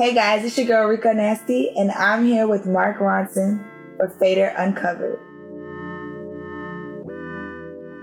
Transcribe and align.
Hey 0.00 0.14
guys, 0.14 0.46
it's 0.46 0.56
your 0.56 0.66
girl 0.66 0.88
Rico 0.88 1.12
Nasty, 1.12 1.68
and 1.76 1.90
I'm 1.90 2.24
here 2.24 2.46
with 2.48 2.64
Mark 2.64 3.00
Ronson 3.00 3.62
for 3.98 4.08
Fader 4.08 4.46
Uncovered. 4.56 5.18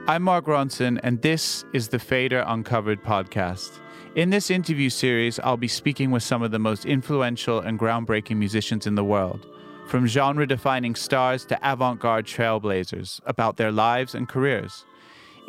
I'm 0.07 0.21
Mark 0.21 0.45
Ronson, 0.45 0.99
and 1.01 1.19
this 1.23 1.65
is 1.73 1.87
the 1.87 1.97
Fader 1.97 2.43
Uncovered 2.45 3.03
podcast. 3.03 3.79
In 4.13 4.29
this 4.29 4.51
interview 4.51 4.91
series, 4.91 5.39
I'll 5.39 5.57
be 5.57 5.67
speaking 5.67 6.11
with 6.11 6.21
some 6.21 6.43
of 6.43 6.51
the 6.51 6.59
most 6.59 6.85
influential 6.85 7.61
and 7.61 7.79
groundbreaking 7.79 8.37
musicians 8.37 8.85
in 8.85 8.93
the 8.93 9.03
world, 9.03 9.47
from 9.87 10.05
genre 10.05 10.45
defining 10.45 10.93
stars 10.93 11.45
to 11.45 11.57
avant 11.63 11.99
garde 11.99 12.27
trailblazers, 12.27 13.21
about 13.25 13.57
their 13.57 13.71
lives 13.71 14.13
and 14.13 14.29
careers. 14.29 14.85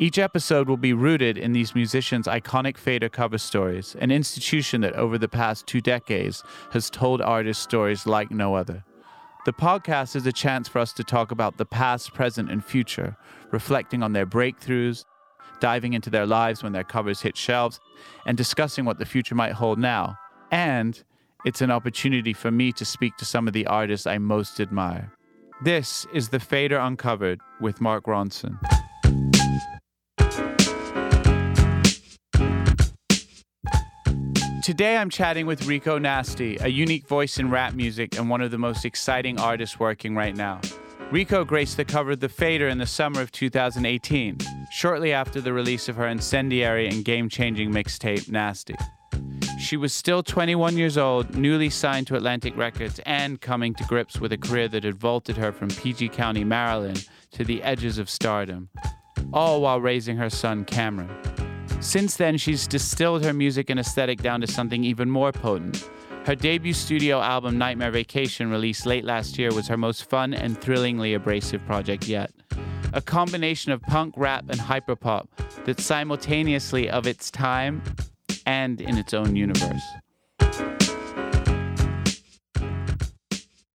Each 0.01 0.17
episode 0.17 0.69
will 0.69 0.77
be 0.77 0.93
rooted 0.93 1.37
in 1.37 1.51
these 1.51 1.75
musicians' 1.75 2.25
iconic 2.25 2.77
Fader 2.77 3.09
cover 3.09 3.37
stories, 3.37 3.97
an 3.99 4.11
institution 4.11 4.79
that 4.79 4.93
over 4.93 5.17
the 5.17 5.27
past 5.27 5.67
two 5.67 5.81
decades 5.81 6.41
has 6.71 6.89
told 6.89 7.21
artists 7.21 7.61
stories 7.61 8.05
like 8.05 8.31
no 8.31 8.55
other. 8.55 8.85
The 9.45 9.51
podcast 9.51 10.15
is 10.15 10.25
a 10.25 10.31
chance 10.31 10.69
for 10.69 10.79
us 10.79 10.93
to 10.93 11.03
talk 11.03 11.31
about 11.31 11.57
the 11.57 11.65
past, 11.65 12.13
present, 12.13 12.49
and 12.49 12.63
future, 12.63 13.17
reflecting 13.51 14.01
on 14.01 14.13
their 14.13 14.25
breakthroughs, 14.25 15.03
diving 15.59 15.91
into 15.91 16.09
their 16.09 16.25
lives 16.25 16.63
when 16.63 16.71
their 16.71 16.85
covers 16.85 17.19
hit 17.19 17.35
shelves, 17.35 17.81
and 18.25 18.37
discussing 18.37 18.85
what 18.85 18.99
the 18.99 19.05
future 19.05 19.35
might 19.35 19.51
hold 19.51 19.79
now. 19.79 20.17
And 20.49 21.03
it's 21.43 21.59
an 21.59 21.71
opportunity 21.71 22.31
for 22.31 22.51
me 22.51 22.71
to 22.71 22.85
speak 22.85 23.17
to 23.17 23.25
some 23.25 23.49
of 23.49 23.53
the 23.53 23.67
artists 23.67 24.07
I 24.07 24.17
most 24.17 24.61
admire. 24.61 25.11
This 25.61 26.07
is 26.13 26.29
The 26.29 26.39
Fader 26.39 26.77
Uncovered 26.77 27.41
with 27.59 27.81
Mark 27.81 28.05
Ronson. 28.05 28.57
Today 34.69 34.97
I'm 34.97 35.09
chatting 35.09 35.47
with 35.47 35.65
Rico 35.65 35.97
Nasty, 35.97 36.55
a 36.61 36.67
unique 36.67 37.07
voice 37.07 37.39
in 37.39 37.49
rap 37.49 37.73
music 37.73 38.19
and 38.19 38.29
one 38.29 38.39
of 38.39 38.51
the 38.51 38.59
most 38.59 38.85
exciting 38.85 39.39
artists 39.39 39.79
working 39.79 40.15
right 40.15 40.35
now. 40.35 40.61
Rico 41.09 41.43
graced 41.43 41.75
the 41.75 41.83
cover 41.83 42.11
of 42.11 42.19
The 42.19 42.29
Fader 42.29 42.67
in 42.67 42.77
the 42.77 42.85
summer 42.85 43.19
of 43.19 43.31
2018, 43.31 44.37
shortly 44.69 45.11
after 45.11 45.41
the 45.41 45.53
release 45.53 45.89
of 45.89 45.95
her 45.95 46.05
incendiary 46.05 46.87
and 46.87 47.03
game 47.03 47.29
changing 47.29 47.71
mixtape, 47.71 48.29
Nasty. 48.29 48.75
She 49.59 49.75
was 49.75 49.91
still 49.91 50.21
21 50.21 50.77
years 50.77 50.99
old, 50.99 51.35
newly 51.35 51.71
signed 51.71 52.05
to 52.05 52.15
Atlantic 52.15 52.55
Records, 52.55 52.99
and 53.07 53.41
coming 53.41 53.73
to 53.73 53.83
grips 53.85 54.19
with 54.19 54.33
a 54.33 54.37
career 54.37 54.67
that 54.67 54.83
had 54.83 54.99
vaulted 54.99 55.35
her 55.37 55.51
from 55.51 55.69
PG 55.69 56.09
County, 56.09 56.43
Maryland, 56.43 57.09
to 57.31 57.43
the 57.43 57.63
edges 57.63 57.97
of 57.97 58.07
stardom, 58.07 58.69
all 59.33 59.63
while 59.63 59.81
raising 59.81 60.17
her 60.17 60.29
son, 60.29 60.63
Cameron. 60.63 61.09
Since 61.81 62.17
then, 62.17 62.37
she's 62.37 62.67
distilled 62.67 63.23
her 63.23 63.33
music 63.33 63.69
and 63.69 63.79
aesthetic 63.79 64.21
down 64.21 64.41
to 64.41 64.47
something 64.47 64.83
even 64.83 65.09
more 65.09 65.31
potent. 65.31 65.89
Her 66.25 66.35
debut 66.35 66.73
studio 66.73 67.21
album, 67.21 67.57
Nightmare 67.57 67.91
Vacation, 67.91 68.51
released 68.51 68.85
late 68.85 69.05
last 69.05 69.39
year, 69.39 69.53
was 69.53 69.67
her 69.67 69.77
most 69.77 70.09
fun 70.09 70.33
and 70.33 70.59
thrillingly 70.59 71.13
abrasive 71.13 71.65
project 71.65 72.07
yet. 72.07 72.31
A 72.91 73.01
combination 73.01 73.71
of 73.71 73.81
punk, 73.83 74.13
rap, 74.17 74.45
and 74.49 74.59
hyperpop 74.59 75.27
that's 75.63 75.83
simultaneously 75.83 76.89
of 76.89 77.07
its 77.07 77.31
time 77.31 77.81
and 78.45 78.81
in 78.81 78.97
its 78.97 79.13
own 79.13 79.35
universe. 79.35 79.81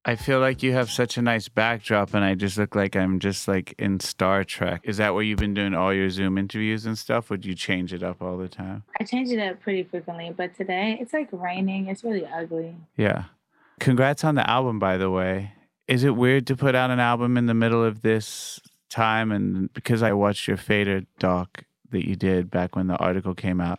I 0.06 0.16
feel 0.16 0.38
like 0.38 0.62
you 0.62 0.74
have 0.74 0.90
such 0.90 1.16
a 1.16 1.22
nice 1.22 1.48
backdrop, 1.48 2.12
and 2.12 2.22
I 2.22 2.34
just 2.34 2.58
look 2.58 2.74
like 2.74 2.94
I'm 2.94 3.18
just 3.18 3.48
like 3.48 3.74
in 3.78 4.00
Star 4.00 4.44
Trek. 4.44 4.82
Is 4.84 4.98
that 4.98 5.14
where 5.14 5.22
you've 5.22 5.38
been 5.38 5.54
doing 5.54 5.72
all 5.72 5.94
your 5.94 6.10
Zoom 6.10 6.36
interviews 6.36 6.84
and 6.84 6.98
stuff? 6.98 7.30
Would 7.30 7.46
you 7.46 7.54
change 7.54 7.94
it 7.94 8.02
up 8.02 8.20
all 8.20 8.36
the 8.36 8.48
time? 8.48 8.84
I 9.00 9.04
change 9.04 9.30
it 9.30 9.38
up 9.38 9.62
pretty 9.62 9.82
frequently, 9.84 10.32
but 10.36 10.54
today 10.54 10.98
it's 11.00 11.14
like 11.14 11.28
raining. 11.32 11.86
It's 11.86 12.04
really 12.04 12.26
ugly. 12.26 12.76
Yeah. 12.98 13.24
Congrats 13.80 14.24
on 14.24 14.34
the 14.34 14.48
album, 14.48 14.78
by 14.78 14.98
the 14.98 15.10
way. 15.10 15.52
Is 15.88 16.04
it 16.04 16.16
weird 16.16 16.46
to 16.48 16.56
put 16.56 16.74
out 16.74 16.90
an 16.90 17.00
album 17.00 17.38
in 17.38 17.46
the 17.46 17.54
middle 17.54 17.82
of 17.82 18.02
this 18.02 18.60
time? 18.90 19.32
And 19.32 19.72
because 19.72 20.02
I 20.02 20.12
watched 20.12 20.46
your 20.46 20.58
Fader 20.58 21.02
doc 21.18 21.64
that 21.90 22.06
you 22.06 22.14
did 22.14 22.50
back 22.50 22.76
when 22.76 22.88
the 22.88 22.96
article 22.96 23.34
came 23.34 23.60
out, 23.60 23.78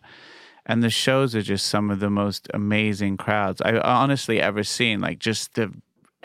and 0.66 0.81
the 0.81 0.89
shows 0.89 1.35
are 1.35 1.44
just 1.44 1.67
some 1.67 1.91
of 1.91 2.00
the 2.00 2.09
most 2.09 2.47
amazing 2.53 3.17
crowds 3.17 3.61
I've 3.61 3.75
uh, 3.75 3.81
honestly 3.83 4.41
ever 4.41 4.63
seen. 4.63 5.00
Like 5.01 5.19
just 5.19 5.53
the 5.53 5.71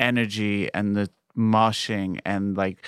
energy 0.00 0.72
and 0.74 0.96
the 0.96 1.10
moshing 1.36 2.18
and 2.24 2.56
like 2.56 2.84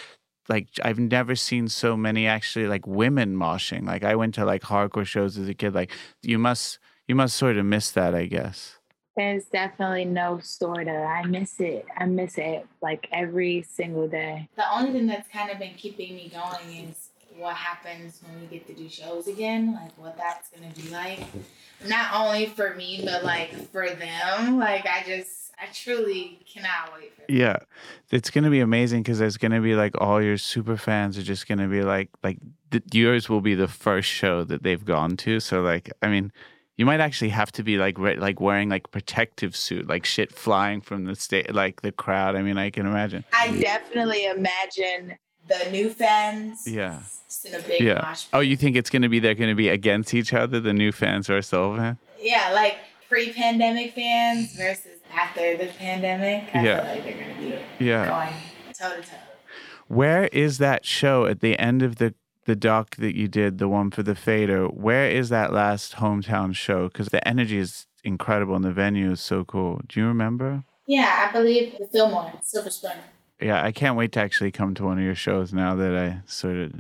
like 0.49 0.69
I've 0.83 0.99
never 0.99 1.37
seen 1.37 1.69
so 1.69 1.97
many 1.97 2.27
actually 2.27 2.67
like 2.67 2.87
women 2.87 3.37
moshing. 3.37 3.87
Like 3.87 4.05
I 4.05 4.17
went 4.17 4.35
to 4.35 4.45
like 4.45 4.63
hardcore 4.63 5.07
shows 5.07 5.39
as 5.39 5.49
a 5.49 5.55
kid. 5.55 5.75
Like 5.75 5.93
you 6.23 6.39
must 6.39 6.79
you 7.07 7.15
must 7.15 7.37
sort 7.37 7.57
of 7.57 7.65
miss 7.65 7.91
that, 7.93 8.15
I 8.15 8.27
guess. 8.27 8.79
There's 9.17 9.45
definitely 9.45 10.07
no 10.07 10.41
sort 10.43 10.89
of. 10.89 10.95
I 10.95 11.23
miss 11.25 11.61
it. 11.61 11.85
I 11.97 12.07
miss 12.07 12.39
it 12.39 12.67
like 12.81 13.09
every 13.13 13.63
single 13.63 14.09
day. 14.09 14.49
The 14.57 14.65
only 14.75 14.93
thing 14.93 15.07
that's 15.07 15.29
kind 15.29 15.51
of 15.51 15.59
been 15.59 15.75
keeping 15.75 16.15
me 16.15 16.33
going 16.33 16.89
is 16.89 17.11
what 17.37 17.55
happens 17.55 18.21
when 18.23 18.41
we 18.41 18.47
get 18.47 18.67
to 18.67 18.75
do 18.75 18.89
shows 18.89 19.27
again, 19.27 19.75
like 19.75 19.97
what 19.97 20.17
that's 20.17 20.51
gonna 20.51 20.73
be 20.75 20.91
like. 20.91 21.21
Not 21.87 22.15
only 22.15 22.47
for 22.47 22.75
me, 22.75 23.03
but 23.05 23.25
like 23.25 23.71
for 23.71 23.89
them. 23.89 24.59
Like 24.59 24.87
I 24.87 25.03
just 25.07 25.42
I 25.61 25.67
truly 25.73 26.41
cannot 26.53 26.93
wait 26.95 27.15
for 27.15 27.25
Yeah. 27.29 27.59
It's 28.11 28.31
going 28.31 28.45
to 28.45 28.51
be 28.51 28.61
amazing 28.61 29.03
because 29.03 29.19
there's 29.19 29.37
going 29.37 29.53
to 29.53 29.61
be 29.61 29.75
like 29.75 30.01
all 30.01 30.23
your 30.23 30.39
super 30.39 30.77
fans 30.77 31.17
are 31.17 31.23
just 31.23 31.47
going 31.47 31.59
to 31.59 31.69
be 31.69 31.83
like, 31.83 32.11
like 32.23 32.39
the, 32.71 32.83
yours 32.93 33.29
will 33.29 33.41
be 33.41 33.55
the 33.55 33.69
first 33.69 34.09
show 34.09 34.45
that 34.45 34.63
they've 34.63 34.85
gone 34.85 35.17
to. 35.19 35.41
So, 35.41 35.63
like, 35.63 35.91
I 36.03 36.09
mean, 36.09 36.33
you 36.77 36.87
might 36.87 37.01
actually 37.01 37.29
have 37.31 37.53
to 37.53 37.63
be 37.63 37.77
like 37.77 37.99
re- 37.99 38.17
like 38.17 38.41
wearing 38.41 38.69
like 38.69 38.91
protective 38.91 39.55
suit, 39.55 39.87
like 39.87 40.05
shit 40.05 40.33
flying 40.33 40.81
from 40.81 41.05
the 41.05 41.15
state, 41.15 41.55
like 41.55 41.83
the 41.83 41.93
crowd. 41.93 42.35
I 42.35 42.43
mean, 42.43 42.59
I 42.59 42.71
can 42.71 42.87
imagine. 42.87 43.25
I 43.33 43.57
definitely 43.59 44.27
imagine 44.27 45.17
the 45.47 45.71
new 45.71 45.91
fans. 45.91 46.67
Yeah. 46.67 47.01
In 47.47 47.55
a 47.55 47.61
big 47.61 47.81
Yeah. 47.81 48.15
Oh, 48.33 48.41
you 48.41 48.57
think 48.57 48.77
it's 48.77 48.91
going 48.91 49.03
to 49.03 49.09
be 49.09 49.19
they're 49.19 49.35
going 49.35 49.49
to 49.49 49.55
be 49.55 49.69
against 49.69 50.13
each 50.13 50.33
other, 50.35 50.61
the 50.61 50.73
new 50.75 50.93
fans 50.93 51.31
or 51.31 51.41
Sullivan? 51.41 51.99
Yeah, 52.21 52.51
like 52.53 52.77
pre-pandemic 53.09 53.95
fans 53.95 54.55
versus 54.55 54.99
after 55.15 55.57
the 55.57 55.67
pandemic. 55.79 56.55
I 56.55 56.63
Yeah. 56.65 56.81
feel 56.85 56.95
like 56.95 57.05
they're 57.05 57.23
gonna 57.27 57.59
be 57.79 57.85
Yeah. 57.85 58.07
going 58.07 58.35
toe 58.79 58.97
to 59.01 59.09
toe. 59.09 59.17
Where 59.89 60.25
is 60.33 60.59
that 60.59 60.85
show 60.87 61.27
at 61.27 61.41
the 61.41 61.59
end 61.59 61.83
of 61.83 61.97
the 61.97 62.15
the 62.45 62.57
doc 62.57 62.97
that 62.97 63.17
you 63.17 63.29
did, 63.29 63.59
the 63.59 63.69
one 63.69 63.89
for 63.89 64.03
the 64.03 64.17
Fader? 64.17 64.67
Where 64.67 65.09
is 65.09 65.29
that 65.29 65.53
last 65.53 65.95
hometown 65.97 66.53
show? 66.57 66.89
Because 66.89 67.09
the 67.11 67.27
energy 67.27 67.57
is 67.59 67.87
incredible 68.03 68.57
and 68.57 68.65
the 68.65 68.73
venue 68.73 69.13
is 69.13 69.21
so 69.21 69.45
cool. 69.45 69.81
Do 69.87 70.01
you 70.01 70.07
remember? 70.09 70.65
Yeah, 70.89 71.29
I 71.29 71.33
believe 71.33 71.79
the 71.79 71.87
Fillmore, 71.87 72.33
Silver 72.43 72.71
Spring. 72.71 72.97
Yeah, 73.41 73.63
I 73.63 73.71
can't 73.71 73.97
wait 73.97 74.11
to 74.13 74.21
actually 74.21 74.51
come 74.51 74.75
to 74.75 74.85
one 74.85 74.99
of 74.99 75.05
your 75.05 75.15
shows 75.15 75.53
now 75.53 75.77
that 75.77 75.95
I 75.97 76.23
sort 76.27 76.57
of 76.57 76.73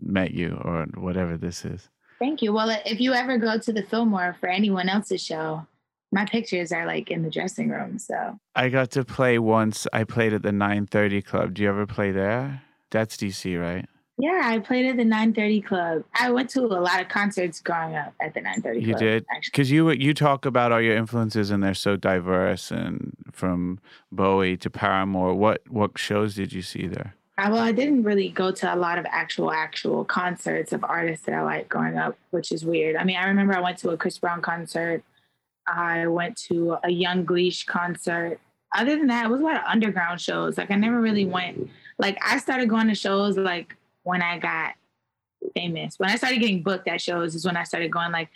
met 0.00 0.30
you 0.30 0.58
or 0.64 0.86
whatever 0.94 1.36
this 1.36 1.66
is. 1.66 1.90
Thank 2.18 2.40
you. 2.40 2.54
Well, 2.54 2.70
if 2.86 2.98
you 2.98 3.12
ever 3.12 3.36
go 3.36 3.58
to 3.58 3.72
the 3.74 3.82
Fillmore 3.82 4.36
for 4.40 4.48
anyone 4.48 4.88
else's 4.88 5.22
show, 5.22 5.66
my 6.12 6.24
pictures 6.24 6.72
are 6.72 6.86
like 6.86 7.10
in 7.10 7.22
the 7.22 7.30
dressing 7.30 7.68
room. 7.68 7.98
So 7.98 8.38
I 8.54 8.68
got 8.68 8.90
to 8.92 9.04
play 9.04 9.38
once. 9.38 9.86
I 9.92 10.04
played 10.04 10.32
at 10.32 10.42
the 10.42 10.52
930 10.52 11.22
Club. 11.22 11.54
Do 11.54 11.62
you 11.62 11.68
ever 11.68 11.86
play 11.86 12.10
there? 12.10 12.62
That's 12.90 13.16
DC, 13.16 13.60
right? 13.60 13.86
yeah, 14.20 14.42
I 14.44 14.58
played 14.58 14.86
at 14.86 14.96
the 14.96 15.04
930 15.04 15.60
Club. 15.62 16.04
I 16.14 16.30
went 16.30 16.50
to 16.50 16.60
a 16.60 16.66
lot 16.66 17.00
of 17.00 17.08
concerts 17.08 17.60
growing 17.60 17.96
up 17.96 18.12
at 18.20 18.34
the 18.34 18.40
930 18.40 18.80
You 18.80 18.86
Club. 18.92 19.02
You 19.02 19.08
did? 19.08 19.26
Because 19.44 19.70
you 19.70 19.90
you 19.90 20.14
talk 20.14 20.44
about 20.44 20.72
all 20.72 20.80
your 20.80 20.96
influences 20.96 21.50
and 21.50 21.62
they're 21.62 21.74
so 21.74 21.96
diverse 21.96 22.70
and 22.70 23.16
from 23.32 23.78
Bowie 24.12 24.56
to 24.58 24.70
Paramore. 24.70 25.34
What 25.34 25.62
what 25.68 25.98
shows 25.98 26.34
did 26.34 26.52
you 26.52 26.62
see 26.62 26.86
there? 26.86 27.14
Uh, 27.38 27.48
well, 27.52 27.62
I 27.62 27.72
didn't 27.72 28.02
really 28.02 28.28
go 28.28 28.50
to 28.50 28.74
a 28.74 28.76
lot 28.76 28.98
of 28.98 29.06
actual, 29.08 29.50
actual 29.50 30.04
concerts 30.04 30.74
of 30.74 30.84
artists 30.84 31.24
that 31.24 31.34
I 31.34 31.42
like 31.42 31.70
growing 31.70 31.96
up, 31.96 32.18
which 32.32 32.52
is 32.52 32.66
weird. 32.66 32.96
I 32.96 33.04
mean, 33.04 33.16
I 33.16 33.24
remember 33.24 33.56
I 33.56 33.60
went 33.60 33.78
to 33.78 33.90
a 33.90 33.96
Chris 33.96 34.18
Brown 34.18 34.42
concert. 34.42 35.02
I 35.66 36.06
went 36.06 36.36
to 36.48 36.76
a 36.84 36.90
Young 36.90 37.24
Gleesh 37.24 37.66
concert. 37.66 38.40
Other 38.74 38.96
than 38.96 39.08
that, 39.08 39.26
it 39.26 39.28
was 39.30 39.40
a 39.40 39.44
lot 39.44 39.56
of 39.56 39.62
underground 39.66 40.20
shows. 40.20 40.56
Like 40.58 40.70
I 40.70 40.76
never 40.76 41.00
really 41.00 41.26
went. 41.26 41.68
Like 41.98 42.18
I 42.24 42.38
started 42.38 42.68
going 42.68 42.88
to 42.88 42.94
shows 42.94 43.36
like 43.36 43.76
when 44.04 44.22
I 44.22 44.38
got 44.38 44.74
famous. 45.56 45.98
When 45.98 46.08
I 46.10 46.16
started 46.16 46.38
getting 46.40 46.62
booked 46.62 46.86
at 46.86 47.00
shows 47.00 47.34
is 47.34 47.44
when 47.44 47.56
I 47.56 47.64
started 47.64 47.90
going. 47.90 48.12
Like 48.12 48.28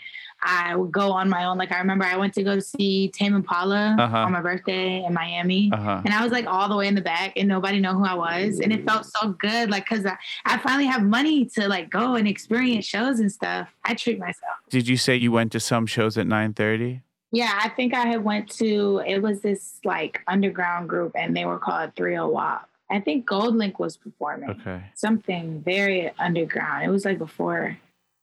I 0.43 0.75
would 0.75 0.91
go 0.91 1.13
on 1.13 1.29
my 1.29 1.45
own. 1.45 1.57
Like 1.59 1.71
I 1.71 1.79
remember 1.79 2.05
I 2.05 2.17
went 2.17 2.35
to 2.35 2.43
go 2.43 2.59
see 2.59 3.09
Tame 3.09 3.35
Impala 3.35 3.95
Uh-huh. 3.99 4.17
on 4.19 4.33
my 4.33 4.41
birthday 4.41 5.05
in 5.05 5.15
Miami. 5.15 5.71
Uh 5.73 5.77
huh. 5.77 6.03
And 6.05 6.13
I 6.13 6.23
was 6.25 6.33
like 6.33 6.47
all 6.47 6.69
the 6.69 6.77
way 6.77 6.89
in 6.89 6.95
the 6.95 7.01
back 7.01 7.35
and 7.37 7.47
nobody 7.47 7.79
know 7.79 7.95
who 7.95 8.05
I 8.05 8.15
was. 8.15 8.59
And 8.59 8.73
it 8.73 8.85
felt 8.85 9.07
so 9.07 9.29
good. 9.39 9.71
Like, 9.71 9.87
cause 9.87 10.05
I, 10.05 10.17
I 10.45 10.59
finally 10.59 10.87
have 10.87 11.03
money 11.03 11.45
to 11.57 11.69
like 11.69 11.91
go 11.91 12.15
and 12.17 12.27
experience 12.27 12.85
shows 12.87 13.21
and 13.21 13.31
stuff. 13.31 13.69
I 13.85 13.95
treat 13.95 14.19
myself. 14.19 14.57
Did 14.71 14.89
you 14.89 14.97
say 14.97 15.15
you 15.15 15.31
went 15.31 15.53
to 15.53 15.61
some 15.61 15.87
shows 15.87 16.19
at 16.19 16.27
930? 16.27 17.03
Yeah. 17.35 17.59
I 17.63 17.69
think 17.71 17.95
I 17.95 18.07
had 18.07 18.23
went 18.25 18.49
to, 18.59 19.03
it 19.07 19.21
was 19.21 19.41
this 19.41 19.81
like 19.85 20.21
underground 20.27 20.89
group 20.89 21.13
and 21.15 21.37
they 21.37 21.45
were 21.45 21.59
called 21.59 21.93
30 21.97 22.19
WAP. 22.33 22.69
I 22.91 23.01
think 23.01 23.27
GoldLink 23.29 23.79
was 23.79 23.97
performing 23.97 24.51
Okay. 24.51 24.85
something 24.95 25.63
very 25.63 26.13
underground. 26.19 26.85
It 26.85 26.91
was 26.91 27.05
like 27.05 27.19
before 27.19 27.77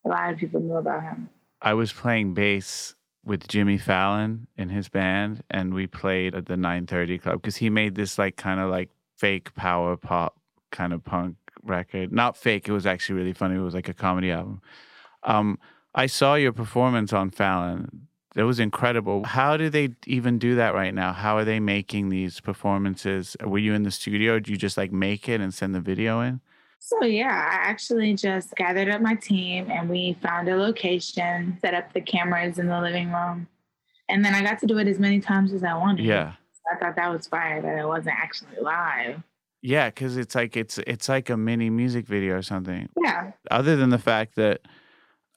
a 0.06 0.10
lot 0.10 0.32
of 0.32 0.40
people 0.40 0.62
knew 0.62 0.76
about 0.76 1.04
him. 1.04 1.30
I 1.62 1.74
was 1.74 1.92
playing 1.92 2.34
bass 2.34 2.96
with 3.26 3.48
Jimmy 3.48 3.78
Fallon 3.78 4.48
in 4.58 4.70
his 4.70 4.88
band, 4.90 5.44
and 5.50 5.74
we 5.74 5.86
played 5.88 6.34
at 6.34 6.46
the 6.48 6.58
930 6.58 7.18
Club 7.20 7.42
because 7.42 7.58
he 7.58 7.70
made 7.70 7.96
this 7.96 8.18
like 8.18 8.36
kind 8.36 8.60
of 8.60 8.70
like 8.72 8.90
fake 9.18 9.54
power 9.56 9.96
pop 9.98 10.40
kind 10.72 10.94
of 10.94 11.04
punk 11.04 11.36
record. 11.64 12.12
Not 12.12 12.36
fake; 12.36 12.68
it 12.68 12.72
was 12.72 12.88
actually 12.88 13.20
really 13.20 13.34
funny. 13.34 13.56
It 13.56 13.60
was 13.60 13.76
like 13.76 13.90
a 13.90 13.94
comedy 13.94 14.32
album. 14.32 14.62
Um, 15.24 15.60
I 15.94 16.08
saw 16.08 16.34
your 16.36 16.52
performance 16.54 17.14
on 17.14 17.30
Fallon. 17.30 18.08
It 18.36 18.44
was 18.44 18.60
incredible. 18.60 19.26
How 19.26 19.58
do 19.58 19.70
they 19.70 19.90
even 20.08 20.40
do 20.40 20.56
that 20.56 20.74
right 20.74 20.94
now? 20.94 21.12
How 21.12 21.38
are 21.38 21.44
they 21.44 21.60
making 21.60 22.10
these 22.10 22.40
performances? 22.40 23.36
Were 23.44 23.58
you 23.58 23.74
in 23.74 23.84
the 23.84 23.92
studio? 23.92 24.40
Do 24.40 24.52
you 24.52 24.58
just 24.58 24.78
like 24.78 24.92
make 24.92 25.28
it 25.28 25.42
and 25.42 25.54
send 25.54 25.76
the 25.76 25.82
video 25.82 26.22
in? 26.22 26.40
So 26.80 27.04
yeah, 27.04 27.28
I 27.28 27.70
actually 27.70 28.16
just 28.16 28.56
gathered 28.56 28.90
up 28.90 29.02
my 29.02 29.16
team 29.16 29.70
and 29.70 29.90
we 29.90 30.18
found 30.22 30.48
a 30.50 30.56
location, 30.56 31.58
set 31.62 31.74
up 31.74 31.94
the 31.94 32.02
cameras 32.02 32.58
in 32.58 32.68
the 32.68 32.82
living 32.82 33.12
room, 33.12 33.48
and 34.10 34.26
then 34.26 34.34
I 34.34 34.42
got 34.42 34.60
to 34.60 34.66
do 34.66 34.78
it 34.80 34.88
as 34.88 34.98
many 34.98 35.20
times 35.20 35.54
as 35.54 35.64
I 35.64 35.74
wanted. 35.76 36.06
Yeah. 36.06 36.34
I 36.72 36.78
thought 36.78 36.96
that 36.96 37.12
was 37.12 37.28
fire 37.28 37.62
that 37.62 37.80
it 37.80 37.88
wasn't 37.88 38.16
actually 38.18 38.62
live. 38.62 39.22
Yeah, 39.62 39.90
because 39.90 40.18
it's 40.18 40.34
like 40.34 40.58
it's 40.58 40.80
it's 40.80 41.08
like 41.08 41.30
a 41.30 41.38
mini 41.38 41.70
music 41.70 42.08
video 42.08 42.36
or 42.36 42.42
something. 42.42 42.90
Yeah. 42.98 43.32
Other 43.52 43.76
than 43.76 43.90
the 43.90 44.00
fact 44.00 44.36
that 44.36 44.62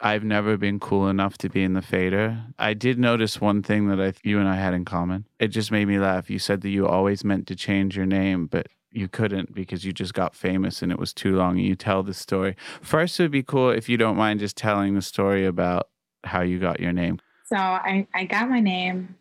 I've 0.01 0.25
never 0.25 0.57
been 0.57 0.81
cool 0.81 1.09
enough 1.09 1.39
to 1.39 1.49
be 1.49 1.63
in 1.63 1.73
the 1.73 1.83
fader. 1.83 2.45
I 2.59 2.75
did 2.75 2.99
notice 2.99 3.41
one 3.41 3.63
thing 3.63 3.89
that 3.89 4.01
I 4.01 4.13
you 4.23 4.39
and 4.39 4.49
I 4.49 4.57
had 4.57 4.75
in 4.75 4.85
common. 4.85 5.27
It 5.39 5.49
just 5.49 5.71
made 5.71 5.87
me 5.87 5.99
laugh. 5.99 6.29
You 6.29 6.39
said 6.39 6.61
that 6.63 6.71
you 6.71 6.87
always 6.87 7.25
meant 7.25 7.47
to 7.49 7.57
change 7.57 7.97
your 7.97 8.07
name, 8.07 8.47
but 8.47 8.69
you 8.91 9.09
couldn't 9.09 9.55
because 9.55 9.85
you 9.85 9.93
just 9.93 10.15
got 10.15 10.35
famous 10.35 10.83
and 10.83 10.93
it 10.93 10.99
was 10.99 11.13
too 11.13 11.37
long. 11.37 11.59
And 11.59 11.67
you 11.67 11.75
tell 11.75 12.03
the 12.03 12.15
story. 12.15 12.57
First, 12.83 13.19
it 13.19 13.25
would 13.25 13.33
be 13.33 13.43
cool 13.43 13.71
if 13.71 13.89
you 13.89 13.97
don't 13.97 14.17
mind 14.17 14.41
just 14.41 14.57
telling 14.57 14.95
the 14.95 15.03
story 15.03 15.47
about 15.47 15.89
how 16.23 16.43
you 16.43 16.59
got 16.59 16.81
your 16.81 16.93
name. 16.93 17.21
So 17.47 17.57
I, 17.57 18.07
I 18.15 18.25
got 18.25 18.49
my 18.49 18.61
name 18.61 19.17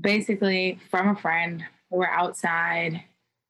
basically 0.00 0.78
from 0.90 1.08
a 1.08 1.16
friend. 1.16 1.64
We 1.90 1.98
were 1.98 2.10
outside 2.10 3.02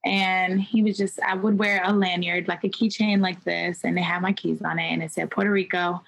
and 0.04 0.60
he 0.60 0.82
was 0.82 0.96
just, 0.96 1.20
I 1.20 1.34
would 1.34 1.58
wear 1.58 1.82
a 1.84 1.92
lanyard, 1.92 2.48
like 2.48 2.64
a 2.64 2.68
keychain 2.68 3.20
like 3.20 3.42
this, 3.44 3.84
and 3.84 3.98
it 3.98 4.02
had 4.02 4.22
my 4.22 4.32
keys 4.32 4.62
on 4.62 4.78
it 4.78 4.92
and 4.92 5.02
it 5.02 5.12
said 5.12 5.30
Puerto 5.30 5.50
Rico. 5.50 6.02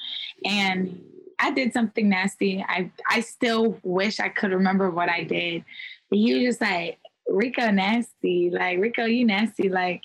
And 0.45 1.03
I 1.39 1.51
did 1.51 1.73
something 1.73 2.09
nasty. 2.09 2.65
I, 2.67 2.91
I 3.09 3.21
still 3.21 3.79
wish 3.83 4.21
I 4.21 4.29
could 4.29 4.53
remember 4.53 4.91
what 4.91 5.09
I 5.09 5.25
did. 5.25 5.65
But 6.09 6.19
he 6.19 6.35
was 6.35 6.43
just 6.43 6.61
like, 6.61 6.99
Rico 7.29 7.71
nasty. 7.71 8.51
Like, 8.51 8.79
Rico, 8.79 9.05
you 9.05 9.25
nasty. 9.25 9.69
Like, 9.69 10.03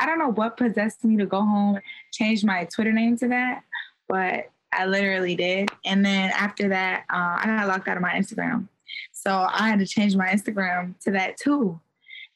I 0.00 0.06
don't 0.06 0.18
know 0.18 0.30
what 0.30 0.56
possessed 0.56 1.04
me 1.04 1.16
to 1.16 1.26
go 1.26 1.40
home, 1.40 1.80
change 2.12 2.44
my 2.44 2.64
Twitter 2.64 2.92
name 2.92 3.16
to 3.18 3.28
that, 3.28 3.62
but 4.08 4.50
I 4.72 4.86
literally 4.86 5.34
did. 5.34 5.70
And 5.84 6.04
then 6.04 6.30
after 6.30 6.68
that, 6.68 7.04
uh, 7.10 7.38
I 7.40 7.44
got 7.46 7.68
locked 7.68 7.88
out 7.88 7.96
of 7.96 8.02
my 8.02 8.12
Instagram. 8.12 8.68
So 9.12 9.48
I 9.50 9.68
had 9.68 9.80
to 9.80 9.86
change 9.86 10.16
my 10.16 10.28
Instagram 10.28 10.98
to 11.00 11.10
that 11.12 11.36
too. 11.36 11.80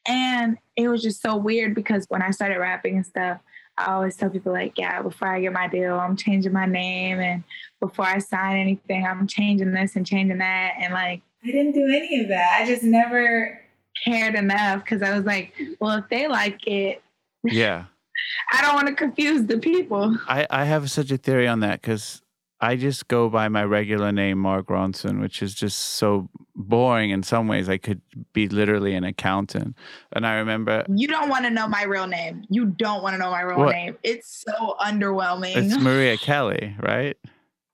And 0.06 0.58
it 0.76 0.88
was 0.88 1.02
just 1.02 1.22
so 1.22 1.36
weird 1.36 1.74
because 1.74 2.06
when 2.08 2.22
I 2.22 2.30
started 2.30 2.58
rapping 2.58 2.96
and 2.96 3.06
stuff, 3.06 3.38
I 3.78 3.92
always 3.92 4.16
tell 4.16 4.30
people 4.30 4.52
like, 4.52 4.76
yeah, 4.76 5.00
before 5.00 5.28
I 5.28 5.40
get 5.40 5.52
my 5.52 5.68
deal, 5.68 5.98
I'm 5.98 6.16
changing 6.16 6.52
my 6.52 6.66
name, 6.66 7.20
and 7.20 7.42
before 7.80 8.04
I 8.04 8.18
sign 8.18 8.58
anything, 8.58 9.06
I'm 9.06 9.26
changing 9.26 9.72
this 9.72 9.96
and 9.96 10.06
changing 10.06 10.38
that, 10.38 10.74
and 10.78 10.92
like 10.92 11.22
I 11.42 11.46
didn't 11.50 11.72
do 11.72 11.86
any 11.86 12.20
of 12.20 12.28
that. 12.28 12.60
I 12.60 12.66
just 12.66 12.82
never 12.82 13.60
cared 14.04 14.34
enough 14.34 14.84
because 14.84 15.02
I 15.02 15.16
was 15.16 15.24
like, 15.24 15.54
well, 15.80 15.98
if 15.98 16.08
they 16.08 16.28
like 16.28 16.66
it, 16.66 17.02
Yeah. 17.44 17.84
I 18.52 18.62
don't 18.62 18.74
want 18.74 18.88
to 18.88 18.94
confuse 18.94 19.46
the 19.46 19.58
people. 19.58 20.16
I, 20.28 20.46
I 20.50 20.64
have 20.64 20.90
such 20.90 21.10
a 21.10 21.16
theory 21.16 21.48
on 21.48 21.60
that 21.60 21.80
because 21.80 22.21
I 22.64 22.76
just 22.76 23.08
go 23.08 23.28
by 23.28 23.48
my 23.48 23.64
regular 23.64 24.12
name, 24.12 24.38
Mark 24.38 24.68
Ronson, 24.68 25.20
which 25.20 25.42
is 25.42 25.52
just 25.52 25.78
so 25.78 26.28
boring 26.54 27.10
in 27.10 27.24
some 27.24 27.48
ways. 27.48 27.68
I 27.68 27.76
could 27.76 28.00
be 28.32 28.48
literally 28.48 28.94
an 28.94 29.02
accountant. 29.02 29.76
And 30.12 30.24
I 30.24 30.36
remember 30.36 30.84
You 30.88 31.08
don't 31.08 31.28
want 31.28 31.44
to 31.44 31.50
know 31.50 31.66
my 31.66 31.82
real 31.82 32.06
name. 32.06 32.44
You 32.48 32.66
don't 32.66 33.02
want 33.02 33.14
to 33.14 33.18
know 33.18 33.30
my 33.32 33.40
real 33.42 33.58
What? 33.58 33.72
name. 33.72 33.96
It's 34.04 34.44
so 34.48 34.76
underwhelming. 34.80 35.56
it's 35.56 35.76
Maria 35.82 36.16
Kelly, 36.16 36.76
right? 36.80 37.16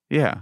Yeah. 0.09 0.39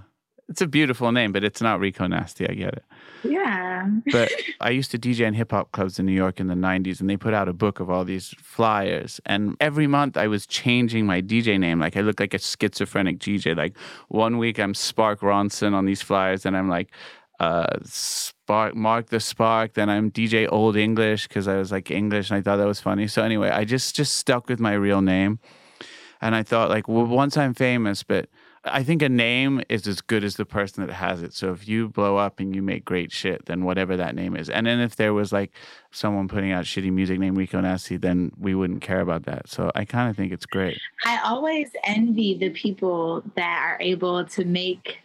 It's 0.48 0.60
a 0.62 0.68
beautiful 0.68 1.10
name, 1.10 1.32
but 1.32 1.42
it's 1.42 1.60
not 1.60 1.80
Rico 1.80 2.06
Nasty. 2.06 2.48
I 2.48 2.54
get 2.54 2.72
it. 2.74 2.84
Yeah. 3.24 3.88
But 4.12 4.32
I 4.60 4.70
used 4.70 4.90
to 4.92 4.98
DJ 4.98 5.26
in 5.26 5.34
hip 5.34 5.50
hop 5.50 5.72
clubs 5.72 5.98
in 5.98 6.06
New 6.06 6.12
York 6.12 6.40
in 6.40 6.46
the 6.46 6.54
90s, 6.54 7.00
and 7.00 7.08
they 7.08 7.16
put 7.16 7.34
out 7.34 7.48
a 7.48 7.52
book 7.52 7.80
of 7.80 7.90
all 7.90 8.04
these 8.04 8.34
flyers. 8.38 9.20
And 9.26 9.56
every 9.60 9.86
month 9.86 10.16
I 10.16 10.26
was 10.26 10.46
changing 10.46 11.06
my 11.06 11.20
DJ 11.22 11.58
name. 11.58 11.80
Like 11.80 11.96
I 11.96 12.00
look 12.00 12.20
like 12.20 12.34
a 12.34 12.38
schizophrenic 12.38 13.18
DJ. 13.18 13.56
Like 13.56 13.76
one 14.08 14.38
week 14.38 14.58
I'm 14.58 14.74
Spark 14.74 15.20
Ronson 15.20 15.74
on 15.74 15.84
these 15.84 16.02
flyers, 16.02 16.46
and 16.46 16.56
I'm 16.56 16.68
like, 16.68 16.90
uh, 17.40 17.66
Spark, 17.84 18.74
Mark 18.74 19.10
the 19.10 19.20
Spark. 19.20 19.74
Then 19.74 19.90
I'm 19.90 20.10
DJ 20.10 20.48
Old 20.50 20.76
English 20.76 21.28
because 21.28 21.48
I 21.48 21.56
was 21.56 21.70
like 21.70 21.90
English 21.90 22.30
and 22.30 22.38
I 22.38 22.42
thought 22.42 22.56
that 22.56 22.66
was 22.66 22.80
funny. 22.80 23.06
So 23.08 23.22
anyway, 23.22 23.50
I 23.50 23.64
just 23.64 23.94
just 23.94 24.16
stuck 24.16 24.48
with 24.48 24.60
my 24.60 24.72
real 24.72 25.02
name, 25.02 25.38
and 26.20 26.34
I 26.34 26.42
thought 26.42 26.70
like, 26.70 26.88
well, 26.88 27.06
once 27.06 27.36
I'm 27.36 27.54
famous, 27.54 28.02
but 28.02 28.28
I 28.66 28.82
think 28.82 29.02
a 29.02 29.08
name 29.08 29.62
is 29.68 29.86
as 29.86 30.00
good 30.00 30.24
as 30.24 30.36
the 30.36 30.44
person 30.44 30.86
that 30.86 30.92
has 30.92 31.22
it. 31.22 31.32
So 31.32 31.52
if 31.52 31.68
you 31.68 31.88
blow 31.88 32.16
up 32.16 32.40
and 32.40 32.54
you 32.54 32.62
make 32.62 32.84
great 32.84 33.12
shit, 33.12 33.46
then 33.46 33.64
whatever 33.64 33.96
that 33.96 34.14
name 34.14 34.36
is. 34.36 34.50
And 34.50 34.66
then 34.66 34.80
if 34.80 34.96
there 34.96 35.14
was 35.14 35.32
like 35.32 35.52
someone 35.90 36.28
putting 36.28 36.52
out 36.52 36.64
shitty 36.64 36.92
music 36.92 37.18
named 37.18 37.36
Rico 37.36 37.60
Nasty, 37.60 37.96
then 37.96 38.32
we 38.38 38.54
wouldn't 38.54 38.82
care 38.82 39.00
about 39.00 39.24
that. 39.24 39.48
So 39.48 39.70
I 39.74 39.84
kind 39.84 40.10
of 40.10 40.16
think 40.16 40.32
it's 40.32 40.46
great. 40.46 40.78
I 41.04 41.20
always 41.24 41.70
envy 41.84 42.36
the 42.38 42.50
people 42.50 43.22
that 43.36 43.62
are 43.62 43.78
able 43.80 44.24
to 44.24 44.44
make 44.44 44.98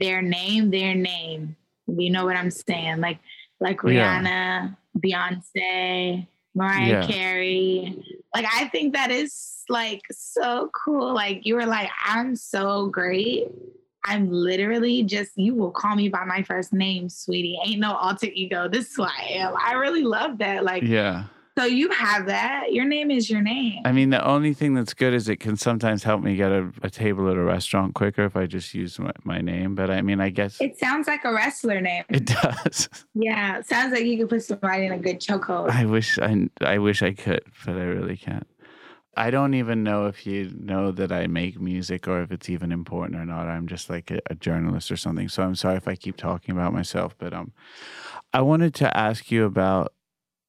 their 0.00 0.22
name 0.22 0.70
their 0.70 0.94
name. 0.94 1.56
You 1.86 2.10
know 2.10 2.24
what 2.24 2.36
I'm 2.36 2.50
saying? 2.50 3.00
Like 3.00 3.18
like 3.60 3.82
Yeah. 3.82 4.22
Rihanna, 4.22 4.76
Beyonce, 4.98 6.26
Mariah 6.54 6.88
Yeah. 6.88 7.06
Carey. 7.06 8.02
Like 8.34 8.46
I 8.52 8.68
think 8.68 8.94
that 8.94 9.10
is 9.10 9.62
like 9.68 10.02
so 10.10 10.70
cool. 10.74 11.14
Like 11.14 11.46
you 11.46 11.54
were 11.54 11.66
like, 11.66 11.90
I'm 12.04 12.36
so 12.36 12.86
great. 12.88 13.48
I'm 14.04 14.30
literally 14.30 15.02
just 15.02 15.32
you 15.36 15.54
will 15.54 15.70
call 15.70 15.94
me 15.94 16.08
by 16.08 16.24
my 16.24 16.42
first 16.42 16.72
name, 16.72 17.08
sweetie. 17.08 17.58
Ain't 17.64 17.80
no 17.80 17.94
alter 17.94 18.28
ego. 18.32 18.68
This 18.68 18.88
is 18.88 18.96
who 18.96 19.02
I 19.02 19.26
am. 19.30 19.54
I 19.60 19.72
really 19.74 20.02
love 20.02 20.38
that. 20.38 20.64
Like 20.64 20.82
Yeah. 20.82 21.24
So 21.58 21.64
you 21.64 21.90
have 21.90 22.26
that. 22.26 22.72
Your 22.72 22.84
name 22.84 23.10
is 23.10 23.28
your 23.28 23.40
name. 23.42 23.82
I 23.84 23.92
mean, 23.92 24.10
the 24.10 24.24
only 24.24 24.54
thing 24.54 24.74
that's 24.74 24.94
good 24.94 25.12
is 25.12 25.28
it 25.28 25.40
can 25.40 25.56
sometimes 25.56 26.04
help 26.04 26.22
me 26.22 26.36
get 26.36 26.52
a, 26.52 26.70
a 26.82 26.90
table 26.90 27.28
at 27.30 27.36
a 27.36 27.42
restaurant 27.42 27.94
quicker 27.94 28.24
if 28.24 28.36
I 28.36 28.46
just 28.46 28.74
use 28.74 28.98
my, 28.98 29.12
my 29.24 29.40
name. 29.40 29.74
But 29.74 29.90
I 29.90 30.02
mean, 30.02 30.20
I 30.20 30.28
guess 30.30 30.60
It 30.60 30.78
sounds 30.78 31.08
like 31.08 31.24
a 31.24 31.32
wrestler 31.32 31.80
name. 31.80 32.04
it 32.08 32.26
does. 32.26 32.88
Yeah, 33.20 33.62
sounds 33.62 33.92
like 33.92 34.04
you 34.04 34.16
could 34.18 34.28
put 34.28 34.44
somebody 34.44 34.86
in 34.86 34.92
a 34.92 34.98
good 34.98 35.18
chokehold. 35.18 35.70
I 35.70 35.86
wish 35.86 36.20
I, 36.20 36.48
I 36.60 36.78
wish 36.78 37.02
I 37.02 37.14
could, 37.14 37.42
but 37.66 37.74
I 37.74 37.82
really 37.82 38.16
can't. 38.16 38.46
I 39.16 39.32
don't 39.32 39.54
even 39.54 39.82
know 39.82 40.06
if 40.06 40.24
you 40.24 40.52
know 40.56 40.92
that 40.92 41.10
I 41.10 41.26
make 41.26 41.60
music 41.60 42.06
or 42.06 42.22
if 42.22 42.30
it's 42.30 42.48
even 42.48 42.70
important 42.70 43.20
or 43.20 43.24
not. 43.24 43.48
I'm 43.48 43.66
just 43.66 43.90
like 43.90 44.12
a, 44.12 44.20
a 44.30 44.36
journalist 44.36 44.92
or 44.92 44.96
something. 44.96 45.28
So 45.28 45.42
I'm 45.42 45.56
sorry 45.56 45.76
if 45.76 45.88
I 45.88 45.96
keep 45.96 46.16
talking 46.16 46.52
about 46.52 46.72
myself, 46.72 47.16
but 47.18 47.32
um, 47.32 47.50
I 48.32 48.42
wanted 48.42 48.74
to 48.76 48.96
ask 48.96 49.32
you 49.32 49.44
about. 49.44 49.92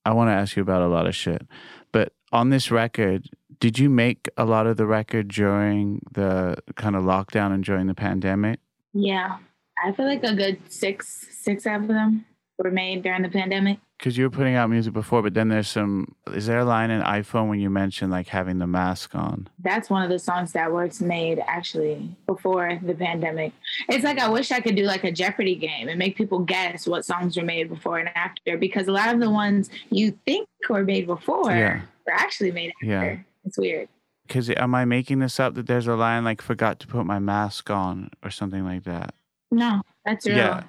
I 0.06 0.14
want 0.14 0.30
to 0.30 0.34
ask 0.34 0.56
you 0.56 0.62
about 0.62 0.82
a 0.82 0.88
lot 0.88 1.08
of 1.08 1.16
shit, 1.16 1.46
but 1.92 2.14
on 2.32 2.50
this 2.50 2.72
record, 2.72 3.30
did 3.60 3.78
you 3.78 3.90
make 3.90 4.30
a 4.38 4.46
lot 4.46 4.68
of 4.68 4.78
the 4.78 4.86
record 4.86 5.28
during 5.28 6.02
the 6.12 6.58
kind 6.76 6.96
of 6.96 7.04
lockdown 7.04 7.54
and 7.54 7.64
during 7.64 7.88
the 7.88 7.96
pandemic? 7.96 8.60
Yeah, 8.94 9.38
I 9.84 9.92
feel 9.92 10.06
like 10.06 10.24
a 10.24 10.36
good 10.36 10.60
six 10.72 11.28
six 11.32 11.66
of 11.66 11.88
them 11.88 12.26
were 12.58 12.72
made 12.72 13.04
during 13.04 13.24
the 13.24 13.30
pandemic. 13.30 13.80
Because 14.00 14.18
you 14.18 14.24
were 14.24 14.30
putting 14.30 14.56
out 14.56 14.70
music 14.70 14.94
before, 14.94 15.22
but 15.22 15.34
then 15.34 15.50
there's 15.50 15.68
some. 15.68 16.16
Is 16.34 16.46
there 16.46 16.60
a 16.60 16.64
line 16.64 16.90
in 16.90 17.02
iPhone 17.02 17.50
when 17.50 17.60
you 17.60 17.70
mention 17.70 18.10
like 18.10 18.30
having 18.30 18.58
the 18.58 18.66
mask 18.66 19.14
on? 19.14 19.50
That's 19.62 19.90
one 19.90 20.04
of 20.04 20.10
the 20.10 20.18
songs 20.18 20.54
that 20.54 20.72
was 20.72 21.02
made 21.02 21.40
actually 21.46 22.16
before 22.26 22.80
the 22.82 22.94
pandemic. 22.94 23.52
It's 23.90 24.06
like 24.06 24.18
I 24.18 24.30
wish 24.30 24.52
I 24.54 24.62
could 24.62 24.78
do 24.78 24.84
like 24.84 25.04
a 25.04 25.12
Jeopardy 25.12 25.56
game 25.56 25.90
and 25.90 26.00
make 26.00 26.16
people 26.16 26.40
guess 26.40 26.88
what 26.88 27.04
songs 27.04 27.36
were 27.36 27.44
made 27.44 27.68
before 27.68 28.00
and 28.00 28.08
after 28.16 28.58
because 28.58 28.88
a 28.88 28.94
lot 28.94 29.14
of 29.14 29.20
the 29.20 29.30
ones 29.30 29.70
you 29.90 30.18
think 30.26 30.48
were 30.70 30.86
made 30.86 31.06
before 31.06 31.52
Yeah. 31.52 31.82
were 32.08 32.14
actually 32.14 32.54
made 32.54 32.72
after. 32.78 32.86
Yeah. 32.86 33.18
It's 33.44 33.58
weird. 33.58 33.90
Because 34.26 34.50
am 34.50 34.76
I 34.76 34.86
making 34.86 35.20
this 35.20 35.42
up 35.42 35.56
that 35.56 35.68
there's 35.68 35.88
a 35.88 35.96
line 35.96 36.24
like 36.24 36.42
forgot 36.42 36.80
to 36.80 36.88
put 36.88 37.06
my 37.06 37.20
mask 37.20 37.70
on 37.70 38.12
or 38.24 38.30
something 38.30 38.64
like 38.64 38.86
that? 38.86 39.14
No, 39.52 39.82
that's 40.06 40.26
real. 40.26 40.38
Yeah. 40.38 40.64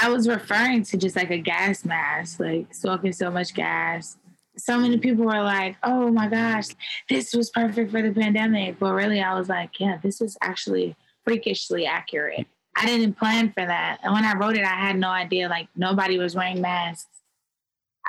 I 0.00 0.10
was 0.10 0.28
referring 0.28 0.84
to 0.84 0.96
just 0.96 1.16
like 1.16 1.30
a 1.30 1.38
gas 1.38 1.84
mask, 1.84 2.38
like 2.38 2.72
smoking 2.72 3.12
so 3.12 3.30
much 3.32 3.52
gas. 3.52 4.16
So 4.56 4.78
many 4.78 4.98
people 4.98 5.24
were 5.24 5.42
like, 5.42 5.76
oh 5.82 6.10
my 6.10 6.28
gosh, 6.28 6.68
this 7.08 7.34
was 7.34 7.50
perfect 7.50 7.90
for 7.90 8.00
the 8.00 8.12
pandemic. 8.12 8.78
But 8.78 8.92
really, 8.92 9.20
I 9.20 9.36
was 9.36 9.48
like, 9.48 9.80
yeah, 9.80 9.98
this 10.00 10.20
is 10.20 10.36
actually 10.40 10.94
freakishly 11.24 11.84
accurate. 11.84 12.46
I 12.76 12.86
didn't 12.86 13.18
plan 13.18 13.52
for 13.52 13.66
that. 13.66 13.98
And 14.04 14.12
when 14.12 14.24
I 14.24 14.36
wrote 14.36 14.56
it, 14.56 14.64
I 14.64 14.76
had 14.76 14.96
no 14.96 15.08
idea, 15.08 15.48
like, 15.48 15.68
nobody 15.74 16.16
was 16.16 16.36
wearing 16.36 16.60
masks. 16.60 17.08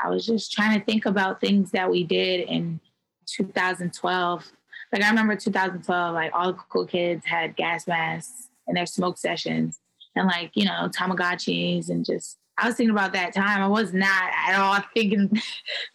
I 0.01 0.09
was 0.09 0.27
just 0.27 0.51
trying 0.51 0.79
to 0.79 0.85
think 0.85 1.07
about 1.07 1.41
things 1.41 1.71
that 1.71 1.89
we 1.89 2.03
did 2.03 2.47
in 2.47 2.79
2012. 3.25 4.51
Like, 4.91 5.03
I 5.03 5.09
remember 5.09 5.35
2012, 5.35 6.13
like, 6.13 6.31
all 6.35 6.53
the 6.53 6.59
cool 6.69 6.85
kids 6.85 7.25
had 7.25 7.55
gas 7.55 7.87
masks 7.87 8.49
in 8.67 8.75
their 8.75 8.85
smoke 8.85 9.17
sessions. 9.17 9.79
And 10.19 10.27
like, 10.27 10.51
you 10.53 10.65
know, 10.65 10.89
Tamagotchis 10.89 11.89
and 11.89 12.05
just 12.05 12.37
I 12.57 12.67
was 12.67 12.75
thinking 12.75 12.91
about 12.91 13.13
that 13.13 13.33
time. 13.33 13.61
I 13.61 13.67
was 13.67 13.93
not 13.93 14.31
at 14.47 14.59
all 14.59 14.83
thinking 14.93 15.41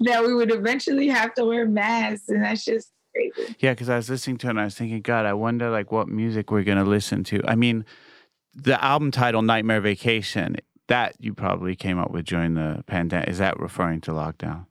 that 0.01 0.25
we 0.25 0.35
would 0.35 0.51
eventually 0.51 1.09
have 1.09 1.35
to 1.35 1.45
wear 1.45 1.67
masks, 1.67 2.29
and 2.29 2.43
that's 2.43 2.65
just 2.65 2.91
crazy. 3.15 3.55
Yeah, 3.61 3.73
because 3.73 3.89
I 3.89 3.97
was 3.97 4.09
listening 4.09 4.39
to 4.39 4.47
it 4.47 4.51
and 4.51 4.61
I 4.61 4.65
was 4.65 4.75
thinking, 4.75 5.03
God, 5.03 5.27
I 5.27 5.35
wonder 5.35 5.71
like 5.71 5.93
what 5.93 6.09
music 6.09 6.51
we're 6.51 6.65
gonna 6.65 6.85
listen 6.85 7.23
to. 7.25 7.43
I 7.47 7.55
mean, 7.55 7.85
the 8.55 8.83
album 8.83 9.11
title 9.11 9.43
"Nightmare 9.43 9.81
Vacation" 9.81 10.57
that 10.89 11.17
you 11.19 11.35
probably 11.35 11.77
came 11.77 11.99
up 11.99 12.11
with 12.11 12.25
during 12.25 12.55
the 12.55 12.83
pandemic. 12.87 13.29
Is 13.29 13.39
that 13.39 13.59
referring 13.61 14.01
to 14.03 14.13
lockdown? 14.13 14.67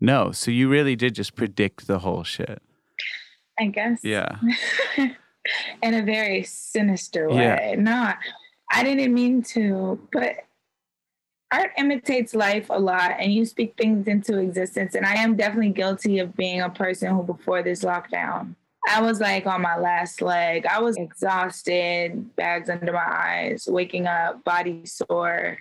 No. 0.00 0.32
So 0.32 0.50
you 0.50 0.68
really 0.68 0.96
did 0.96 1.14
just 1.14 1.34
predict 1.34 1.86
the 1.86 1.98
whole 2.00 2.24
shit. 2.24 2.62
I 3.58 3.66
guess. 3.66 4.00
Yeah. 4.02 4.36
In 5.82 5.94
a 5.94 6.02
very 6.02 6.42
sinister 6.42 7.28
way. 7.28 7.42
Yeah. 7.42 7.74
No, 7.76 8.12
I 8.70 8.82
didn't 8.84 9.12
mean 9.12 9.42
to, 9.54 10.00
but 10.12 10.36
art 11.52 11.72
imitates 11.76 12.34
life 12.34 12.66
a 12.70 12.78
lot 12.78 13.16
and 13.18 13.32
you 13.32 13.44
speak 13.44 13.74
things 13.76 14.06
into 14.06 14.38
existence. 14.38 14.94
And 14.94 15.04
I 15.04 15.14
am 15.14 15.36
definitely 15.36 15.70
guilty 15.70 16.20
of 16.20 16.36
being 16.36 16.60
a 16.60 16.70
person 16.70 17.14
who, 17.14 17.22
before 17.22 17.62
this 17.62 17.82
lockdown, 17.82 18.54
I 18.88 19.02
was 19.02 19.20
like 19.20 19.46
on 19.46 19.60
my 19.60 19.76
last 19.76 20.22
leg. 20.22 20.66
I 20.66 20.80
was 20.80 20.96
exhausted, 20.96 22.34
bags 22.36 22.70
under 22.70 22.92
my 22.92 23.04
eyes, 23.04 23.66
waking 23.68 24.06
up, 24.06 24.44
body 24.44 24.86
sore, 24.86 25.58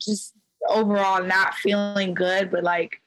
just 0.00 0.34
overall 0.68 1.24
not 1.24 1.54
feeling 1.54 2.14
good, 2.14 2.50
but 2.50 2.62
like 2.62 3.00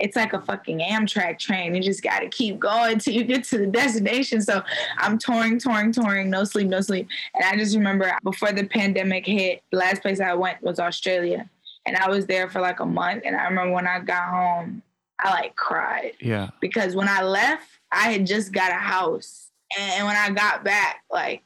it's 0.00 0.16
like 0.16 0.32
a 0.32 0.40
fucking 0.40 0.80
Amtrak 0.80 1.38
train. 1.38 1.74
You 1.74 1.82
just 1.82 2.02
got 2.02 2.20
to 2.20 2.28
keep 2.28 2.58
going 2.58 2.98
till 2.98 3.14
you 3.14 3.22
get 3.22 3.44
to 3.44 3.58
the 3.58 3.66
destination. 3.66 4.40
So 4.40 4.62
I'm 4.96 5.18
touring, 5.18 5.58
touring, 5.58 5.92
touring, 5.92 6.30
no 6.30 6.44
sleep, 6.44 6.68
no 6.68 6.80
sleep. 6.80 7.06
And 7.34 7.44
I 7.44 7.56
just 7.56 7.76
remember 7.76 8.10
before 8.24 8.50
the 8.50 8.64
pandemic 8.64 9.26
hit, 9.26 9.62
the 9.70 9.76
last 9.76 10.00
place 10.00 10.18
I 10.18 10.32
went 10.34 10.62
was 10.62 10.80
Australia. 10.80 11.48
And 11.84 11.96
I 11.96 12.08
was 12.08 12.26
there 12.26 12.48
for 12.48 12.60
like 12.60 12.80
a 12.80 12.86
month. 12.86 13.22
And 13.26 13.36
I 13.36 13.44
remember 13.44 13.74
when 13.74 13.86
I 13.86 14.00
got 14.00 14.30
home, 14.30 14.82
I 15.18 15.30
like 15.30 15.54
cried. 15.54 16.12
Yeah. 16.20 16.48
Because 16.60 16.96
when 16.96 17.08
I 17.08 17.22
left, 17.22 17.68
I 17.92 18.10
had 18.10 18.26
just 18.26 18.52
got 18.52 18.70
a 18.70 18.74
house. 18.74 19.50
And 19.78 20.06
when 20.06 20.16
I 20.16 20.30
got 20.30 20.64
back, 20.64 21.02
like, 21.12 21.42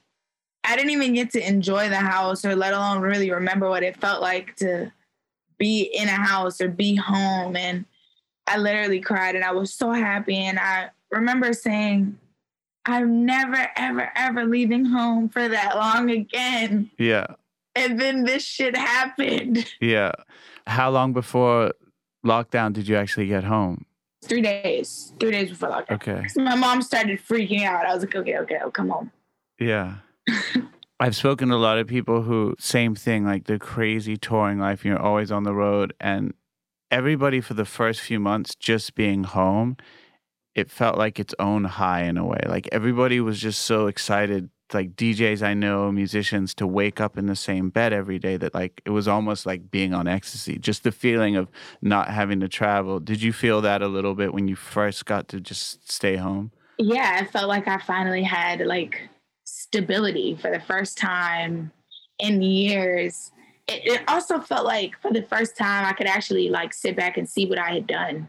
I 0.62 0.76
didn't 0.76 0.92
even 0.92 1.12
get 1.12 1.30
to 1.32 1.46
enjoy 1.46 1.88
the 1.88 1.96
house 1.96 2.44
or 2.44 2.54
let 2.54 2.72
alone 2.72 3.00
really 3.00 3.30
remember 3.30 3.68
what 3.68 3.82
it 3.82 3.96
felt 3.96 4.22
like 4.22 4.54
to 4.56 4.92
be 5.58 5.82
in 5.82 6.08
a 6.08 6.12
house 6.12 6.60
or 6.60 6.68
be 6.68 6.94
home. 6.94 7.56
And 7.56 7.84
I 8.46 8.58
literally 8.58 9.00
cried 9.00 9.34
and 9.34 9.44
I 9.44 9.52
was 9.52 9.72
so 9.72 9.92
happy. 9.92 10.36
And 10.36 10.58
I 10.58 10.90
remember 11.10 11.52
saying, 11.52 12.18
I'm 12.86 13.24
never, 13.24 13.68
ever, 13.76 14.10
ever 14.14 14.44
leaving 14.44 14.84
home 14.84 15.28
for 15.28 15.48
that 15.48 15.76
long 15.76 16.10
again. 16.10 16.90
Yeah. 16.98 17.26
And 17.74 18.00
then 18.00 18.24
this 18.24 18.44
shit 18.44 18.76
happened. 18.76 19.66
Yeah. 19.80 20.12
How 20.66 20.90
long 20.90 21.12
before 21.12 21.72
lockdown 22.24 22.72
did 22.72 22.88
you 22.88 22.96
actually 22.96 23.26
get 23.26 23.44
home? 23.44 23.86
Three 24.24 24.42
days, 24.42 25.12
three 25.20 25.32
days 25.32 25.50
before 25.50 25.70
lockdown. 25.70 25.92
Okay. 25.92 26.26
So 26.28 26.42
my 26.42 26.54
mom 26.54 26.82
started 26.82 27.20
freaking 27.20 27.64
out. 27.64 27.84
I 27.84 27.94
was 27.94 28.04
like, 28.04 28.14
okay, 28.14 28.38
okay, 28.38 28.56
I'll 28.56 28.70
come 28.70 28.90
home. 28.90 29.10
Yeah. 29.58 29.96
I've 31.00 31.16
spoken 31.16 31.48
to 31.48 31.54
a 31.54 31.56
lot 31.56 31.78
of 31.78 31.86
people 31.86 32.22
who 32.22 32.54
same 32.58 32.94
thing, 32.94 33.24
like 33.24 33.44
the 33.44 33.58
crazy 33.58 34.16
touring 34.16 34.58
life. 34.58 34.84
You're 34.84 34.98
always 34.98 35.32
on 35.32 35.42
the 35.42 35.52
road, 35.52 35.92
and 36.00 36.32
everybody 36.94 37.40
for 37.40 37.54
the 37.54 37.64
first 37.64 38.00
few 38.00 38.20
months 38.20 38.54
just 38.54 38.94
being 38.94 39.24
home, 39.24 39.76
it 40.54 40.70
felt 40.70 40.96
like 40.96 41.18
its 41.18 41.34
own 41.40 41.64
high 41.64 42.04
in 42.04 42.16
a 42.16 42.24
way. 42.24 42.38
Like 42.46 42.68
everybody 42.70 43.20
was 43.20 43.40
just 43.40 43.62
so 43.62 43.88
excited. 43.88 44.48
Like 44.72 44.94
DJs 44.94 45.42
I 45.42 45.54
know, 45.54 45.90
musicians, 45.90 46.54
to 46.54 46.68
wake 46.68 47.00
up 47.00 47.18
in 47.18 47.26
the 47.26 47.34
same 47.34 47.68
bed 47.70 47.92
every 47.92 48.20
day 48.20 48.36
that 48.36 48.54
like 48.54 48.80
it 48.84 48.90
was 48.90 49.08
almost 49.08 49.44
like 49.44 49.72
being 49.72 49.92
on 49.92 50.06
ecstasy. 50.06 50.56
Just 50.56 50.84
the 50.84 50.92
feeling 50.92 51.34
of 51.34 51.50
not 51.82 52.08
having 52.08 52.38
to 52.40 52.48
travel. 52.48 53.00
Did 53.00 53.20
you 53.20 53.32
feel 53.32 53.60
that 53.62 53.82
a 53.82 53.88
little 53.88 54.14
bit 54.14 54.32
when 54.32 54.46
you 54.46 54.54
first 54.54 55.04
got 55.04 55.26
to 55.28 55.40
just 55.40 55.90
stay 55.90 56.14
home? 56.14 56.52
Yeah, 56.78 57.18
I 57.20 57.26
felt 57.26 57.48
like 57.48 57.66
I 57.66 57.78
finally 57.78 58.22
had 58.22 58.60
like 58.60 59.08
stability 59.44 60.36
for 60.40 60.50
the 60.50 60.60
first 60.60 60.96
time 60.96 61.72
in 62.20 62.40
years. 62.40 63.32
It, 63.66 63.86
it 63.86 64.02
also 64.08 64.40
felt 64.40 64.66
like 64.66 65.00
for 65.00 65.12
the 65.12 65.22
first 65.22 65.56
time 65.56 65.84
I 65.86 65.92
could 65.92 66.06
actually 66.06 66.50
like 66.50 66.74
sit 66.74 66.96
back 66.96 67.16
and 67.16 67.28
see 67.28 67.46
what 67.46 67.58
I 67.58 67.70
had 67.70 67.86
done 67.86 68.28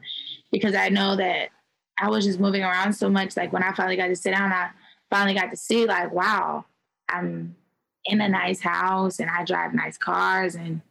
because 0.52 0.76
I 0.76 0.90
know 0.90 1.16
that 1.16 1.50
I 1.98 2.10
was 2.10 2.26
just 2.26 2.40
moving 2.40 2.64
around 2.64 2.94
so 2.94 3.10
much. 3.10 3.36
Like 3.36 3.54
when 3.54 3.64
I 3.64 3.74
finally 3.74 3.98
got 3.98 4.08
to 4.08 4.16
sit 4.16 4.32
down, 4.32 4.52
I 4.52 4.70
finally 5.10 5.38
got 5.38 5.52
to 5.52 5.58
see 5.58 5.86
like, 5.86 6.14
wow, 6.14 6.66
I'm 7.10 7.56
in 8.06 8.22
a 8.22 8.30
nice 8.30 8.62
house 8.62 9.20
and 9.20 9.30
I 9.30 9.44
drive 9.44 9.74
nice 9.74 9.98
cars 9.98 10.56
and 10.56 10.82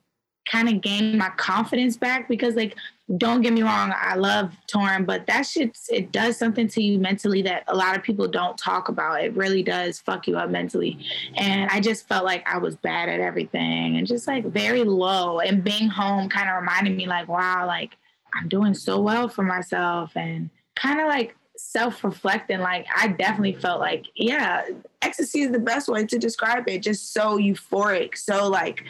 kind 0.51 0.69
of 0.69 0.81
gain 0.81 1.17
my 1.17 1.31
confidence 1.31 1.97
back 1.97 2.29
because 2.29 2.55
like 2.55 2.77
don't 3.19 3.43
get 3.43 3.53
me 3.53 3.63
wrong 3.63 3.93
i 3.97 4.15
love 4.15 4.55
touring 4.67 5.05
but 5.05 5.27
that 5.27 5.43
shit 5.43 5.77
it 5.91 6.11
does 6.11 6.37
something 6.37 6.67
to 6.67 6.83
you 6.83 6.99
mentally 6.99 7.43
that 7.43 7.63
a 7.69 7.77
lot 7.77 7.97
of 7.97 8.03
people 8.03 8.27
don't 8.27 8.57
talk 8.57 8.89
about. 8.89 9.23
It 9.23 9.35
really 9.37 9.63
does 9.63 10.01
fuck 10.01 10.27
you 10.27 10.37
up 10.37 10.51
mentally. 10.51 10.99
And 11.37 11.71
i 11.71 11.81
just 11.81 12.09
felt 12.09 12.25
like 12.25 12.47
i 12.49 12.59
was 12.59 12.77
bad 12.77 13.09
at 13.09 13.21
everything 13.21 13.97
and 13.97 14.07
just 14.07 14.27
like 14.27 14.45
very 14.47 14.85
low. 14.85 15.41
And 15.41 15.63
being 15.63 15.89
home 15.89 16.29
kind 16.29 16.49
of 16.49 16.57
reminded 16.57 16.97
me 16.97 17.07
like 17.07 17.29
wow 17.29 17.67
like 17.67 17.97
i'm 18.35 18.49
doing 18.49 18.75
so 18.75 19.01
well 19.01 19.29
for 19.29 19.43
myself. 19.43 20.17
And 20.17 20.51
kind 20.75 21.01
of 21.01 21.07
like 21.07 21.37
self-reflecting 21.75 22.61
like 22.61 22.87
i 22.97 23.09
definitely 23.09 23.53
felt 23.53 23.81
like 23.81 24.07
yeah 24.15 24.65
ecstasy 25.03 25.41
is 25.41 25.51
the 25.51 25.59
best 25.59 25.89
way 25.89 26.07
to 26.07 26.21
describe 26.21 26.69
it 26.69 26.79
just 26.79 27.13
so 27.13 27.37
euphoric 27.37 28.17
so 28.17 28.49
like 28.49 28.85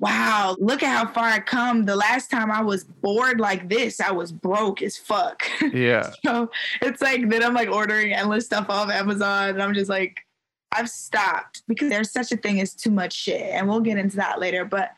wow 0.00 0.56
look 0.58 0.82
at 0.82 0.96
how 0.96 1.06
far 1.12 1.24
i 1.24 1.38
come 1.38 1.84
the 1.84 1.94
last 1.94 2.30
time 2.30 2.50
i 2.50 2.62
was 2.62 2.84
bored 2.84 3.38
like 3.38 3.68
this 3.68 4.00
i 4.00 4.10
was 4.10 4.32
broke 4.32 4.80
as 4.80 4.96
fuck 4.96 5.42
Yeah. 5.74 6.10
so 6.24 6.50
it's 6.80 7.02
like 7.02 7.28
then 7.28 7.44
i'm 7.44 7.52
like 7.52 7.68
ordering 7.68 8.14
endless 8.14 8.46
stuff 8.46 8.64
off 8.70 8.90
amazon 8.90 9.50
and 9.50 9.62
i'm 9.62 9.74
just 9.74 9.90
like 9.90 10.20
I've 10.74 10.88
stopped 10.88 11.64
because 11.68 11.90
there's 11.90 12.10
such 12.10 12.32
a 12.32 12.36
thing 12.38 12.58
as 12.58 12.74
too 12.74 12.90
much 12.90 13.12
shit, 13.12 13.42
and 13.42 13.68
we'll 13.68 13.80
get 13.80 13.98
into 13.98 14.16
that 14.16 14.40
later. 14.40 14.64
But 14.64 14.92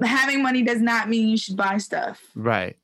having 0.00 0.44
money 0.44 0.62
does 0.62 0.80
not 0.80 1.08
mean 1.08 1.28
you 1.28 1.36
should 1.36 1.56
buy 1.56 1.78
stuff. 1.78 2.22
Right. 2.36 2.76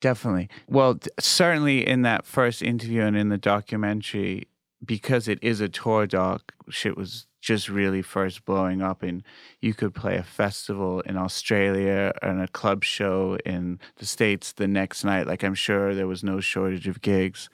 Definitely. 0.00 0.48
Well, 0.66 0.98
certainly 1.18 1.86
in 1.86 2.02
that 2.02 2.24
first 2.24 2.62
interview 2.62 3.02
and 3.02 3.16
in 3.16 3.28
the 3.28 3.38
documentary, 3.38 4.48
because 4.84 5.28
it 5.28 5.38
is 5.42 5.60
a 5.60 5.68
tour 5.68 6.06
doc, 6.06 6.52
shit 6.70 6.96
was 6.96 7.26
just 7.42 7.68
really 7.68 8.02
first 8.02 8.44
blowing 8.44 8.80
up. 8.82 9.02
And 9.02 9.22
you 9.60 9.74
could 9.74 9.94
play 9.94 10.16
a 10.16 10.22
festival 10.22 11.00
in 11.00 11.16
Australia 11.16 12.12
and 12.22 12.40
a 12.40 12.48
club 12.48 12.82
show 12.82 13.38
in 13.44 13.78
the 13.96 14.06
States 14.06 14.52
the 14.52 14.66
next 14.66 15.04
night. 15.04 15.26
Like, 15.26 15.42
I'm 15.42 15.54
sure 15.54 15.94
there 15.94 16.06
was 16.06 16.24
no 16.24 16.40
shortage 16.40 16.88
of 16.88 17.02
gigs. 17.02 17.50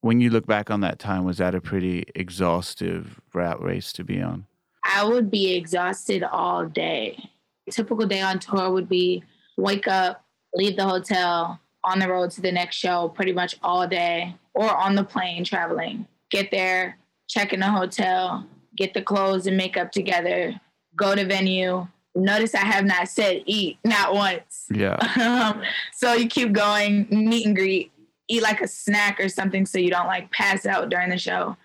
When 0.00 0.20
you 0.20 0.30
look 0.30 0.46
back 0.46 0.70
on 0.70 0.80
that 0.80 0.98
time, 0.98 1.24
was 1.24 1.38
that 1.38 1.54
a 1.54 1.60
pretty 1.60 2.04
exhaustive 2.14 3.20
rat 3.32 3.60
race 3.60 3.92
to 3.94 4.04
be 4.04 4.20
on? 4.20 4.46
I 4.84 5.04
would 5.04 5.30
be 5.30 5.54
exhausted 5.54 6.22
all 6.22 6.66
day. 6.66 7.30
Typical 7.70 8.06
day 8.06 8.20
on 8.20 8.38
tour 8.38 8.70
would 8.70 8.88
be 8.88 9.24
wake 9.56 9.88
up, 9.88 10.22
leave 10.54 10.76
the 10.76 10.86
hotel, 10.86 11.58
on 11.84 11.98
the 11.98 12.08
road 12.08 12.30
to 12.32 12.40
the 12.40 12.50
next 12.50 12.76
show 12.76 13.08
pretty 13.08 13.32
much 13.32 13.56
all 13.62 13.86
day, 13.86 14.34
or 14.54 14.74
on 14.74 14.94
the 14.94 15.04
plane 15.04 15.44
traveling. 15.44 16.06
Get 16.30 16.50
there, 16.50 16.98
check 17.28 17.52
in 17.52 17.60
the 17.60 17.70
hotel, 17.70 18.46
get 18.76 18.94
the 18.94 19.02
clothes 19.02 19.46
and 19.46 19.56
makeup 19.56 19.92
together, 19.92 20.58
go 20.96 21.14
to 21.14 21.24
venue. 21.24 21.86
Notice 22.16 22.54
I 22.54 22.64
have 22.64 22.84
not 22.84 23.08
said 23.08 23.42
eat, 23.46 23.78
not 23.84 24.14
once. 24.14 24.66
Yeah. 24.70 24.96
Um, 25.20 25.62
so 25.92 26.14
you 26.14 26.26
keep 26.26 26.52
going, 26.52 27.06
meet 27.10 27.46
and 27.46 27.56
greet, 27.56 27.92
eat 28.28 28.42
like 28.42 28.60
a 28.60 28.68
snack 28.68 29.20
or 29.20 29.28
something 29.28 29.66
so 29.66 29.78
you 29.78 29.90
don't 29.90 30.06
like 30.06 30.30
pass 30.30 30.64
out 30.64 30.88
during 30.88 31.10
the 31.10 31.18
show. 31.18 31.56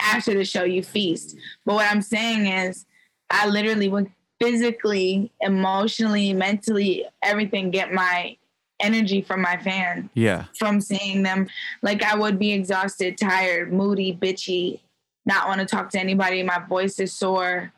After 0.00 0.34
the 0.34 0.44
show, 0.44 0.64
you 0.64 0.82
feast. 0.82 1.36
But 1.64 1.74
what 1.74 1.90
I'm 1.90 2.02
saying 2.02 2.46
is, 2.46 2.86
I 3.30 3.48
literally 3.48 3.88
would 3.88 4.10
physically, 4.40 5.32
emotionally, 5.40 6.32
mentally, 6.32 7.06
everything 7.22 7.70
get 7.70 7.92
my 7.92 8.36
energy 8.80 9.22
from 9.22 9.40
my 9.40 9.56
fans 9.58 10.10
Yeah. 10.14 10.44
from 10.58 10.80
seeing 10.80 11.22
them. 11.22 11.48
Like 11.82 12.02
I 12.02 12.16
would 12.16 12.38
be 12.38 12.52
exhausted, 12.52 13.16
tired, 13.18 13.72
moody, 13.72 14.14
bitchy, 14.14 14.80
not 15.24 15.48
want 15.48 15.60
to 15.60 15.66
talk 15.66 15.90
to 15.90 16.00
anybody. 16.00 16.42
My 16.42 16.58
voice 16.68 16.98
is 17.00 17.12
sore. 17.12 17.72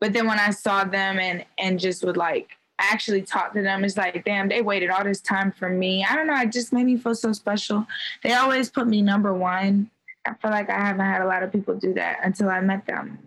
But 0.00 0.12
then 0.12 0.26
when 0.26 0.38
I 0.38 0.50
saw 0.50 0.84
them 0.84 1.18
and 1.18 1.44
and 1.58 1.78
just 1.80 2.04
would 2.04 2.16
like 2.16 2.50
actually 2.78 3.22
talk 3.22 3.54
to 3.54 3.62
them, 3.62 3.84
it's 3.84 3.96
like, 3.96 4.24
damn, 4.24 4.48
they 4.48 4.60
waited 4.62 4.90
all 4.90 5.04
this 5.04 5.20
time 5.20 5.52
for 5.52 5.68
me. 5.68 6.04
I 6.08 6.14
don't 6.16 6.26
know. 6.26 6.40
It 6.40 6.52
just 6.52 6.72
made 6.72 6.84
me 6.86 6.96
feel 6.96 7.14
so 7.14 7.32
special. 7.32 7.86
They 8.22 8.32
always 8.34 8.70
put 8.70 8.86
me 8.86 9.00
number 9.02 9.32
one. 9.32 9.90
I 10.26 10.34
feel 10.34 10.50
like 10.50 10.70
I 10.70 10.78
haven't 10.86 11.04
had 11.04 11.20
a 11.22 11.26
lot 11.26 11.42
of 11.42 11.52
people 11.52 11.74
do 11.76 11.94
that 11.94 12.18
until 12.22 12.48
I 12.48 12.60
met 12.60 12.86
them. 12.86 13.18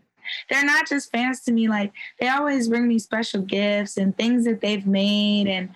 They're 0.49 0.65
not 0.65 0.87
just 0.87 1.11
fans 1.11 1.41
to 1.45 1.51
me. 1.53 1.67
Like 1.69 1.93
they 2.19 2.27
always 2.27 2.67
bring 2.67 2.87
me 2.87 2.99
special 2.99 3.41
gifts 3.41 3.97
and 3.97 4.15
things 4.17 4.43
that 4.45 4.59
they've 4.61 4.85
made 4.85 5.47
and 5.47 5.69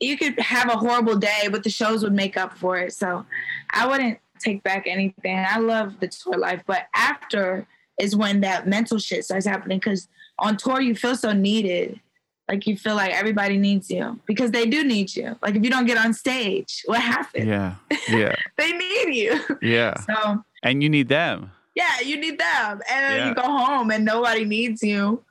you 0.00 0.16
could 0.16 0.38
have 0.40 0.68
a 0.68 0.76
horrible 0.76 1.16
day, 1.16 1.48
but 1.50 1.62
the 1.64 1.70
shows 1.70 2.02
would 2.02 2.12
make 2.12 2.36
up 2.36 2.56
for 2.58 2.78
it. 2.78 2.92
So 2.92 3.24
I 3.70 3.86
wouldn't 3.86 4.18
take 4.40 4.62
back 4.62 4.86
anything. 4.86 5.38
I 5.48 5.58
love 5.58 6.00
the 6.00 6.08
tour 6.08 6.36
life, 6.36 6.62
but 6.66 6.86
after 6.94 7.66
is 8.00 8.16
when 8.16 8.40
that 8.40 8.66
mental 8.66 8.98
shit 8.98 9.24
starts 9.24 9.46
happening 9.46 9.78
because 9.78 10.08
on 10.38 10.56
tour 10.56 10.80
you 10.80 10.94
feel 10.94 11.14
so 11.16 11.32
needed. 11.32 12.00
Like 12.48 12.66
you 12.66 12.76
feel 12.76 12.96
like 12.96 13.12
everybody 13.12 13.56
needs 13.56 13.88
you 13.88 14.18
because 14.26 14.50
they 14.50 14.66
do 14.66 14.82
need 14.82 15.14
you. 15.14 15.36
Like 15.42 15.54
if 15.54 15.62
you 15.62 15.70
don't 15.70 15.86
get 15.86 15.96
on 15.96 16.12
stage, 16.12 16.82
what 16.86 17.00
happens? 17.00 17.46
Yeah. 17.46 17.76
Yeah. 18.08 18.34
they 18.58 18.72
need 18.72 19.14
you. 19.14 19.40
Yeah. 19.62 19.94
So 20.06 20.42
And 20.62 20.82
you 20.82 20.88
need 20.90 21.08
them. 21.08 21.52
yeah, 21.76 22.00
you 22.04 22.16
need 22.18 22.38
them. 22.38 22.80
And 22.90 23.04
then 23.04 23.16
Yeah. 23.18 23.28
you 23.28 23.34
go 23.34 23.42
home 23.42 23.90
and 23.90 24.04
nobody 24.04 24.44
needs 24.44 24.82
you. 24.82 25.22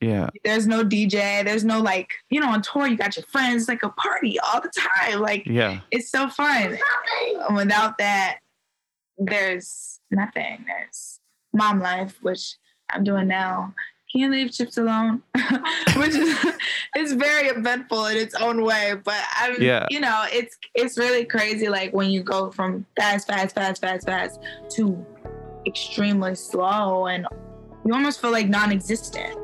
Yeah. 0.00 0.28
There's 0.44 0.66
no 0.66 0.84
DJ. 0.84 1.44
There's 1.44 1.64
no 1.64 1.80
like, 1.80 2.10
you 2.30 2.40
know, 2.40 2.48
on 2.50 2.62
tour 2.62 2.86
you 2.86 2.96
got 2.96 3.16
your 3.16 3.24
friends, 3.26 3.62
it's 3.62 3.68
like 3.68 3.82
a 3.82 3.88
party 3.90 4.38
all 4.40 4.60
the 4.60 4.70
time. 4.76 5.20
Like 5.20 5.46
Yeah. 5.46 5.80
it's 5.90 6.10
so 6.10 6.28
fun. 6.28 6.76
And 7.46 7.56
Without 7.56 7.96
that, 7.98 8.38
there's 9.18 10.00
nothing. 10.10 10.64
There's 10.66 11.20
mom 11.52 11.80
life, 11.80 12.18
which 12.22 12.56
I'm 12.90 13.04
doing 13.04 13.28
now. 13.28 13.74
Can 14.10 14.20
you 14.20 14.30
leave 14.30 14.52
chips 14.52 14.76
alone? 14.76 15.22
which 15.96 16.14
is 16.14 16.38
it's 16.94 17.12
very 17.12 17.48
eventful 17.48 18.06
in 18.06 18.16
its 18.16 18.34
own 18.34 18.62
way. 18.62 18.94
But 19.02 19.20
I'm 19.36 19.60
Yeah. 19.60 19.86
you 19.90 20.00
know, 20.00 20.24
it's 20.30 20.56
it's 20.74 20.98
really 20.98 21.24
crazy 21.24 21.68
like 21.68 21.92
when 21.92 22.10
you 22.10 22.22
go 22.22 22.50
from 22.50 22.84
fast, 22.96 23.26
fast, 23.26 23.54
fast, 23.54 23.80
fast, 23.80 24.06
fast 24.06 24.40
to 24.76 25.04
extremely 25.66 26.34
slow 26.34 27.06
and 27.06 27.26
you 27.86 27.94
almost 27.94 28.20
feel 28.20 28.30
like 28.32 28.48
non-existent. 28.48 29.38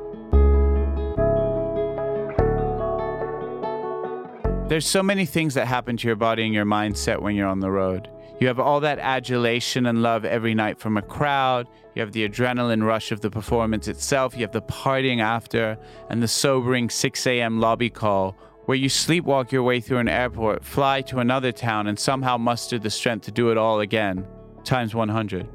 There's 4.70 4.86
so 4.86 5.02
many 5.02 5.26
things 5.26 5.54
that 5.54 5.66
happen 5.66 5.96
to 5.96 6.06
your 6.06 6.14
body 6.14 6.44
and 6.44 6.54
your 6.54 6.64
mindset 6.64 7.20
when 7.20 7.34
you're 7.34 7.48
on 7.48 7.58
the 7.58 7.72
road. 7.72 8.08
You 8.38 8.46
have 8.46 8.60
all 8.60 8.78
that 8.78 9.00
adulation 9.00 9.86
and 9.86 10.00
love 10.00 10.24
every 10.24 10.54
night 10.54 10.78
from 10.78 10.96
a 10.96 11.02
crowd. 11.02 11.66
You 11.96 12.02
have 12.02 12.12
the 12.12 12.28
adrenaline 12.28 12.86
rush 12.86 13.10
of 13.10 13.20
the 13.20 13.30
performance 13.30 13.88
itself. 13.88 14.34
You 14.34 14.42
have 14.42 14.52
the 14.52 14.62
partying 14.62 15.20
after 15.20 15.76
and 16.08 16.22
the 16.22 16.28
sobering 16.28 16.88
6 16.88 17.26
a.m. 17.26 17.58
lobby 17.58 17.90
call 17.90 18.38
where 18.66 18.76
you 18.76 18.88
sleepwalk 18.88 19.50
your 19.50 19.64
way 19.64 19.80
through 19.80 19.98
an 19.98 20.08
airport, 20.08 20.64
fly 20.64 21.02
to 21.02 21.18
another 21.18 21.50
town, 21.50 21.88
and 21.88 21.98
somehow 21.98 22.36
muster 22.36 22.78
the 22.78 22.90
strength 22.90 23.24
to 23.24 23.32
do 23.32 23.50
it 23.50 23.58
all 23.58 23.80
again, 23.80 24.24
times 24.62 24.94
100. 24.94 25.48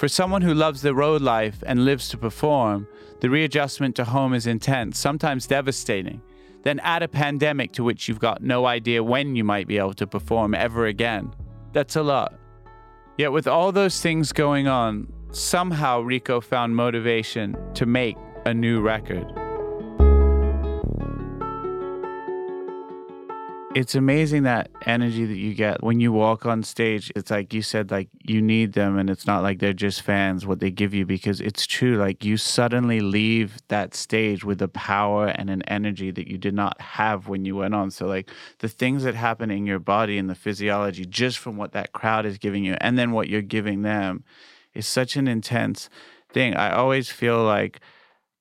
For 0.00 0.08
someone 0.08 0.42
who 0.42 0.54
loves 0.54 0.82
the 0.82 0.92
road 0.92 1.22
life 1.22 1.62
and 1.64 1.84
lives 1.84 2.08
to 2.08 2.18
perform, 2.18 2.88
the 3.20 3.30
readjustment 3.30 3.94
to 3.94 4.04
home 4.04 4.34
is 4.34 4.48
intense, 4.48 4.98
sometimes 4.98 5.46
devastating. 5.46 6.20
Then 6.64 6.80
add 6.80 7.02
a 7.02 7.08
pandemic 7.08 7.72
to 7.74 7.84
which 7.84 8.08
you've 8.08 8.18
got 8.18 8.42
no 8.42 8.66
idea 8.66 9.02
when 9.04 9.36
you 9.36 9.44
might 9.44 9.68
be 9.68 9.78
able 9.78 9.94
to 9.94 10.06
perform 10.06 10.54
ever 10.54 10.86
again. 10.86 11.32
That's 11.72 11.96
a 11.96 12.02
lot. 12.02 12.34
Yet, 13.18 13.32
with 13.32 13.46
all 13.46 13.70
those 13.70 14.00
things 14.00 14.32
going 14.32 14.66
on, 14.66 15.06
somehow 15.30 16.00
Rico 16.00 16.40
found 16.40 16.74
motivation 16.74 17.56
to 17.74 17.86
make 17.86 18.16
a 18.46 18.54
new 18.54 18.80
record. 18.80 19.43
It's 23.74 23.96
amazing 23.96 24.44
that 24.44 24.70
energy 24.86 25.24
that 25.24 25.36
you 25.36 25.52
get 25.52 25.82
when 25.82 25.98
you 25.98 26.12
walk 26.12 26.46
on 26.46 26.62
stage. 26.62 27.10
It's 27.16 27.32
like 27.32 27.52
you 27.52 27.60
said, 27.60 27.90
like 27.90 28.08
you 28.22 28.40
need 28.40 28.74
them, 28.74 28.96
and 28.96 29.10
it's 29.10 29.26
not 29.26 29.42
like 29.42 29.58
they're 29.58 29.72
just 29.72 30.02
fans, 30.02 30.46
what 30.46 30.60
they 30.60 30.70
give 30.70 30.94
you, 30.94 31.04
because 31.04 31.40
it's 31.40 31.66
true. 31.66 31.96
Like 31.96 32.24
you 32.24 32.36
suddenly 32.36 33.00
leave 33.00 33.58
that 33.66 33.96
stage 33.96 34.44
with 34.44 34.62
a 34.62 34.68
power 34.68 35.26
and 35.26 35.50
an 35.50 35.62
energy 35.62 36.12
that 36.12 36.28
you 36.28 36.38
did 36.38 36.54
not 36.54 36.80
have 36.80 37.26
when 37.26 37.44
you 37.44 37.56
went 37.56 37.74
on. 37.74 37.90
So, 37.90 38.06
like 38.06 38.30
the 38.60 38.68
things 38.68 39.02
that 39.02 39.16
happen 39.16 39.50
in 39.50 39.66
your 39.66 39.80
body 39.80 40.18
and 40.18 40.30
the 40.30 40.36
physiology 40.36 41.04
just 41.04 41.38
from 41.38 41.56
what 41.56 41.72
that 41.72 41.92
crowd 41.92 42.26
is 42.26 42.38
giving 42.38 42.64
you, 42.64 42.76
and 42.80 42.96
then 42.96 43.10
what 43.10 43.28
you're 43.28 43.42
giving 43.42 43.82
them 43.82 44.22
is 44.72 44.86
such 44.86 45.16
an 45.16 45.26
intense 45.26 45.90
thing. 46.32 46.54
I 46.54 46.70
always 46.70 47.10
feel 47.10 47.42
like 47.42 47.80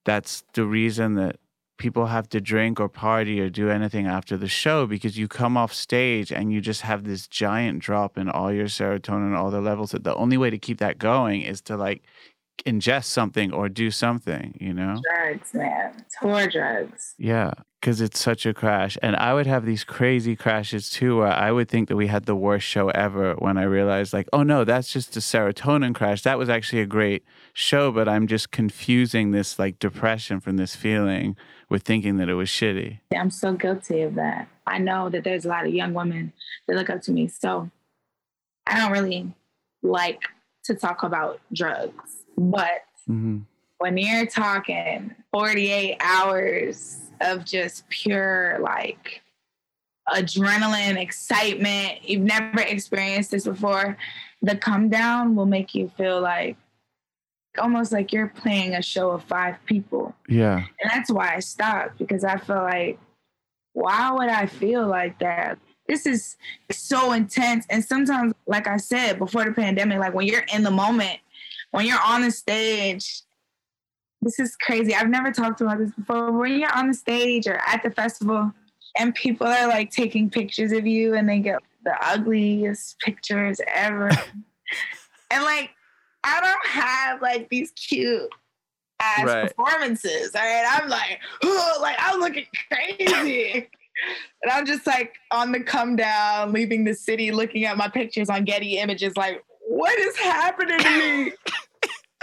that's 0.05 0.43
the 0.53 0.65
reason 0.65 1.15
that 1.15 1.37
people 1.83 2.05
have 2.05 2.29
to 2.29 2.39
drink 2.39 2.79
or 2.79 2.87
party 2.87 3.41
or 3.41 3.49
do 3.49 3.69
anything 3.69 4.07
after 4.07 4.37
the 4.37 4.47
show 4.47 4.87
because 4.87 5.17
you 5.17 5.27
come 5.27 5.57
off 5.57 5.73
stage 5.73 6.31
and 6.31 6.53
you 6.53 6.61
just 6.61 6.79
have 6.79 7.03
this 7.03 7.27
giant 7.27 7.79
drop 7.79 8.17
in 8.17 8.29
all 8.29 8.53
your 8.53 8.67
serotonin, 8.67 9.35
all 9.35 9.51
the 9.51 9.59
levels. 9.59 9.91
That 9.91 10.05
the 10.05 10.15
only 10.15 10.37
way 10.37 10.49
to 10.49 10.57
keep 10.57 10.77
that 10.77 10.97
going 10.97 11.41
is 11.41 11.59
to 11.63 11.75
like 11.75 12.01
ingest 12.65 13.07
something 13.07 13.51
or 13.51 13.67
do 13.67 13.91
something, 13.91 14.57
you 14.61 14.73
know? 14.73 14.95
Drugs, 15.11 15.53
man. 15.53 16.05
Tour 16.21 16.47
drugs. 16.47 17.15
Yeah, 17.17 17.51
because 17.81 17.99
it's 17.99 18.17
such 18.17 18.45
a 18.45 18.53
crash. 18.53 18.97
And 19.01 19.17
I 19.17 19.33
would 19.33 19.47
have 19.47 19.65
these 19.65 19.83
crazy 19.83 20.37
crashes 20.37 20.89
too, 20.89 21.17
where 21.17 21.33
I 21.33 21.51
would 21.51 21.67
think 21.67 21.89
that 21.89 21.97
we 21.97 22.07
had 22.07 22.23
the 22.25 22.33
worst 22.47 22.65
show 22.65 22.91
ever 22.91 23.33
when 23.39 23.57
I 23.57 23.63
realized, 23.63 24.13
like, 24.13 24.29
oh 24.31 24.43
no, 24.43 24.63
that's 24.63 24.93
just 24.93 25.17
a 25.17 25.19
serotonin 25.19 25.93
crash. 25.93 26.21
That 26.21 26.37
was 26.37 26.47
actually 26.47 26.79
a 26.79 26.85
great 26.85 27.25
show, 27.51 27.91
but 27.91 28.07
I'm 28.07 28.25
just 28.25 28.51
confusing 28.51 29.31
this 29.31 29.59
like 29.59 29.79
depression 29.79 30.39
from 30.39 30.55
this 30.55 30.77
feeling 30.77 31.35
with 31.73 31.81
thinking 31.81 32.17
that 32.17 32.29
it 32.29 32.35
was 32.35 32.49
shitty. 32.49 32.99
I'm 33.17 33.31
so 33.31 33.53
guilty 33.53 34.03
of 34.03 34.13
that. 34.13 34.47
I 34.67 34.77
know 34.77 35.09
that 35.09 35.23
there's 35.23 35.43
a 35.43 35.47
lot 35.47 35.65
of 35.65 35.73
young 35.73 35.95
women 35.95 36.31
that 36.67 36.75
look 36.75 36.91
up 36.91 37.01
to 37.01 37.11
me. 37.11 37.27
So 37.27 37.71
I 38.67 38.79
don't 38.79 38.91
really 38.91 39.33
like 39.81 40.21
to 40.65 40.75
talk 40.75 41.01
about 41.01 41.41
drugs. 41.51 42.23
But 42.37 42.83
hmm 43.07 43.39
when 43.79 43.97
you're 43.97 44.27
talking 44.27 45.13
48 45.33 45.97
hours 45.99 47.01
of 47.19 47.43
just 47.43 47.89
pure 47.89 48.57
like 48.61 49.21
adrenaline, 50.09 50.95
excitement, 50.95 52.07
you've 52.07 52.21
never 52.21 52.61
experienced 52.61 53.31
this 53.31 53.43
before, 53.43 53.97
the 54.41 54.55
come 54.55 54.87
down 54.87 55.35
will 55.35 55.47
make 55.47 55.75
you 55.75 55.91
feel 55.97 56.21
like 56.21 56.55
almost 57.59 57.91
like 57.91 58.11
you're 58.11 58.27
playing 58.27 58.73
a 58.73 58.81
show 58.81 59.11
of 59.11 59.23
five 59.23 59.55
people. 59.65 60.15
Yeah. 60.27 60.57
And 60.57 60.91
that's 60.91 61.11
why 61.11 61.35
I 61.35 61.39
stopped 61.39 61.97
because 61.97 62.23
I 62.23 62.37
felt 62.37 62.63
like, 62.63 62.99
why 63.73 64.11
would 64.11 64.29
I 64.29 64.45
feel 64.45 64.87
like 64.87 65.19
that? 65.19 65.57
This 65.87 66.05
is 66.05 66.37
so 66.71 67.11
intense. 67.11 67.65
And 67.69 67.83
sometimes, 67.83 68.33
like 68.47 68.67
I 68.67 68.77
said 68.77 69.19
before 69.19 69.43
the 69.45 69.51
pandemic, 69.51 69.99
like 69.99 70.13
when 70.13 70.27
you're 70.27 70.45
in 70.53 70.63
the 70.63 70.71
moment, 70.71 71.19
when 71.71 71.85
you're 71.85 72.01
on 72.03 72.21
the 72.21 72.31
stage, 72.31 73.21
this 74.21 74.39
is 74.39 74.55
crazy. 74.55 74.95
I've 74.95 75.09
never 75.09 75.31
talked 75.31 75.59
about 75.59 75.79
this 75.79 75.91
before. 75.91 76.31
When 76.31 76.57
you're 76.57 76.75
on 76.75 76.87
the 76.87 76.93
stage 76.93 77.47
or 77.47 77.59
at 77.67 77.83
the 77.83 77.91
festival 77.91 78.53
and 78.97 79.13
people 79.13 79.47
are 79.47 79.67
like 79.67 79.91
taking 79.91 80.29
pictures 80.29 80.71
of 80.71 80.87
you 80.87 81.15
and 81.15 81.27
they 81.27 81.39
get 81.39 81.59
the 81.83 81.95
ugliest 82.01 82.99
pictures 82.99 83.59
ever. 83.67 84.09
and 85.31 85.43
like, 85.43 85.71
I 86.23 86.39
don't 86.41 86.65
have 86.67 87.21
like 87.21 87.49
these 87.49 87.71
cute 87.71 88.29
ass 89.01 89.25
Right. 89.25 89.55
performances. 89.55 90.31
All 90.35 90.41
right. 90.41 90.65
I'm 90.81 90.89
like, 90.89 91.19
oh, 91.43 91.77
like 91.81 91.97
I'm 91.99 92.19
looking 92.19 92.45
crazy. 92.71 93.69
and 94.41 94.51
I'm 94.51 94.65
just 94.65 94.87
like 94.87 95.13
on 95.31 95.51
the 95.51 95.59
come 95.61 95.95
down, 95.95 96.53
leaving 96.53 96.83
the 96.85 96.93
city, 96.93 97.31
looking 97.31 97.65
at 97.65 97.77
my 97.77 97.87
pictures 97.87 98.29
on 98.29 98.45
Getty 98.45 98.77
Images, 98.77 99.15
like, 99.17 99.43
what 99.67 99.97
is 99.99 100.15
happening 100.17 100.79
to 100.79 100.89
me? 100.89 101.33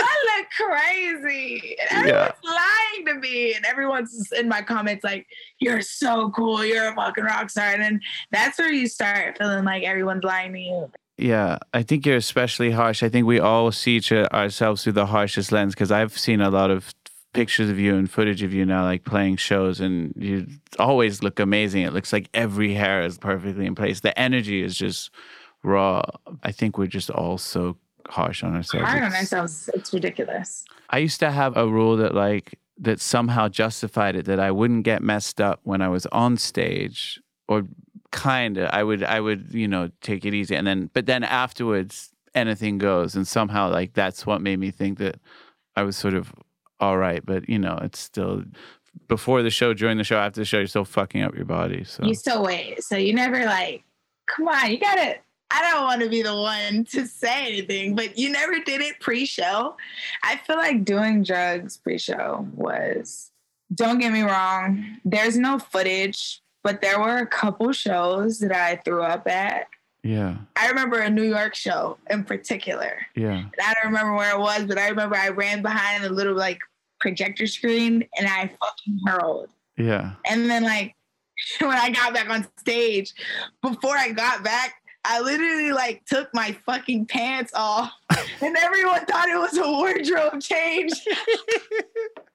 I 0.03 0.39
look 0.39 0.47
crazy. 0.71 1.77
And 1.91 2.07
Yeah. 2.09 2.13
everyone's 2.15 2.33
lying 2.45 3.07
to 3.07 3.15
me. 3.15 3.55
And 3.55 3.67
everyone's 3.67 4.33
in 4.33 4.49
my 4.49 4.63
comments 4.63 5.05
like, 5.05 5.27
you're 5.59 5.83
so 5.83 6.31
cool. 6.31 6.65
You're 6.65 6.89
a 6.93 6.95
fucking 6.95 7.25
rock 7.25 7.51
star. 7.51 7.67
And 7.67 7.83
then 7.83 8.01
that's 8.31 8.59
where 8.59 8.73
you 8.73 8.89
start 8.89 9.37
feeling 9.37 9.65
like 9.65 9.83
everyone's 9.83 10.25
lying 10.25 10.55
to 10.55 10.59
you. 10.59 10.93
Yeah, 11.21 11.59
I 11.75 11.83
think 11.83 12.07
you're 12.07 12.17
especially 12.17 12.71
harsh. 12.71 13.03
I 13.03 13.11
think 13.11 13.27
we 13.27 13.39
all 13.39 13.71
see 13.73 13.97
each 13.97 14.11
ourselves 14.11 14.83
through 14.83 14.95
the 14.95 15.07
harshest 15.07 15.53
lens 15.53 15.75
because 15.75 15.93
I've 15.93 16.17
seen 16.17 16.41
a 16.41 16.49
lot 16.49 16.71
of 16.71 16.95
pictures 17.35 17.69
of 17.69 17.79
you 17.79 17.95
and 17.95 18.11
footage 18.11 18.43
of 18.43 18.55
you 18.55 18.65
now, 18.65 18.85
like 18.85 19.05
playing 19.05 19.37
shows, 19.37 19.81
and 19.81 20.15
you 20.17 20.47
always 20.79 21.23
look 21.23 21.39
amazing. 21.39 21.83
It 21.83 21.93
looks 21.93 22.13
like 22.13 22.31
every 22.33 22.73
hair 22.73 23.03
is 23.03 23.19
perfectly 23.19 23.67
in 23.67 23.75
place. 23.75 24.01
The 24.01 24.19
energy 24.19 24.63
is 24.63 24.75
just 24.77 25.11
raw. 25.63 26.03
I 26.43 26.53
think 26.53 26.79
we're 26.79 26.87
just 26.87 27.11
all 27.11 27.37
so 27.37 27.77
harsh 28.09 28.43
on 28.43 28.57
ourselves. 28.57 28.89
Hard 28.89 29.03
on 29.03 29.13
ourselves. 29.13 29.69
It's 29.75 29.93
ridiculous. 29.93 30.65
I 30.89 30.99
used 30.99 31.21
to 31.21 31.31
have 31.31 31.55
a 31.55 31.69
rule 31.69 31.99
that 31.99 32.15
like 32.15 32.59
that 32.79 32.99
somehow 32.99 33.49
justified 33.49 34.17
it 34.17 34.25
that 34.25 34.41
I 34.41 34.51
wouldn't 34.51 34.85
get 34.85 35.03
messed 35.03 35.39
up 35.39 35.61
when 35.65 35.83
I 35.83 35.89
was 35.89 36.07
on 36.07 36.39
stage 36.39 37.21
or 37.47 37.65
kind 38.13 38.59
of 38.59 38.69
I 38.73 38.83
would 38.83 39.03
I 39.05 39.21
would 39.21 39.53
you 39.53 39.69
know 39.69 39.91
take 40.01 40.25
it 40.25 40.35
easy 40.35 40.57
and 40.57 40.67
then 40.67 40.91
but 40.93 41.07
then 41.07 41.23
afterwards 41.23 42.11
anything 42.35 42.79
goes 42.79 43.15
and 43.15 43.27
somehow 43.27 43.71
like 43.71 43.93
that's 43.93 44.27
what 44.27 44.41
made 44.41 44.59
me 44.59 44.71
think 44.71 44.99
that 44.99 45.21
I 45.77 45.83
was 45.83 45.97
sort 45.97 46.15
of 46.15 46.33
all 46.81 46.97
right 46.99 47.25
but 47.25 47.49
you 47.49 47.59
know 47.59 47.79
it's 47.83 48.01
still 48.01 48.43
before 49.09 49.43
the 49.43 49.51
show 49.51 49.75
during 49.75 49.99
the 49.99 50.05
show 50.05 50.17
after 50.19 50.41
the 50.41 50.45
show 50.45 50.59
you're 50.59 50.67
still 50.67 50.85
fucking 50.85 51.23
up 51.23 51.35
your 51.35 51.45
body 51.45 51.85
so 51.85 52.05
You 52.05 52.15
still 52.15 52.43
wait. 52.43 52.83
So 52.83 52.97
you 52.97 53.15
never 53.15 53.45
like, 53.45 53.85
come 54.27 54.49
on, 54.49 54.71
you 54.71 54.79
gotta. 54.79 55.17
I 55.53 55.69
don't 55.69 55.83
want 55.83 56.01
to 56.03 56.09
be 56.09 56.23
the 56.23 56.35
one 56.35 56.85
to 56.93 57.07
say 57.07 57.47
anything, 57.47 57.97
but 57.97 58.17
you 58.17 58.31
never 58.31 58.61
did 58.61 58.81
it 58.81 59.01
pre 59.01 59.27
show. 59.27 59.77
I 60.23 60.37
feel 60.37 60.57
like 60.57 60.85
doing 60.85 61.25
drugs 61.25 61.77
pre 61.77 61.99
show 61.99 62.47
was, 62.55 63.33
don't 63.75 63.99
get 63.99 64.13
me 64.13 64.23
wrong, 64.23 64.99
there's 65.05 65.37
no 65.37 65.59
footage, 65.59 66.41
but 66.63 66.81
there 66.81 67.01
were 67.01 67.19
a 67.19 67.27
couple 67.27 67.73
shows 67.73 68.39
that 68.41 68.53
I 68.53 68.77
threw 68.85 69.03
up 69.03 69.27
at. 69.29 69.67
yeah 70.03 70.37
I 70.57 70.69
remember 70.69 70.99
a 70.99 71.11
New 71.11 71.23
York 71.25 71.55
show 71.55 71.99
in 72.11 72.25
particular. 72.25 73.07
yeah 73.15 73.39
And 73.39 73.55
I 73.63 73.75
don't 73.75 73.93
remember 73.93 74.15
where 74.15 74.31
it 74.35 74.39
was, 74.41 74.65
but 74.65 74.79
I 74.79 74.89
remember 74.89 75.17
I 75.17 75.29
ran 75.29 75.63
behind 75.63 76.05
a 76.05 76.11
little 76.11 76.35
like 76.37 76.59
projector 77.01 77.47
screen 77.47 78.05
and 78.19 78.27
I 78.27 78.51
fucking 78.61 79.01
hurled. 79.07 79.51
Yeah. 79.77 80.13
And 80.27 80.51
then 80.51 80.65
like 80.65 80.95
when 81.61 81.71
I 81.77 81.91
got 81.91 82.13
back 82.15 82.29
on 82.29 82.47
stage, 82.59 83.15
before 83.63 83.97
I 83.97 84.11
got 84.13 84.45
back, 84.45 84.75
I 85.05 85.21
literally 85.21 85.73
like 85.73 86.05
took 86.05 86.29
my 86.35 86.53
fucking 86.67 87.07
pants 87.07 87.53
off 87.55 87.91
and 88.43 88.55
everyone 88.57 89.07
thought 89.07 89.31
it 89.31 89.39
was 89.39 89.57
a 89.57 89.67
wardrobe 89.67 90.41
change. 90.43 90.93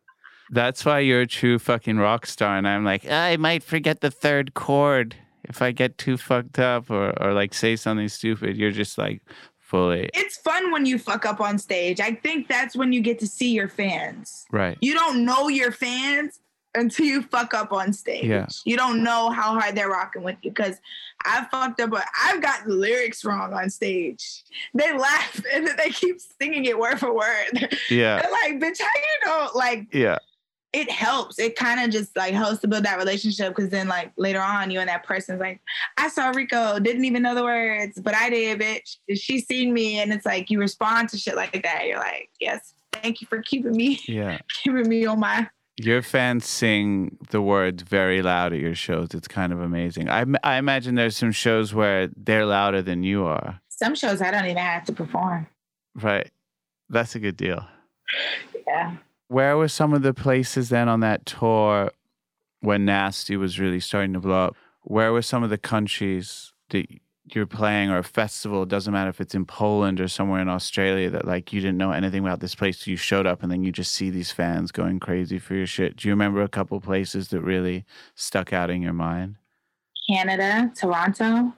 That's 0.50 0.86
why 0.86 1.00
you're 1.00 1.22
a 1.22 1.28
true 1.28 1.60
fucking 1.60 1.98
rock 1.98 2.26
star. 2.26 2.58
And 2.58 2.68
I'm 2.68 2.84
like, 2.84 3.10
I 3.10 3.38
might 3.38 3.64
forget 3.64 4.02
the 4.02 4.12
third 4.12 4.54
chord 4.54 5.16
if 5.44 5.62
I 5.62 5.72
get 5.72 5.98
too 5.98 6.18
fucked 6.18 6.60
up 6.60 6.90
or, 6.90 7.14
or 7.22 7.34
like 7.34 7.54
say 7.54 7.76
something 7.76 8.08
stupid. 8.08 8.58
You're 8.58 8.72
just 8.72 8.98
like 8.98 9.22
fully. 9.60 10.10
It's 10.14 10.38
fun 10.38 10.72
when 10.72 10.86
you 10.86 10.98
fuck 10.98 11.26
up 11.26 11.42
on 11.42 11.58
stage. 11.58 12.00
I 12.00 12.14
think 12.14 12.48
that's 12.48 12.76
when 12.76 12.94
you 12.94 13.02
get 13.02 13.20
to 13.20 13.28
see 13.28 13.52
your 13.52 13.68
fans. 13.68 14.46
Right. 14.52 14.78
You 14.82 14.94
don't 14.94 15.26
know 15.26 15.48
your 15.48 15.72
fans 15.72 16.40
until 16.76 17.06
you 17.06 17.22
fuck 17.24 17.54
up 17.54 17.72
on 17.72 17.94
stage. 17.94 18.26
Yeah. 18.26 18.48
You 18.66 18.78
don't 18.78 19.04
know 19.04 19.30
how 19.30 19.60
hard 19.60 19.76
they're 19.76 19.90
rocking 19.90 20.24
with 20.24 20.38
you 20.42 20.52
because 20.52 20.76
I've 21.26 21.50
fucked 21.50 21.80
up, 21.80 21.90
but 21.90 22.06
I've 22.24 22.42
got 22.42 22.66
the 22.66 22.74
lyrics 22.74 23.24
wrong 23.26 23.54
on 23.54 23.70
stage. 23.70 24.44
They 24.74 24.96
laugh 24.96 25.42
and 25.54 25.66
then 25.66 25.76
they 25.78 25.90
keep 25.90 26.18
singing 26.42 26.66
it 26.66 26.78
word 26.78 27.00
for 27.00 27.14
word. 27.14 27.78
Yeah. 27.90 28.22
They're 28.22 28.32
like, 28.32 28.60
bitch, 28.62 28.82
how 28.82 28.88
you 28.96 29.26
know? 29.26 29.50
Like, 29.56 29.94
Yeah. 29.94 30.18
It 30.76 30.92
helps. 30.92 31.40
It 31.40 31.56
kind 31.56 31.80
of 31.80 31.90
just 31.90 32.16
like 32.18 32.34
helps 32.34 32.60
to 32.62 32.68
build 32.68 32.84
that 32.84 32.98
relationship 32.98 33.56
because 33.56 33.70
then, 33.72 33.88
like, 33.88 34.12
later 34.18 34.42
on, 34.42 34.70
you 34.72 34.80
and 34.82 34.90
that 34.90 35.04
person's 35.06 35.40
like, 35.40 35.62
I 35.98 36.10
saw 36.10 36.30
Rico, 36.30 36.80
didn't 36.80 37.06
even 37.06 37.24
know 37.24 37.34
the 37.34 37.44
words, 37.44 38.00
but 38.02 38.14
I 38.14 38.30
did, 38.30 38.60
bitch. 38.60 38.98
She 39.16 39.40
seen 39.40 39.74
me. 39.74 40.00
And 40.00 40.12
it's 40.12 40.26
like, 40.26 40.50
you 40.50 40.60
respond 40.60 41.10
to 41.10 41.18
shit 41.18 41.36
like 41.36 41.64
that. 41.64 41.86
You're 41.88 41.98
like, 42.00 42.30
yes, 42.42 42.74
thank 42.92 43.22
you 43.22 43.28
for 43.28 43.42
keeping 43.42 43.72
me, 43.72 44.00
Yeah. 44.08 44.40
keeping 44.64 44.88
me 44.90 45.06
on 45.06 45.20
my 45.20 45.48
Your 45.78 46.02
fans 46.02 46.46
sing 46.46 47.18
the 47.30 47.42
words 47.42 47.84
very 47.84 48.22
loud 48.22 48.52
at 48.54 48.60
your 48.60 48.76
shows. 48.76 49.10
It's 49.14 49.28
kind 49.30 49.54
of 49.54 49.62
amazing. 49.62 50.10
I, 50.10 50.26
I 50.44 50.58
imagine 50.58 50.96
there's 50.96 51.16
some 51.18 51.32
shows 51.32 51.74
where 51.74 52.10
they're 52.18 52.46
louder 52.46 52.82
than 52.82 53.04
you 53.04 53.26
are. 53.26 53.62
some 53.70 53.96
shows 53.96 54.22
I 54.22 54.32
don't 54.32 54.46
even 54.46 54.58
have 54.58 54.84
to 54.86 54.94
perform. 54.94 55.48
Right. 55.96 56.30
That's 56.90 57.16
a 57.16 57.20
good 57.20 57.38
deal. 57.38 57.66
Yeah. 58.68 58.98
Where 59.28 59.58
were 59.58 59.68
some 59.68 59.94
of 59.94 60.02
the 60.02 60.14
places 60.14 60.70
then 60.70 60.88
on 60.88 61.00
that 61.00 61.26
tour 61.26 61.92
when 62.62 62.86
Nasty 62.86 63.38
was 63.38 63.60
really 63.60 63.80
starting 63.80 64.14
to 64.14 64.20
blow 64.20 64.46
up? 64.46 64.56
Where 64.84 65.12
were 65.12 65.22
some 65.22 65.44
of 65.44 65.50
the 65.50 65.58
countries 65.58 66.54
that 66.70 66.88
you're 67.34 67.48
playing 67.48 67.90
or 67.90 67.98
a 67.98 68.04
festival? 68.04 68.64
It 68.64 68.70
doesn't 68.70 68.94
matter 68.94 69.10
if 69.10 69.20
it's 69.20 69.34
in 69.34 69.46
Poland 69.46 70.00
or 70.00 70.08
somewhere 70.08 70.42
in 70.42 70.50
Australia 70.50 71.10
that 71.10 71.26
like 71.26 71.52
you 71.52 71.60
didn't 71.60 71.78
know 71.78 71.92
anything 71.92 72.22
about 72.22 72.40
this 72.40 72.54
place. 72.54 72.86
You 72.86 72.98
showed 72.98 73.26
up 73.26 73.42
and 73.42 73.52
then 73.52 73.64
you 73.64 73.72
just 73.72 73.94
see 73.94 74.12
these 74.12 74.32
fans 74.32 74.72
going 74.72 75.00
crazy 75.00 75.40
for 75.40 75.56
your 75.56 75.66
shit. 75.66 75.96
Do 75.96 76.08
you 76.08 76.14
remember 76.14 76.42
a 76.44 76.48
couple 76.48 76.80
places 76.80 77.30
that 77.30 77.42
really 77.42 77.84
stuck 78.14 78.54
out 78.54 78.70
in 78.70 78.84
your 78.84 78.94
mind? 78.94 79.38
Canada, 80.08 80.72
Toronto, 80.76 81.52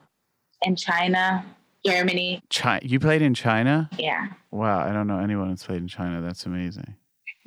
and 0.64 0.78
China, 0.78 1.44
Germany. 1.84 2.42
China. 2.48 2.80
You 2.82 2.98
played 2.98 3.20
in 3.20 3.34
China? 3.34 3.90
Yeah. 3.98 4.28
Wow, 4.50 4.80
I 4.88 4.92
don't 4.92 5.06
know 5.06 5.18
anyone 5.18 5.50
that's 5.50 5.66
played 5.66 5.82
in 5.82 5.88
China. 5.88 6.22
That's 6.22 6.46
amazing. 6.46 6.96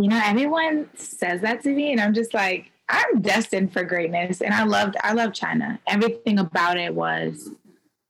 You 0.02 0.10
know, 0.10 0.22
everyone 0.24 0.90
says 0.96 1.42
that 1.42 1.62
to 1.64 1.70
me, 1.70 1.92
and 1.92 2.02
I'm 2.02 2.14
just 2.14 2.34
like, 2.34 2.72
I'm 2.90 3.22
destined 3.22 3.72
for 3.72 3.84
greatness. 3.84 4.42
And 4.42 4.54
I 4.54 4.64
loved, 4.64 4.96
I 5.04 5.14
love 5.14 5.34
China. 5.34 5.80
Everything 5.88 6.40
about 6.40 6.78
it 6.78 6.94
was 6.94 7.50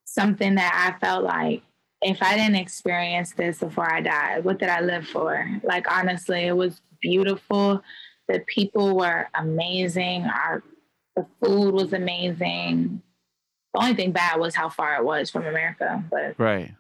something 0.06 0.56
that 0.56 0.74
I 0.74 1.00
felt 1.06 1.24
like 1.24 1.62
if 2.02 2.22
I 2.24 2.36
didn't 2.36 2.56
experience 2.56 3.34
this 3.34 3.60
before 3.60 3.92
I 3.92 4.02
died, 4.02 4.44
what 4.44 4.58
did 4.58 4.70
I 4.70 4.82
live 4.82 5.08
for? 5.08 5.48
Like 5.64 5.92
honestly, 5.92 6.42
it 6.42 6.56
was 6.56 6.82
beautiful. 7.02 7.84
The 8.28 8.40
people 8.48 8.96
were 8.96 9.28
amazing. 9.36 10.24
Our 10.24 10.64
the 11.16 11.26
food 11.44 11.74
was 11.74 11.94
amazing. 11.94 13.02
The 13.74 13.82
only 13.82 13.96
thing 13.96 14.12
bad 14.14 14.40
was 14.40 14.56
how 14.56 14.70
far 14.70 14.96
it 14.96 15.04
was 15.04 15.30
from 15.30 15.46
America, 15.46 16.04
but 16.10 16.40
Right. 16.40 16.72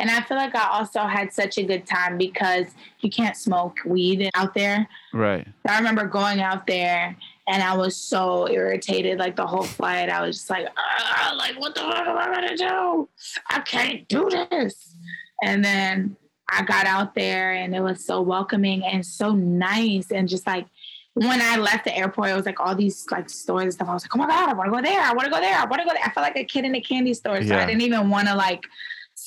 And 0.00 0.10
I 0.10 0.22
feel 0.22 0.38
like 0.38 0.54
I 0.54 0.66
also 0.78 1.00
had 1.00 1.32
such 1.32 1.58
a 1.58 1.62
good 1.62 1.86
time 1.86 2.16
because 2.16 2.66
you 3.00 3.10
can't 3.10 3.36
smoke 3.36 3.78
weed 3.84 4.30
out 4.34 4.54
there. 4.54 4.88
Right. 5.12 5.46
I 5.68 5.76
remember 5.76 6.06
going 6.06 6.40
out 6.40 6.66
there 6.66 7.14
and 7.46 7.62
I 7.62 7.76
was 7.76 7.96
so 7.96 8.48
irritated 8.48 9.18
like 9.18 9.36
the 9.36 9.46
whole 9.46 9.62
flight. 9.62 10.08
I 10.08 10.22
was 10.26 10.38
just 10.38 10.48
like, 10.50 10.66
"Ah, 10.76 11.34
like 11.36 11.60
what 11.60 11.74
the 11.74 11.82
fuck 11.82 12.06
am 12.06 12.16
I 12.16 12.34
gonna 12.34 12.56
do? 12.56 13.08
I 13.50 13.60
can't 13.60 14.08
do 14.08 14.30
this. 14.30 14.96
And 15.44 15.62
then 15.62 16.16
I 16.48 16.62
got 16.62 16.86
out 16.86 17.14
there 17.14 17.52
and 17.52 17.76
it 17.76 17.80
was 17.80 18.04
so 18.04 18.22
welcoming 18.22 18.82
and 18.84 19.04
so 19.04 19.32
nice 19.32 20.10
and 20.10 20.28
just 20.28 20.46
like 20.46 20.66
when 21.14 21.42
I 21.42 21.56
left 21.56 21.84
the 21.84 21.96
airport, 21.96 22.30
it 22.30 22.36
was 22.36 22.46
like 22.46 22.60
all 22.60 22.74
these 22.74 23.04
like 23.10 23.28
stores 23.28 23.64
and 23.64 23.72
stuff. 23.74 23.88
I 23.88 23.92
was 23.94 24.04
like, 24.04 24.14
oh 24.14 24.18
my 24.18 24.26
god, 24.26 24.48
I 24.48 24.54
want 24.54 24.68
to 24.68 24.70
go 24.70 24.80
there. 24.80 25.00
I 25.00 25.12
want 25.12 25.24
to 25.24 25.30
go 25.30 25.40
there. 25.40 25.54
I 25.54 25.64
want 25.64 25.82
to 25.82 25.84
go 25.84 25.92
there. 25.92 26.04
I 26.04 26.10
felt 26.12 26.24
like 26.24 26.36
a 26.36 26.44
kid 26.44 26.64
in 26.64 26.74
a 26.74 26.80
candy 26.80 27.12
store, 27.14 27.42
so 27.42 27.48
Yeah. 27.48 27.62
I 27.62 27.66
didn't 27.66 27.82
even 27.82 28.08
want 28.08 28.28
to 28.28 28.34
like 28.34 28.64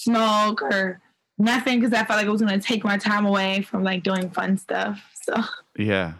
smoke 0.03 0.61
or 0.61 1.01
nothing 1.37 1.79
because 1.79 1.93
I 1.93 2.03
felt 2.05 2.17
like 2.17 2.27
it 2.27 2.31
was 2.31 2.41
gonna 2.41 2.59
take 2.59 2.83
my 2.83 2.97
time 2.97 3.25
away 3.25 3.61
from 3.61 3.83
like 3.83 4.03
doing 4.03 4.29
fun 4.29 4.57
stuff. 4.57 5.01
So 5.21 5.35
Yeah. 5.77 6.13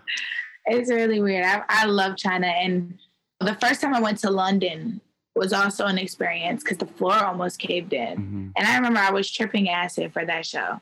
it's 0.65 0.89
really 0.89 1.22
weird. 1.22 1.46
I, 1.46 1.63
I 1.69 1.86
love 1.86 2.15
China, 2.17 2.48
and 2.48 2.98
the 3.39 3.56
first 3.56 3.82
time 3.82 3.93
I 3.93 4.00
went 4.00 4.17
to 4.19 4.30
London 4.32 5.02
was 5.36 5.52
also 5.52 5.86
an 5.86 5.98
experience 5.98 6.63
because 6.63 6.78
the 6.78 6.86
floor 6.86 7.15
almost 7.15 7.60
caved 7.60 7.91
in. 7.93 8.15
hmm 8.17 8.48
And 8.56 8.67
I 8.67 8.76
remember 8.76 9.00
I 9.00 9.12
was 9.12 9.30
tripping 9.30 9.67
acid 9.69 10.13
for 10.13 10.26
that 10.26 10.46
show, 10.46 10.80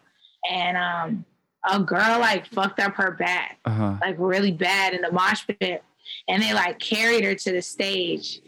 and 0.50 0.78
um, 0.78 1.26
a 1.70 1.80
girl 1.80 2.20
like 2.20 2.46
fucked 2.48 2.80
up 2.80 2.96
her 2.96 3.12
back 3.12 3.58
Uh 3.66 3.72
huh. 3.72 3.96
like 4.02 4.16
really 4.20 4.52
bad 4.52 4.94
in 4.94 5.02
the 5.02 5.12
mosh 5.12 5.46
pit, 5.48 5.84
and 6.28 6.42
they 6.44 6.54
like 6.54 6.80
carried 6.80 7.24
her 7.24 7.34
to 7.36 7.52
the 7.52 7.62
stage, 7.62 8.42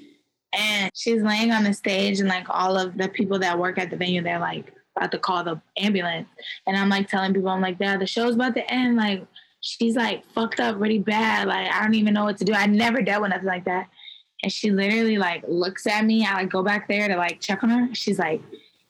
and 0.53 0.91
she's 0.93 1.21
laying 1.21 1.51
on 1.51 1.63
the 1.63 1.73
stage, 1.73 2.19
and 2.19 2.29
like 2.29 2.45
all 2.49 2.77
of 2.77 2.97
the 2.97 3.09
people 3.09 3.39
that 3.39 3.57
work 3.57 3.77
at 3.77 3.89
the 3.89 3.97
venue, 3.97 4.21
they're 4.21 4.39
like 4.39 4.73
about 4.95 5.11
to 5.11 5.19
call 5.19 5.43
the 5.43 5.61
ambulance, 5.77 6.27
and 6.67 6.77
I'm 6.77 6.89
like 6.89 7.07
telling 7.07 7.33
people, 7.33 7.49
I'm 7.49 7.61
like, 7.61 7.77
yeah, 7.79 7.97
the 7.97 8.07
show's 8.07 8.35
about 8.35 8.55
to 8.55 8.71
end, 8.71 8.95
like 8.95 9.25
she's 9.63 9.95
like 9.95 10.25
fucked 10.33 10.59
up 10.59 10.79
really 10.79 10.99
bad, 10.99 11.47
like 11.47 11.71
I 11.71 11.81
don't 11.81 11.95
even 11.95 12.13
know 12.13 12.25
what 12.25 12.37
to 12.37 12.45
do. 12.45 12.53
I 12.53 12.67
never 12.67 13.01
dealt 13.01 13.21
with 13.21 13.31
nothing 13.31 13.47
like 13.47 13.65
that. 13.65 13.89
And 14.43 14.51
she 14.51 14.71
literally 14.71 15.17
like 15.17 15.43
looks 15.47 15.87
at 15.87 16.03
me. 16.05 16.25
I 16.25 16.33
like 16.33 16.49
go 16.49 16.63
back 16.63 16.87
there 16.89 17.07
to 17.07 17.15
like 17.15 17.39
check 17.39 17.63
on 17.63 17.69
her. 17.69 17.95
She's 17.95 18.19
like, 18.19 18.41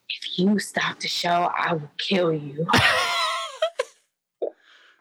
if 0.09 0.39
you 0.39 0.57
stop 0.59 0.99
the 0.99 1.07
show, 1.07 1.51
I 1.55 1.73
will 1.73 1.91
kill 1.99 2.33
you. 2.33 2.65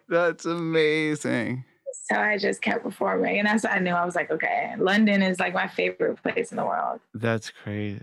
That's 0.08 0.44
amazing. 0.44 1.64
So 2.10 2.16
I 2.16 2.36
just 2.36 2.62
kept 2.62 2.82
performing. 2.82 3.38
And 3.38 3.46
that's 3.46 3.62
what 3.64 3.72
I 3.72 3.78
knew. 3.78 3.92
I 3.92 4.04
was 4.04 4.16
like, 4.16 4.30
okay, 4.30 4.74
London 4.78 5.22
is 5.22 5.38
like 5.38 5.54
my 5.54 5.68
favorite 5.68 6.20
place 6.22 6.50
in 6.50 6.56
the 6.56 6.64
world. 6.64 7.00
That's 7.14 7.50
crazy. 7.50 8.02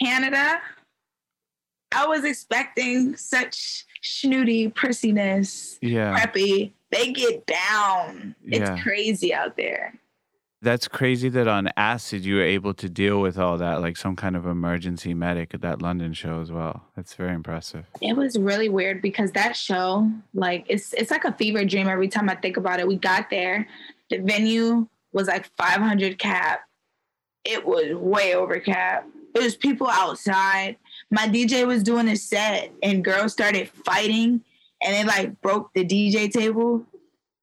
Canada, 0.00 0.60
I 1.94 2.06
was 2.06 2.24
expecting 2.24 3.16
such 3.16 3.84
snooty 4.02 4.68
prissiness, 4.70 5.78
Yeah. 5.82 6.16
preppy. 6.18 6.72
They 6.90 7.12
get 7.12 7.44
down. 7.46 8.36
Yeah. 8.44 8.72
It's 8.74 8.82
crazy 8.82 9.34
out 9.34 9.56
there. 9.56 9.94
That's 10.64 10.88
crazy 10.88 11.28
that 11.28 11.46
on 11.46 11.68
acid 11.76 12.24
you 12.24 12.36
were 12.36 12.42
able 12.42 12.72
to 12.72 12.88
deal 12.88 13.20
with 13.20 13.38
all 13.38 13.58
that, 13.58 13.82
like 13.82 13.98
some 13.98 14.16
kind 14.16 14.34
of 14.34 14.46
emergency 14.46 15.12
medic 15.12 15.52
at 15.52 15.60
that 15.60 15.82
London 15.82 16.14
show 16.14 16.40
as 16.40 16.50
well. 16.50 16.86
That's 16.96 17.12
very 17.12 17.34
impressive. 17.34 17.84
It 18.00 18.16
was 18.16 18.38
really 18.38 18.70
weird 18.70 19.02
because 19.02 19.30
that 19.32 19.56
show, 19.56 20.10
like, 20.32 20.64
it's 20.68 20.94
it's 20.94 21.10
like 21.10 21.26
a 21.26 21.34
fever 21.34 21.66
dream 21.66 21.86
every 21.86 22.08
time 22.08 22.30
I 22.30 22.34
think 22.36 22.56
about 22.56 22.80
it. 22.80 22.88
We 22.88 22.96
got 22.96 23.28
there, 23.28 23.68
the 24.08 24.18
venue 24.18 24.88
was 25.12 25.28
like 25.28 25.50
500 25.58 26.18
cap. 26.18 26.60
It 27.44 27.66
was 27.66 27.94
way 27.94 28.34
over 28.34 28.58
cap. 28.58 29.06
It 29.34 29.42
was 29.42 29.56
people 29.56 29.88
outside. 29.90 30.78
My 31.10 31.28
DJ 31.28 31.66
was 31.66 31.82
doing 31.82 32.08
a 32.08 32.16
set, 32.16 32.72
and 32.82 33.04
girls 33.04 33.34
started 33.34 33.68
fighting, 33.68 34.40
and 34.82 34.96
it 34.96 35.06
like 35.06 35.38
broke 35.42 35.74
the 35.74 35.84
DJ 35.84 36.32
table. 36.32 36.86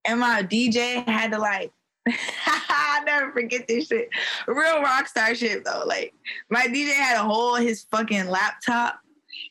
And 0.05 0.19
my 0.19 0.41
DJ 0.41 1.07
had 1.07 1.33
to 1.33 1.37
like, 1.37 1.71
I'll 2.07 3.03
never 3.05 3.31
forget 3.31 3.67
this 3.67 3.87
shit. 3.87 4.09
Real 4.47 4.81
rock 4.81 5.07
star 5.07 5.33
shit 5.35 5.63
though. 5.65 5.83
Like 5.85 6.13
my 6.49 6.67
DJ 6.67 6.93
had 6.93 7.17
to 7.17 7.23
hold 7.23 7.59
his 7.61 7.83
fucking 7.91 8.27
laptop 8.27 8.99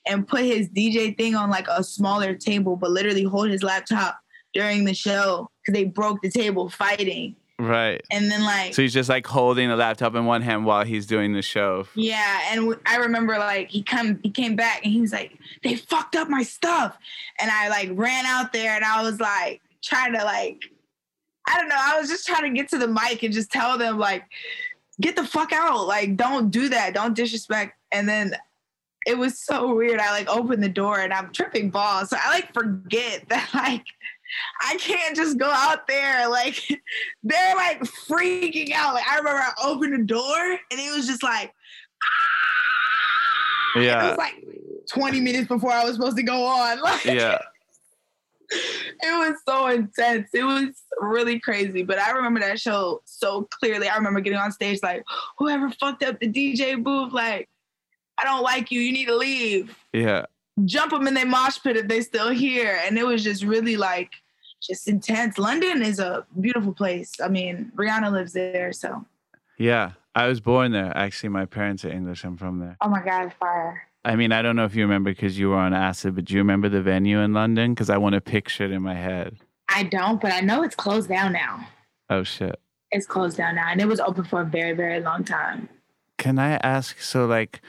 and 0.07 0.27
put 0.27 0.41
his 0.45 0.69
DJ 0.69 1.17
thing 1.17 1.35
on 1.35 1.51
like 1.51 1.67
a 1.69 1.83
smaller 1.85 2.35
table, 2.35 2.77
but 2.77 2.91
literally 2.91 3.25
hold 3.25 3.51
his 3.51 3.63
laptop 3.63 4.19
during 4.53 4.85
the 4.85 4.95
show 4.95 5.51
because 5.65 5.79
they 5.79 5.85
broke 5.85 6.21
the 6.23 6.31
table 6.31 6.69
fighting. 6.69 7.37
Right. 7.59 8.03
And 8.11 8.31
then 8.31 8.43
like 8.43 8.73
So 8.75 8.81
he's 8.83 8.95
just 8.95 9.11
like 9.11 9.27
holding 9.27 9.69
the 9.69 9.77
laptop 9.77 10.15
in 10.15 10.25
one 10.25 10.41
hand 10.41 10.65
while 10.65 10.83
he's 10.85 11.07
doing 11.07 11.35
the 11.35 11.43
show. 11.43 11.87
yeah, 11.95 12.41
and 12.51 12.61
w- 12.61 12.81
I 12.87 12.97
remember 12.97 13.37
like 13.39 13.69
he 13.71 13.83
come 13.83 14.19
he 14.23 14.31
came 14.31 14.57
back 14.57 14.81
and 14.83 14.93
he 14.93 15.01
was 15.03 15.13
like 15.13 15.39
they 15.63 15.77
fucked 15.77 16.17
up 16.17 16.29
my 16.31 16.43
stuff, 16.43 16.97
and 17.39 17.51
I 17.51 17.69
like 17.69 17.91
ran 17.93 18.25
out 18.25 18.53
there 18.55 18.73
and 18.73 18.85
I 18.85 19.03
was 19.03 19.21
like 19.21 19.61
trying 19.83 20.15
to 20.15 20.25
like 20.25 20.63
I 21.51 21.59
don't 21.59 21.69
know 21.69 21.77
I 21.79 21.99
was 21.99 22.09
just 22.09 22.27
trying 22.27 22.43
to 22.43 22.57
get 22.57 22.69
to 22.71 22.79
the 22.79 22.89
mic 22.89 23.23
and 23.23 23.33
just 23.33 23.51
tell 23.51 23.77
them 23.79 23.99
like 23.99 24.25
get 25.01 25.17
the 25.17 25.25
fuck 25.25 25.53
out 25.53 25.87
like 25.87 26.17
don't 26.17 26.51
do 26.51 26.69
that 26.69 26.95
don't 26.95 27.15
disrespect 27.15 27.79
and 27.91 28.09
then 28.09 28.35
it 29.07 29.17
was 29.17 29.39
so 29.39 29.75
weird 29.75 29.99
I 29.99 30.11
like 30.11 30.29
opened 30.29 30.63
the 30.63 30.69
door 30.69 31.01
and 31.01 31.13
I'm 31.13 31.33
tripping 31.33 31.71
balls 31.71 32.11
so 32.11 32.17
I 32.23 32.31
like 32.31 32.53
forget 32.53 33.25
that 33.29 33.49
like 33.55 33.85
I 34.61 34.77
can't 34.77 35.17
just 35.17 35.39
go 35.39 35.51
out 35.51 35.87
there. 35.87 36.29
Like 36.29 36.57
they're 37.23 37.57
like 37.57 37.81
freaking 37.83 38.73
out. 38.73 38.95
Like 38.95 39.09
I 39.09 39.17
remember 39.19 39.41
I 39.41 39.53
opened 39.65 39.95
the 39.95 40.05
door 40.05 40.39
and 40.39 40.81
it 40.81 40.95
was 40.95 41.07
just 41.07 41.23
like, 41.23 41.53
ah! 42.03 43.81
Yeah. 43.81 44.07
It 44.07 44.09
was 44.11 44.19
like 44.19 44.45
20 44.93 45.21
minutes 45.21 45.49
before 45.49 45.73
I 45.73 45.85
was 45.85 45.95
supposed 45.95 46.17
to 46.17 46.23
go 46.23 46.45
on. 46.45 46.81
Like, 46.83 47.05
Yeah. 47.05 47.39
it 49.03 49.29
was 49.31 49.37
so 49.47 49.69
intense. 49.69 50.31
It 50.33 50.45
was 50.45 50.83
really 50.99 51.39
crazy. 51.39 51.83
But 51.83 51.99
I 51.99 52.11
remember 52.11 52.41
that 52.41 52.61
show 52.61 53.03
so 53.05 53.49
clearly. 53.61 53.89
I 53.89 53.97
remember 53.97 54.21
getting 54.21 54.39
on 54.39 54.53
stage 54.53 54.81
like, 54.83 55.05
whoever 55.39 55.71
fucked 55.71 56.03
up 56.03 56.21
the 56.21 56.29
DJ 56.29 56.83
booth, 56.83 57.13
like, 57.13 57.49
I 58.19 58.25
don't 58.25 58.43
like 58.43 58.71
you. 58.71 58.81
You 58.81 58.93
need 58.93 59.07
to 59.07 59.17
leave. 59.17 59.77
Yeah. 59.93 60.27
Jump 60.65 60.93
them 60.93 61.07
in 61.07 61.15
their 61.15 61.27
mosh 61.27 61.59
pit 61.63 61.77
if 61.77 61.89
they 61.89 62.01
still 62.03 62.31
here. 62.31 62.81
And 62.85 62.99
it 62.99 63.07
was 63.07 63.25
just 63.25 63.45
really 63.45 63.77
like 63.77 64.11
just 64.61 64.89
intense. 64.89 65.39
London 65.39 65.83
is 65.83 65.99
a 65.99 66.27
beautiful 66.39 66.75
place. 66.75 67.15
I 67.23 67.29
mean, 67.29 67.73
Rihanna 67.77 68.13
lives 68.13 68.33
there, 68.35 68.73
so 68.73 69.07
Yeah. 69.59 69.93
I 70.15 70.27
was 70.27 70.41
born 70.41 70.73
there. 70.73 70.93
Actually, 70.97 71.29
my 71.31 71.47
parents 71.47 71.85
are 71.85 71.91
English. 71.91 72.25
I'm 72.25 72.37
from 72.37 72.59
there. 72.59 72.77
oh 72.81 72.89
my 72.89 73.03
god, 73.03 73.33
fire. 73.39 73.87
I 74.05 74.17
mean, 74.17 74.33
I 74.33 74.41
don't 74.41 74.57
know 74.57 74.65
if 74.65 74.75
you 74.75 74.83
remember 74.83 75.11
because 75.11 75.39
you 75.39 75.51
were 75.51 75.57
on 75.57 75.75
acid, 75.75 76.15
but 76.15 76.25
do 76.25 76.35
you 76.35 76.41
remember 76.41 76.69
the 76.69 76.81
venue 76.81 77.21
in 77.21 77.35
London? 77.35 77.75
Because 77.75 77.91
I 77.91 77.99
want 77.99 78.15
to 78.15 78.21
picture 78.21 78.65
it 78.65 78.71
in 78.71 78.83
my 78.83 78.95
head. 78.95 79.37
I 79.69 79.85
don't, 79.85 80.21
but 80.21 80.33
I 80.33 80.41
know 80.41 80.63
it's 80.63 80.75
closed 80.75 81.09
down 81.09 81.33
now. 81.33 81.67
Oh, 82.09 82.23
shit. 82.23 82.59
It's 82.93 83.07
closed 83.07 83.37
down 83.37 83.55
now, 83.55 83.69
and 83.71 83.81
it 83.81 83.87
was 83.87 84.01
open 84.01 84.25
for 84.25 84.41
a 84.41 84.45
very, 84.45 84.73
very 84.73 85.01
long 85.01 85.23
time. 85.23 85.69
Can 86.19 86.39
I 86.39 86.53
ask? 86.57 87.01
So, 87.01 87.27
like, 87.27 87.61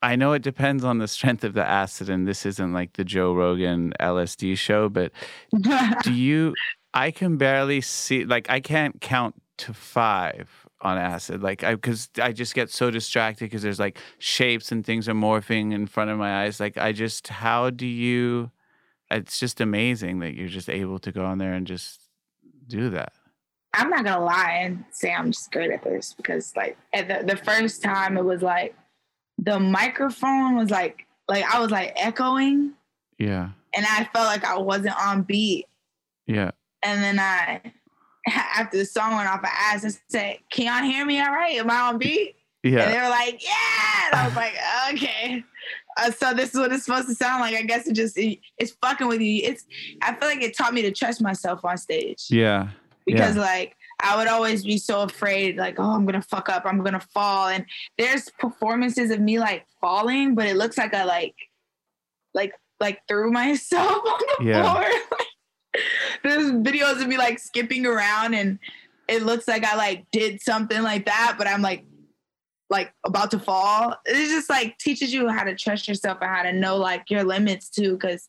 I 0.00 0.16
know 0.16 0.32
it 0.32 0.42
depends 0.42 0.84
on 0.84 0.98
the 0.98 1.08
strength 1.08 1.44
of 1.44 1.54
the 1.54 1.64
acid, 1.64 2.08
and 2.08 2.26
this 2.26 2.46
isn't 2.46 2.72
like 2.72 2.94
the 2.94 3.04
Joe 3.04 3.34
Rogan 3.34 3.92
LSD 4.00 4.56
show, 4.56 4.88
but 4.88 5.12
do 6.02 6.12
you? 6.12 6.54
I 6.94 7.10
can 7.10 7.36
barely 7.36 7.80
see, 7.80 8.24
like, 8.24 8.48
I 8.48 8.60
can't 8.60 9.00
count 9.00 9.34
to 9.58 9.74
five 9.74 10.63
on 10.84 10.98
acid, 10.98 11.42
like, 11.42 11.64
I 11.64 11.74
because 11.74 12.08
I 12.20 12.32
just 12.32 12.54
get 12.54 12.70
so 12.70 12.90
distracted 12.90 13.46
because 13.46 13.62
there's 13.62 13.80
like 13.80 13.98
shapes 14.18 14.70
and 14.70 14.84
things 14.84 15.08
are 15.08 15.14
morphing 15.14 15.72
in 15.72 15.86
front 15.86 16.10
of 16.10 16.18
my 16.18 16.44
eyes. 16.44 16.60
Like, 16.60 16.76
I 16.76 16.92
just, 16.92 17.28
how 17.28 17.70
do 17.70 17.86
you? 17.86 18.50
It's 19.10 19.38
just 19.38 19.60
amazing 19.60 20.20
that 20.20 20.34
you're 20.34 20.48
just 20.48 20.68
able 20.68 20.98
to 21.00 21.12
go 21.12 21.24
on 21.24 21.38
there 21.38 21.52
and 21.54 21.66
just 21.66 22.00
do 22.66 22.90
that. 22.90 23.12
I'm 23.76 23.90
not 23.90 24.04
gonna 24.04 24.24
lie 24.24 24.60
and 24.62 24.84
say 24.92 25.12
I'm 25.12 25.32
just 25.32 25.50
good 25.50 25.70
at 25.70 25.82
this 25.82 26.14
because 26.14 26.54
like 26.56 26.76
at 26.92 27.08
the, 27.08 27.34
the 27.34 27.36
first 27.36 27.82
time 27.82 28.16
it 28.16 28.24
was 28.24 28.40
like 28.40 28.74
the 29.38 29.58
microphone 29.58 30.56
was 30.56 30.70
like 30.70 31.06
like 31.28 31.44
I 31.44 31.58
was 31.58 31.70
like 31.72 31.92
echoing 31.96 32.72
Yeah, 33.18 33.50
and 33.74 33.84
I 33.84 34.08
felt 34.12 34.26
like 34.26 34.44
I 34.44 34.58
wasn't 34.58 34.94
on 35.00 35.22
beat. 35.22 35.66
yeah, 36.26 36.52
And 36.82 37.02
then 37.02 37.18
I 37.18 37.60
after 38.28 38.78
the 38.78 38.84
song 38.84 39.14
went 39.16 39.28
off, 39.28 39.40
I 39.44 39.74
asked 39.74 39.84
and 39.84 39.98
said, 40.08 40.38
Can 40.50 40.66
y'all 40.66 40.90
hear 40.90 41.04
me 41.04 41.20
all 41.20 41.32
right? 41.32 41.56
Am 41.56 41.70
I 41.70 41.80
on 41.80 41.98
beat? 41.98 42.36
Yeah. 42.62 42.84
And 42.84 42.94
they 42.94 42.98
were 42.98 43.08
like, 43.08 43.42
Yeah. 43.44 44.06
And 44.06 44.14
I 44.14 44.26
was 44.26 44.36
like, 44.36 44.54
okay. 44.94 45.44
Uh, 45.96 46.10
so 46.10 46.34
this 46.34 46.52
is 46.52 46.58
what 46.58 46.72
it's 46.72 46.84
supposed 46.84 47.08
to 47.08 47.14
sound 47.14 47.40
like. 47.40 47.54
I 47.54 47.62
guess 47.62 47.86
it 47.86 47.92
just 47.92 48.18
it, 48.18 48.40
it's 48.58 48.72
fucking 48.82 49.06
with 49.06 49.20
you. 49.20 49.42
It's 49.44 49.64
I 50.02 50.14
feel 50.14 50.28
like 50.28 50.42
it 50.42 50.56
taught 50.56 50.74
me 50.74 50.82
to 50.82 50.90
trust 50.90 51.22
myself 51.22 51.64
on 51.64 51.76
stage 51.78 52.26
yeah, 52.30 52.70
because 53.06 53.36
like 53.36 53.76
I 54.02 54.16
would 54.16 54.26
always 54.26 54.64
be 54.64 54.76
so 54.76 55.02
afraid, 55.02 55.56
like, 55.56 55.78
oh, 55.78 55.94
I'm 55.94 56.04
gonna 56.04 56.20
fuck 56.20 56.48
up, 56.48 56.64
I'm 56.66 56.82
gonna 56.82 56.98
fall. 57.00 57.48
And 57.48 57.64
there's 57.96 58.28
performances 58.40 59.10
of 59.12 59.20
me 59.20 59.38
like 59.38 59.66
falling, 59.80 60.34
but 60.34 60.46
it 60.46 60.56
looks 60.56 60.76
like 60.76 60.94
I 60.94 61.04
like, 61.04 61.36
like, 62.34 62.52
like 62.80 62.98
threw 63.06 63.30
myself 63.30 64.02
on 64.04 64.20
the 64.38 64.44
Yeah. 64.46 64.72
floor. 64.72 64.84
There's 66.22 66.50
videos 66.52 67.00
of 67.00 67.08
me 67.08 67.16
like 67.18 67.38
skipping 67.38 67.86
around, 67.86 68.34
and 68.34 68.58
it 69.08 69.22
looks 69.22 69.48
like 69.48 69.64
I 69.64 69.76
like 69.76 70.06
did 70.10 70.40
something 70.40 70.82
like 70.82 71.06
that, 71.06 71.36
but 71.38 71.46
I'm 71.46 71.62
like, 71.62 71.84
like 72.70 72.92
about 73.04 73.30
to 73.32 73.38
fall. 73.38 73.96
It 74.04 74.28
just 74.28 74.48
like 74.48 74.78
teaches 74.78 75.12
you 75.12 75.28
how 75.28 75.44
to 75.44 75.54
trust 75.54 75.88
yourself 75.88 76.18
and 76.20 76.30
how 76.30 76.42
to 76.42 76.52
know 76.52 76.76
like 76.76 77.10
your 77.10 77.24
limits 77.24 77.68
too, 77.68 77.92
because. 77.92 78.28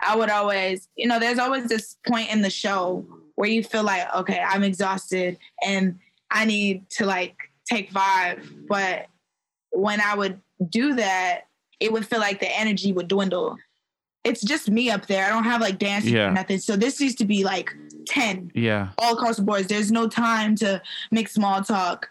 I 0.00 0.14
would 0.14 0.30
always, 0.30 0.88
you 0.94 1.08
know, 1.08 1.18
there's 1.18 1.40
always 1.40 1.64
this 1.64 1.96
point 2.06 2.30
in 2.30 2.42
the 2.42 2.50
show 2.50 3.04
where 3.34 3.48
you 3.48 3.64
feel 3.64 3.82
like, 3.82 4.06
okay, 4.14 4.38
I'm 4.38 4.62
exhausted 4.62 5.38
and 5.60 5.98
I 6.30 6.44
need 6.44 6.88
to 6.90 7.04
like 7.04 7.34
take 7.68 7.90
five. 7.90 8.48
But 8.68 9.06
when 9.72 10.00
I 10.00 10.14
would 10.14 10.40
do 10.68 10.94
that, 10.94 11.48
it 11.80 11.92
would 11.92 12.06
feel 12.06 12.20
like 12.20 12.38
the 12.38 12.56
energy 12.56 12.92
would 12.92 13.08
dwindle. 13.08 13.56
It's 14.24 14.42
just 14.42 14.70
me 14.70 14.90
up 14.90 15.06
there. 15.06 15.24
I 15.24 15.28
don't 15.28 15.44
have 15.44 15.60
like 15.60 15.78
dancing 15.78 16.14
Yeah. 16.14 16.28
or 16.28 16.32
nothing. 16.32 16.58
So 16.58 16.76
this 16.76 17.00
used 17.00 17.18
to 17.18 17.24
be 17.24 17.44
like 17.44 17.74
10 18.06 18.52
yeah, 18.54 18.88
all 18.98 19.14
across 19.14 19.36
the 19.36 19.42
board. 19.42 19.68
There's 19.68 19.92
no 19.92 20.08
time 20.08 20.54
to 20.56 20.82
make 21.10 21.28
small 21.28 21.62
talk. 21.62 22.08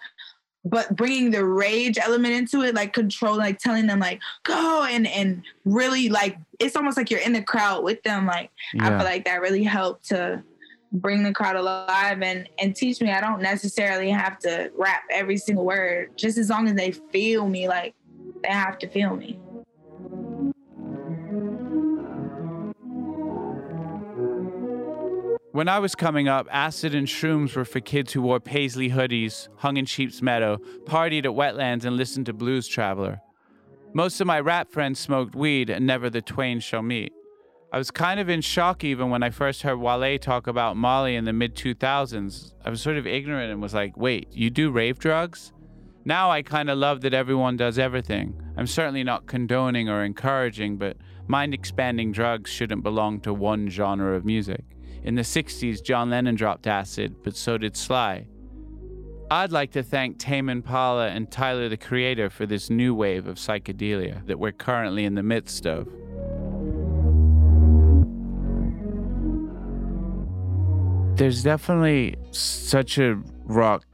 But 0.65 0.95
bringing 0.97 1.31
the 1.31 1.45
rage 1.45 1.97
element 1.97 2.33
into 2.33 2.61
it, 2.61 2.75
like 2.75 2.91
control, 2.91 3.37
like 3.37 3.57
telling 3.59 3.87
them 3.87 3.99
like 3.99 4.19
go 4.43 4.83
and 4.83 5.07
and 5.07 5.43
really 5.63 6.09
like 6.09 6.37
it's 6.59 6.75
almost 6.75 6.97
like 6.97 7.09
you're 7.09 7.21
in 7.21 7.31
the 7.33 7.41
crowd 7.41 7.83
with 7.83 8.03
them. 8.03 8.25
Like 8.25 8.51
I 8.79 8.89
feel 8.89 8.97
like 8.97 9.25
that 9.25 9.41
really 9.41 9.63
helped 9.63 10.09
to 10.09 10.43
bring 10.91 11.23
the 11.23 11.33
crowd 11.33 11.55
alive 11.55 12.21
and 12.21 12.49
and 12.59 12.75
teach 12.75 12.99
me 13.01 13.11
I 13.11 13.21
don't 13.21 13.41
necessarily 13.41 14.09
have 14.09 14.39
to 14.39 14.71
rap 14.75 15.03
every 15.11 15.37
single 15.37 15.65
word. 15.65 16.11
Just 16.17 16.37
as 16.37 16.49
long 16.49 16.67
as 16.67 16.73
they 16.73 16.91
feel 16.91 17.47
me, 17.47 17.67
like 17.69 17.93
they 18.43 18.49
have 18.49 18.77
to 18.79 18.87
feel 18.89 19.15
me. 19.15 19.39
When 25.57 25.67
I 25.67 25.79
was 25.79 25.95
coming 25.95 26.27
up, 26.27 26.47
acid 26.51 26.93
and 26.93 27.07
shrooms 27.07 27.55
were 27.55 27.65
for 27.65 27.79
kids 27.79 28.13
who 28.13 28.21
wore 28.21 28.39
paisley 28.39 28.91
hoodies, 28.91 29.47
hung 29.55 29.77
in 29.77 29.87
Sheep's 29.87 30.21
Meadow, 30.21 30.59
partied 30.83 31.25
at 31.25 31.31
wetlands, 31.31 31.83
and 31.83 31.97
listened 31.97 32.27
to 32.27 32.33
Blues 32.33 32.67
Traveler. 32.67 33.21
Most 33.91 34.21
of 34.21 34.27
my 34.27 34.39
rap 34.39 34.71
friends 34.71 34.99
smoked 34.99 35.33
weed, 35.33 35.71
and 35.71 35.87
never 35.87 36.11
the 36.11 36.21
twain 36.21 36.59
shall 36.59 36.83
meet. 36.83 37.11
I 37.73 37.79
was 37.79 37.89
kind 37.89 38.19
of 38.19 38.29
in 38.29 38.41
shock 38.41 38.83
even 38.83 39.09
when 39.09 39.23
I 39.23 39.31
first 39.31 39.63
heard 39.63 39.79
Wale 39.79 40.19
talk 40.19 40.45
about 40.45 40.77
Molly 40.77 41.15
in 41.15 41.25
the 41.25 41.33
mid 41.33 41.55
2000s. 41.55 42.53
I 42.63 42.69
was 42.69 42.79
sort 42.79 42.97
of 42.97 43.07
ignorant 43.07 43.51
and 43.51 43.59
was 43.59 43.73
like, 43.73 43.97
wait, 43.97 44.27
you 44.31 44.51
do 44.51 44.69
rave 44.69 44.99
drugs? 44.99 45.53
Now 46.05 46.29
I 46.29 46.43
kind 46.43 46.69
of 46.69 46.77
love 46.77 47.01
that 47.01 47.15
everyone 47.15 47.57
does 47.57 47.79
everything. 47.79 48.39
I'm 48.57 48.67
certainly 48.67 49.03
not 49.03 49.25
condoning 49.25 49.89
or 49.89 50.03
encouraging, 50.03 50.77
but 50.77 50.97
mind 51.25 51.55
expanding 51.55 52.11
drugs 52.11 52.51
shouldn't 52.51 52.83
belong 52.83 53.21
to 53.21 53.33
one 53.33 53.69
genre 53.69 54.15
of 54.15 54.23
music. 54.23 54.63
In 55.07 55.15
the 55.15 55.21
60s, 55.21 55.81
John 55.81 56.09
Lennon 56.09 56.35
dropped 56.35 56.67
acid, 56.67 57.15
but 57.23 57.33
so 57.33 57.57
did 57.57 57.77
Sly. 57.77 58.27
I'd 59.31 59.53
like 59.53 59.71
to 59.71 59.81
thank 59.81 60.17
Tame 60.17 60.49
Impala 60.49 61.07
and 61.07 61.31
Tyler 61.31 61.69
the 61.69 61.77
Creator 61.77 62.29
for 62.29 62.45
this 62.45 62.69
new 62.69 62.93
wave 62.93 63.25
of 63.25 63.37
psychedelia 63.37 64.25
that 64.27 64.37
we're 64.37 64.51
currently 64.51 65.05
in 65.05 65.15
the 65.15 65.23
midst 65.23 65.65
of. 65.65 65.87
There's 71.17 71.41
definitely 71.41 72.17
such 72.31 72.97
a 72.97 73.17
rock 73.45 73.85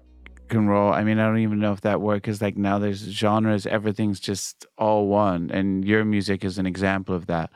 and 0.49 0.67
roll. 0.67 0.91
I 0.91 1.03
mean, 1.03 1.19
I 1.19 1.27
don't 1.27 1.37
even 1.37 1.59
know 1.59 1.73
if 1.73 1.81
that 1.81 2.01
word 2.01 2.27
is 2.27 2.41
like 2.41 2.57
now 2.57 2.79
there's 2.79 3.01
genres, 3.01 3.67
everything's 3.67 4.19
just 4.19 4.65
all 4.79 5.05
one, 5.05 5.51
and 5.51 5.85
your 5.85 6.05
music 6.05 6.43
is 6.43 6.57
an 6.57 6.65
example 6.65 7.13
of 7.13 7.27
that. 7.27 7.51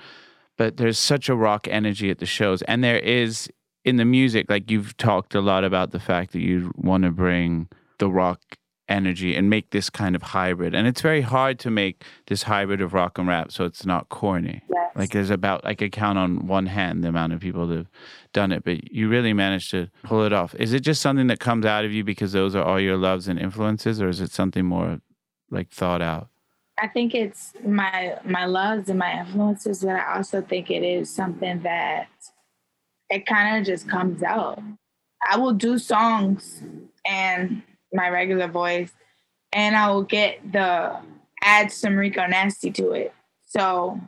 But 0.57 0.77
there's 0.77 0.99
such 0.99 1.29
a 1.29 1.35
rock 1.35 1.67
energy 1.69 2.09
at 2.09 2.19
the 2.19 2.25
shows, 2.25 2.61
and 2.63 2.83
there 2.83 2.99
is 2.99 3.49
in 3.85 3.97
the 3.97 4.05
music. 4.05 4.49
Like 4.49 4.69
you've 4.69 4.97
talked 4.97 5.35
a 5.35 5.41
lot 5.41 5.63
about 5.63 5.91
the 5.91 5.99
fact 5.99 6.33
that 6.33 6.41
you 6.41 6.71
want 6.75 7.03
to 7.03 7.11
bring 7.11 7.69
the 7.99 8.09
rock 8.09 8.41
energy 8.89 9.35
and 9.35 9.49
make 9.49 9.71
this 9.71 9.89
kind 9.89 10.15
of 10.15 10.21
hybrid, 10.21 10.73
and 10.73 10.87
it's 10.87 11.01
very 11.01 11.21
hard 11.21 11.59
to 11.59 11.69
make 11.69 12.03
this 12.27 12.43
hybrid 12.43 12.81
of 12.81 12.93
rock 12.93 13.17
and 13.17 13.27
rap 13.27 13.51
so 13.51 13.65
it's 13.65 13.85
not 13.85 14.09
corny. 14.09 14.63
Yes. 14.71 14.91
Like 14.95 15.11
there's 15.11 15.29
about 15.29 15.61
I 15.65 15.75
could 15.75 15.91
count 15.91 16.17
on 16.17 16.47
one 16.47 16.65
hand 16.65 17.03
the 17.03 17.09
amount 17.09 17.33
of 17.33 17.39
people 17.39 17.67
that 17.67 17.77
have 17.77 17.89
done 18.33 18.51
it, 18.51 18.63
but 18.63 18.91
you 18.91 19.09
really 19.09 19.33
managed 19.33 19.71
to 19.71 19.89
pull 20.03 20.23
it 20.23 20.33
off. 20.33 20.55
Is 20.55 20.73
it 20.73 20.79
just 20.79 21.01
something 21.01 21.27
that 21.27 21.39
comes 21.39 21.65
out 21.65 21.85
of 21.85 21.91
you 21.91 22.03
because 22.03 22.31
those 22.31 22.55
are 22.55 22.63
all 22.63 22.79
your 22.79 22.97
loves 22.97 23.27
and 23.27 23.39
influences, 23.39 24.01
or 24.01 24.09
is 24.09 24.21
it 24.21 24.31
something 24.31 24.65
more 24.65 25.01
like 25.51 25.69
thought 25.69 26.01
out? 26.01 26.29
I 26.79 26.87
think 26.87 27.15
it's 27.15 27.53
my 27.65 28.17
my 28.23 28.45
loves 28.45 28.89
and 28.89 28.99
my 28.99 29.19
influences, 29.19 29.83
but 29.83 29.95
I 29.95 30.15
also 30.15 30.41
think 30.41 30.69
it 30.69 30.83
is 30.83 31.09
something 31.09 31.61
that 31.63 32.07
it 33.09 33.25
kind 33.25 33.57
of 33.57 33.65
just 33.65 33.89
comes 33.89 34.21
out. 34.21 34.61
I 35.29 35.37
will 35.37 35.53
do 35.53 35.79
songs 35.79 36.61
and 37.05 37.63
my 37.93 38.09
regular 38.09 38.47
voice, 38.47 38.91
and 39.51 39.75
I 39.75 39.89
will 39.89 40.03
get 40.03 40.51
the 40.51 40.97
add 41.41 41.71
some 41.71 41.95
Rico 41.95 42.25
Nasty 42.27 42.71
to 42.71 42.91
it. 42.91 43.13
So 43.45 43.99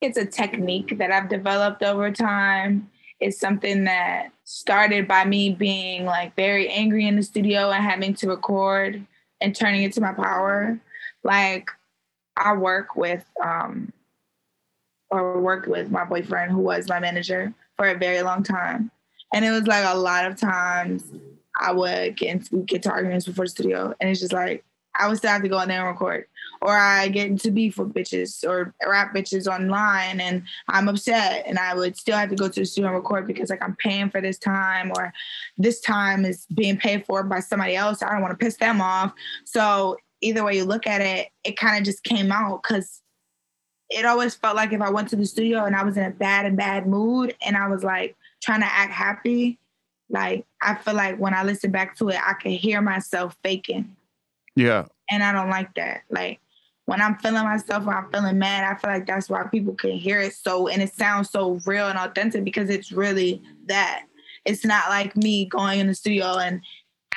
it's 0.00 0.16
a 0.16 0.24
technique 0.24 0.98
that 0.98 1.12
I've 1.12 1.28
developed 1.28 1.82
over 1.82 2.10
time. 2.10 2.90
It's 3.20 3.38
something 3.38 3.84
that 3.84 4.32
started 4.44 5.06
by 5.06 5.24
me 5.26 5.50
being 5.50 6.06
like 6.06 6.34
very 6.34 6.68
angry 6.68 7.06
in 7.06 7.16
the 7.16 7.22
studio 7.22 7.70
and 7.70 7.84
having 7.84 8.14
to 8.14 8.28
record 8.28 9.04
and 9.40 9.54
turning 9.54 9.82
it 9.82 9.92
to 9.92 10.00
my 10.00 10.12
power. 10.12 10.80
Like 11.22 11.68
I 12.40 12.54
work 12.54 12.96
with 12.96 13.24
um 13.44 13.92
or 15.10 15.40
worked 15.40 15.68
with 15.68 15.90
my 15.90 16.04
boyfriend 16.04 16.52
who 16.52 16.60
was 16.60 16.88
my 16.88 17.00
manager 17.00 17.52
for 17.76 17.88
a 17.88 17.98
very 17.98 18.22
long 18.22 18.42
time. 18.42 18.90
And 19.34 19.44
it 19.44 19.50
was 19.50 19.66
like 19.66 19.84
a 19.84 19.96
lot 19.96 20.24
of 20.26 20.36
times 20.36 21.04
I 21.58 21.72
would 21.72 22.16
get 22.16 22.30
into 22.30 22.62
get 22.62 22.82
to 22.84 22.90
arguments 22.90 23.26
before 23.26 23.44
the 23.44 23.50
studio, 23.50 23.94
and 24.00 24.10
it's 24.10 24.20
just 24.20 24.32
like 24.32 24.64
I 24.96 25.08
would 25.08 25.18
still 25.18 25.30
have 25.30 25.42
to 25.42 25.48
go 25.48 25.60
in 25.60 25.68
there 25.68 25.80
and 25.80 25.88
record, 25.88 26.26
or 26.62 26.76
I 26.76 27.08
get 27.08 27.28
into 27.28 27.50
beef 27.50 27.78
with 27.78 27.94
bitches 27.94 28.48
or 28.48 28.74
rap 28.86 29.14
bitches 29.14 29.46
online, 29.46 30.20
and 30.20 30.42
I'm 30.68 30.88
upset, 30.88 31.44
and 31.46 31.58
I 31.58 31.74
would 31.74 31.96
still 31.96 32.16
have 32.16 32.30
to 32.30 32.36
go 32.36 32.48
to 32.48 32.60
the 32.60 32.66
studio 32.66 32.88
and 32.88 32.96
record 32.96 33.26
because 33.26 33.50
like 33.50 33.62
I'm 33.62 33.76
paying 33.76 34.10
for 34.10 34.20
this 34.20 34.38
time, 34.38 34.90
or 34.96 35.12
this 35.58 35.80
time 35.80 36.24
is 36.24 36.46
being 36.54 36.76
paid 36.76 37.04
for 37.04 37.22
by 37.22 37.40
somebody 37.40 37.76
else. 37.76 38.02
I 38.02 38.10
don't 38.10 38.22
want 38.22 38.38
to 38.38 38.44
piss 38.44 38.56
them 38.56 38.80
off. 38.80 39.12
So 39.44 39.96
either 40.20 40.44
way 40.44 40.56
you 40.56 40.64
look 40.64 40.86
at 40.86 41.00
it, 41.00 41.28
it 41.44 41.56
kind 41.56 41.78
of 41.78 41.84
just 41.84 42.04
came 42.04 42.30
out 42.30 42.62
because 42.62 43.00
it 43.88 44.04
always 44.04 44.34
felt 44.34 44.56
like 44.56 44.72
if 44.72 44.80
I 44.80 44.90
went 44.90 45.08
to 45.08 45.16
the 45.16 45.26
studio 45.26 45.64
and 45.64 45.74
I 45.74 45.82
was 45.82 45.96
in 45.96 46.04
a 46.04 46.10
bad 46.10 46.46
and 46.46 46.56
bad 46.56 46.86
mood, 46.86 47.34
and 47.44 47.56
I 47.56 47.68
was 47.68 47.82
like 47.82 48.16
trying 48.42 48.60
to 48.60 48.66
act 48.66 48.92
happy 48.92 49.58
like 50.10 50.44
I 50.60 50.74
feel 50.74 50.94
like 50.94 51.18
when 51.18 51.34
I 51.34 51.44
listen 51.44 51.70
back 51.70 51.96
to 51.98 52.08
it, 52.08 52.18
I 52.20 52.34
can 52.34 52.50
hear 52.50 52.82
myself 52.82 53.36
faking. 53.42 53.96
Yeah. 54.56 54.86
And 55.08 55.22
I 55.22 55.32
don't 55.32 55.50
like 55.50 55.72
that. 55.74 56.02
Like 56.10 56.40
when 56.86 57.00
I'm 57.00 57.16
feeling 57.18 57.44
myself 57.44 57.86
or 57.86 57.94
I'm 57.94 58.10
feeling 58.10 58.38
mad, 58.38 58.64
I 58.64 58.78
feel 58.78 58.90
like 58.90 59.06
that's 59.06 59.30
why 59.30 59.44
people 59.44 59.74
can 59.74 59.92
hear 59.92 60.20
it 60.20 60.34
so 60.34 60.68
and 60.68 60.82
it 60.82 60.92
sounds 60.92 61.30
so 61.30 61.60
real 61.64 61.88
and 61.88 61.98
authentic 61.98 62.44
because 62.44 62.68
it's 62.68 62.92
really 62.92 63.42
that. 63.66 64.04
It's 64.44 64.64
not 64.64 64.88
like 64.88 65.16
me 65.16 65.44
going 65.44 65.80
in 65.80 65.86
the 65.86 65.94
studio 65.94 66.38
and 66.38 66.62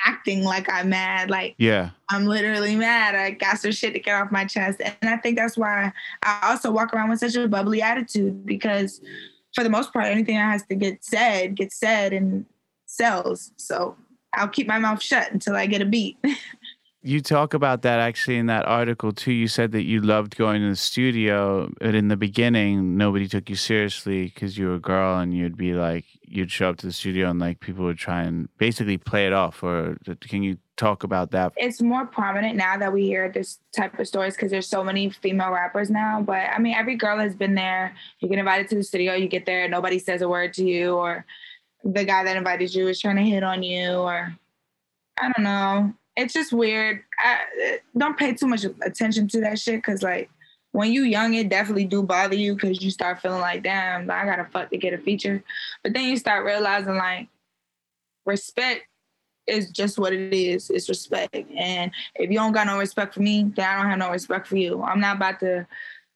acting 0.04 0.44
like 0.44 0.70
I'm 0.70 0.90
mad. 0.90 1.30
Like 1.30 1.54
yeah, 1.58 1.90
I'm 2.10 2.26
literally 2.26 2.76
mad. 2.76 3.14
I 3.14 3.30
got 3.30 3.58
some 3.58 3.72
shit 3.72 3.92
to 3.94 4.00
get 4.00 4.14
off 4.14 4.30
my 4.30 4.44
chest. 4.44 4.80
And 4.80 4.96
I 5.02 5.16
think 5.16 5.36
that's 5.36 5.56
why 5.56 5.92
I 6.22 6.50
also 6.50 6.70
walk 6.70 6.94
around 6.94 7.10
with 7.10 7.20
such 7.20 7.34
a 7.36 7.48
bubbly 7.48 7.82
attitude 7.82 8.44
because 8.46 9.00
for 9.54 9.64
the 9.64 9.70
most 9.70 9.92
part, 9.92 10.06
anything 10.06 10.36
that 10.36 10.50
has 10.50 10.64
to 10.66 10.74
get 10.74 11.04
said 11.04 11.54
gets 11.54 11.78
said 11.78 12.12
and 12.12 12.44
sells. 12.86 13.52
So 13.56 13.96
I'll 14.32 14.48
keep 14.48 14.66
my 14.66 14.78
mouth 14.78 15.02
shut 15.02 15.32
until 15.32 15.54
I 15.54 15.66
get 15.66 15.82
a 15.82 15.86
beat. 15.86 16.16
you 17.06 17.20
talk 17.20 17.52
about 17.52 17.82
that 17.82 18.00
actually 18.00 18.38
in 18.38 18.46
that 18.46 18.64
article 18.64 19.12
too. 19.12 19.32
You 19.32 19.46
said 19.46 19.72
that 19.72 19.82
you 19.82 20.00
loved 20.00 20.36
going 20.36 20.62
to 20.62 20.70
the 20.70 20.76
studio, 20.76 21.70
but 21.78 21.94
in 21.94 22.08
the 22.08 22.16
beginning, 22.16 22.96
nobody 22.96 23.28
took 23.28 23.50
you 23.50 23.56
seriously 23.56 24.24
because 24.24 24.56
you 24.56 24.68
were 24.68 24.76
a 24.76 24.80
girl, 24.80 25.18
and 25.18 25.34
you'd 25.34 25.56
be 25.56 25.74
like, 25.74 26.06
you'd 26.22 26.50
show 26.50 26.70
up 26.70 26.78
to 26.78 26.86
the 26.86 26.92
studio, 26.92 27.28
and 27.28 27.38
like 27.38 27.60
people 27.60 27.84
would 27.84 27.98
try 27.98 28.22
and 28.22 28.48
basically 28.56 28.96
play 28.96 29.26
it 29.26 29.34
off. 29.34 29.62
Or 29.62 29.98
can 30.22 30.42
you 30.42 30.56
talk 30.76 31.04
about 31.04 31.30
that? 31.32 31.52
It's 31.58 31.82
more 31.82 32.06
prominent 32.06 32.56
now 32.56 32.78
that 32.78 32.90
we 32.90 33.04
hear 33.04 33.30
this 33.30 33.58
type 33.76 33.98
of 33.98 34.08
stories 34.08 34.34
because 34.34 34.50
there's 34.50 34.66
so 34.66 34.82
many 34.82 35.10
female 35.10 35.50
rappers 35.50 35.90
now. 35.90 36.22
But 36.22 36.48
I 36.54 36.58
mean, 36.58 36.74
every 36.74 36.96
girl 36.96 37.18
has 37.18 37.34
been 37.34 37.54
there. 37.54 37.94
You 38.20 38.30
get 38.30 38.38
invited 38.38 38.68
to 38.70 38.76
the 38.76 38.82
studio, 38.82 39.12
you 39.12 39.28
get 39.28 39.44
there, 39.44 39.68
nobody 39.68 39.98
says 39.98 40.22
a 40.22 40.28
word 40.28 40.54
to 40.54 40.64
you, 40.64 40.94
or 40.94 41.26
the 41.84 42.04
guy 42.04 42.24
that 42.24 42.34
invited 42.34 42.74
you 42.74 42.88
is 42.88 42.98
trying 42.98 43.16
to 43.16 43.22
hit 43.22 43.42
on 43.42 43.62
you 43.62 43.90
or 43.90 44.34
I 45.18 45.30
don't 45.36 45.44
know. 45.44 45.92
It's 46.16 46.32
just 46.32 46.52
weird. 46.52 47.02
I 47.18 47.78
don't 47.96 48.16
pay 48.16 48.34
too 48.34 48.46
much 48.46 48.64
attention 48.64 49.28
to 49.28 49.40
that 49.40 49.58
shit 49.58 49.76
because 49.76 50.02
like 50.02 50.30
when 50.72 50.92
you 50.92 51.02
young, 51.02 51.34
it 51.34 51.48
definitely 51.48 51.84
do 51.84 52.02
bother 52.02 52.36
you 52.36 52.54
because 52.54 52.82
you 52.82 52.90
start 52.90 53.20
feeling 53.20 53.40
like, 53.40 53.62
damn, 53.62 54.10
I 54.10 54.24
gotta 54.24 54.46
fuck 54.52 54.70
to 54.70 54.76
get 54.76 54.94
a 54.94 54.98
feature. 54.98 55.42
But 55.82 55.92
then 55.92 56.04
you 56.04 56.16
start 56.16 56.44
realizing 56.44 56.96
like 56.96 57.28
respect 58.26 58.86
is 59.46 59.70
just 59.70 59.98
what 59.98 60.12
it 60.12 60.32
is. 60.32 60.70
It's 60.70 60.88
respect. 60.88 61.34
And 61.56 61.90
if 62.14 62.30
you 62.30 62.38
don't 62.38 62.52
got 62.52 62.66
no 62.66 62.78
respect 62.78 63.14
for 63.14 63.20
me, 63.20 63.52
then 63.54 63.68
I 63.68 63.76
don't 63.76 63.90
have 63.90 63.98
no 63.98 64.10
respect 64.10 64.46
for 64.46 64.56
you. 64.56 64.82
I'm 64.82 65.00
not 65.00 65.16
about 65.16 65.40
to 65.40 65.66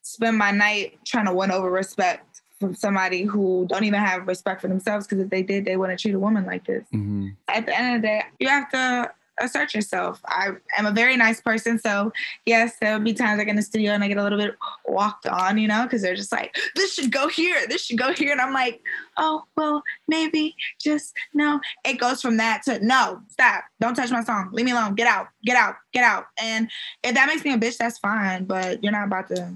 spend 0.02 0.38
my 0.38 0.50
night 0.50 0.98
trying 1.04 1.26
to 1.26 1.34
win 1.34 1.50
over 1.50 1.70
respect 1.70 2.42
from 2.58 2.74
somebody 2.74 3.22
who 3.22 3.66
don't 3.68 3.84
even 3.84 4.00
have 4.00 4.26
respect 4.26 4.60
for 4.60 4.68
themselves 4.68 5.06
because 5.06 5.22
if 5.22 5.30
they 5.30 5.42
did, 5.42 5.64
they 5.64 5.76
wouldn't 5.76 6.00
treat 6.00 6.14
a 6.14 6.18
woman 6.18 6.44
like 6.44 6.66
this. 6.66 6.84
Mm-hmm. 6.92 7.28
At 7.46 7.66
the 7.66 7.78
end 7.78 7.96
of 7.96 8.02
the 8.02 8.08
day, 8.08 8.22
you 8.40 8.48
have 8.48 8.70
to 8.70 9.12
assert 9.40 9.74
yourself. 9.74 10.20
I 10.26 10.50
am 10.76 10.86
a 10.86 10.92
very 10.92 11.16
nice 11.16 11.40
person, 11.40 11.78
so 11.78 12.12
yes, 12.46 12.76
there 12.80 12.92
will 12.92 13.04
be 13.04 13.14
times 13.14 13.40
I 13.40 13.44
get 13.44 13.50
in 13.50 13.56
the 13.56 13.62
studio 13.62 13.92
and 13.92 14.02
I 14.02 14.08
get 14.08 14.16
a 14.16 14.22
little 14.22 14.38
bit 14.38 14.56
walked 14.86 15.26
on, 15.26 15.58
you 15.58 15.68
know, 15.68 15.84
because 15.84 16.02
they're 16.02 16.14
just 16.14 16.32
like, 16.32 16.56
"This 16.74 16.94
should 16.94 17.12
go 17.12 17.28
here, 17.28 17.66
this 17.68 17.84
should 17.84 17.98
go 17.98 18.12
here," 18.12 18.32
and 18.32 18.40
I'm 18.40 18.52
like, 18.52 18.80
"Oh, 19.16 19.44
well, 19.56 19.82
maybe 20.06 20.56
just 20.80 21.14
no." 21.34 21.60
It 21.84 21.98
goes 21.98 22.20
from 22.20 22.36
that 22.38 22.62
to 22.64 22.84
no, 22.84 23.20
stop, 23.28 23.64
don't 23.80 23.94
touch 23.94 24.10
my 24.10 24.22
song, 24.24 24.50
leave 24.52 24.66
me 24.66 24.72
alone, 24.72 24.94
get 24.94 25.06
out, 25.06 25.28
get 25.44 25.56
out, 25.56 25.76
get 25.92 26.04
out. 26.04 26.26
And 26.40 26.70
if 27.02 27.14
that 27.14 27.26
makes 27.26 27.44
me 27.44 27.52
a 27.52 27.58
bitch, 27.58 27.76
that's 27.76 27.98
fine, 27.98 28.44
but 28.44 28.82
you're 28.82 28.92
not 28.92 29.06
about 29.06 29.28
to. 29.28 29.52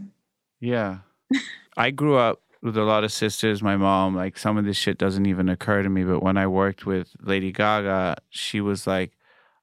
Yeah, 0.61 0.99
I 1.77 1.90
grew 1.90 2.16
up 2.16 2.40
with 2.62 2.77
a 2.77 2.85
lot 2.85 3.03
of 3.03 3.12
sisters, 3.12 3.62
my 3.62 3.77
mom, 3.77 4.14
like 4.14 4.38
some 4.38 4.57
of 4.57 4.64
this 4.64 4.77
shit 4.77 4.97
doesn't 4.97 5.27
even 5.27 5.49
occur 5.49 5.83
to 5.83 5.88
me. 5.88 6.05
But 6.05 6.23
when 6.23 6.37
I 6.37 6.47
worked 6.47 6.87
with 6.87 7.09
Lady 7.21 7.51
Gaga, 7.51 8.18
she 8.31 8.61
was 8.61 8.87
like, 8.87 9.12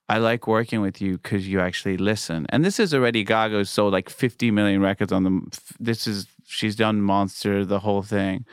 I 0.09 0.17
like 0.17 0.47
working 0.47 0.81
with 0.81 1.01
you 1.01 1.19
because 1.19 1.47
you 1.47 1.59
actually 1.59 1.97
listen. 1.97 2.47
And 2.49 2.65
this 2.65 2.79
is 2.79 2.93
already 2.95 3.23
Gaga 3.23 3.63
sold 3.65 3.93
like 3.93 4.09
50 4.09 4.49
million 4.49 4.81
records 4.81 5.11
on 5.11 5.23
them. 5.23 5.51
This 5.79 6.07
is, 6.07 6.25
she's 6.45 6.75
done 6.75 7.01
Monster, 7.01 7.63
the 7.63 7.79
whole 7.79 8.01
thing, 8.01 8.45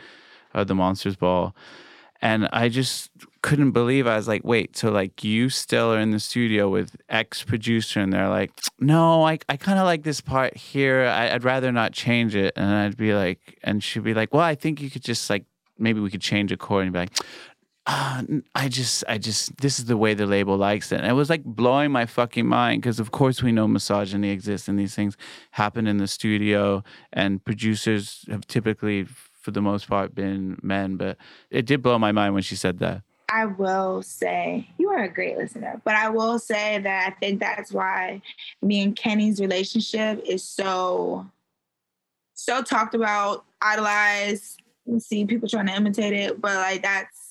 uh, 0.55 0.65
the 0.65 0.75
Monsters 0.75 1.17
Ball. 1.17 1.57
And 2.21 2.49
I 2.53 2.69
just 2.69 3.11
couldn't 3.43 3.71
believe 3.71 4.07
I 4.07 4.17
was 4.17 4.29
like, 4.29 4.43
wait, 4.45 4.77
so 4.77 4.91
like 4.91 5.25
you 5.25 5.49
still 5.49 5.93
are 5.95 5.99
in 5.99 6.11
the 6.11 6.21
studio 6.21 6.69
with 6.69 6.97
ex 7.09 7.43
producer, 7.43 8.01
and 8.01 8.13
they're 8.13 8.29
like, 8.29 8.51
no, 8.81 9.23
I, 9.23 9.39
I 9.49 9.57
kind 9.57 9.79
of 9.79 9.85
like 9.85 10.03
this 10.03 10.21
part 10.21 10.57
here. 10.57 11.05
I, 11.05 11.33
would 11.33 11.45
rather 11.45 11.73
not 11.73 11.93
change 11.93 12.35
it. 12.35 12.55
And 12.57 12.67
I'd 12.67 12.97
be 12.97 13.15
like, 13.15 13.59
and 13.63 13.85
she'd 13.85 14.03
be 14.03 14.15
like, 14.15 14.33
well, 14.33 14.43
I 14.43 14.55
think 14.55 14.81
you 14.81 14.91
could 14.91 15.05
just 15.05 15.29
like, 15.31 15.45
maybe 15.79 16.01
we 16.01 16.11
could 16.11 16.23
change 16.23 16.53
a 16.53 16.57
chord 16.57 16.85
and 16.85 16.93
be 16.93 17.01
like, 17.01 17.17
uh, 17.87 18.23
I 18.55 18.69
just, 18.69 19.05
I 19.09 19.19
just, 19.19 19.57
this 19.59 19.79
is 19.79 19.85
the 19.85 19.97
way 19.97 20.15
the 20.15 20.27
label 20.27 20.57
likes 20.57 20.91
it. 20.91 21.01
And 21.01 21.07
it 21.07 21.13
was 21.13 21.31
like 21.31 21.45
blowing 21.45 21.93
my 21.93 22.05
fucking 22.05 22.47
mind 22.47 22.83
because, 22.83 22.99
of 22.99 23.13
course, 23.13 23.43
we 23.43 23.53
know 23.53 23.69
misogyny 23.69 24.31
exists 24.31 24.67
and 24.67 24.79
these 24.79 24.95
things 24.95 25.17
happen 25.53 25.87
in 25.87 25.99
the 25.99 26.09
studio, 26.09 26.83
and 27.13 27.45
producers 27.45 28.25
have 28.29 28.47
typically, 28.47 29.05
for 29.05 29.53
the 29.53 29.63
most 29.63 29.89
part, 29.89 30.15
been 30.15 30.59
men. 30.63 30.97
But 30.97 31.17
it 31.51 31.65
did 31.65 31.81
blow 31.81 31.99
my 31.99 32.11
mind 32.11 32.35
when 32.35 32.43
she 32.43 32.57
said 32.57 32.81
that. 32.81 33.03
I 33.29 33.47
will 33.47 34.03
say 34.03 34.69
you 34.79 34.91
are 34.91 35.03
a 35.03 35.09
great 35.09 35.37
listener, 35.37 35.81
but 35.85 35.95
I 35.95 36.09
will 36.11 36.39
say 36.39 36.79
that 36.79 37.09
I 37.09 37.11
think 37.19 37.41
that's 37.41 37.73
why 37.73 38.23
me 38.63 38.83
and 38.83 38.97
Kenny's 38.97 39.41
relationship 39.41 40.23
is 40.25 40.45
so 40.45 41.27
so 42.35 42.63
talked 42.63 42.95
about, 42.95 43.45
idolized. 43.61 44.63
You 44.85 45.01
see 45.01 45.25
people 45.25 45.49
trying 45.49 45.67
to 45.67 45.75
imitate 45.75 46.13
it, 46.13 46.41
but 46.41 46.55
like 46.55 46.83
that's 46.83 47.26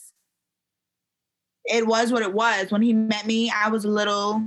it 1.66 1.86
was 1.88 2.12
what 2.12 2.22
it 2.22 2.34
was. 2.34 2.72
When 2.72 2.82
he 2.82 2.94
met 2.94 3.26
me, 3.26 3.52
I 3.52 3.70
was 3.70 3.86
a 3.86 3.90
little 3.90 4.42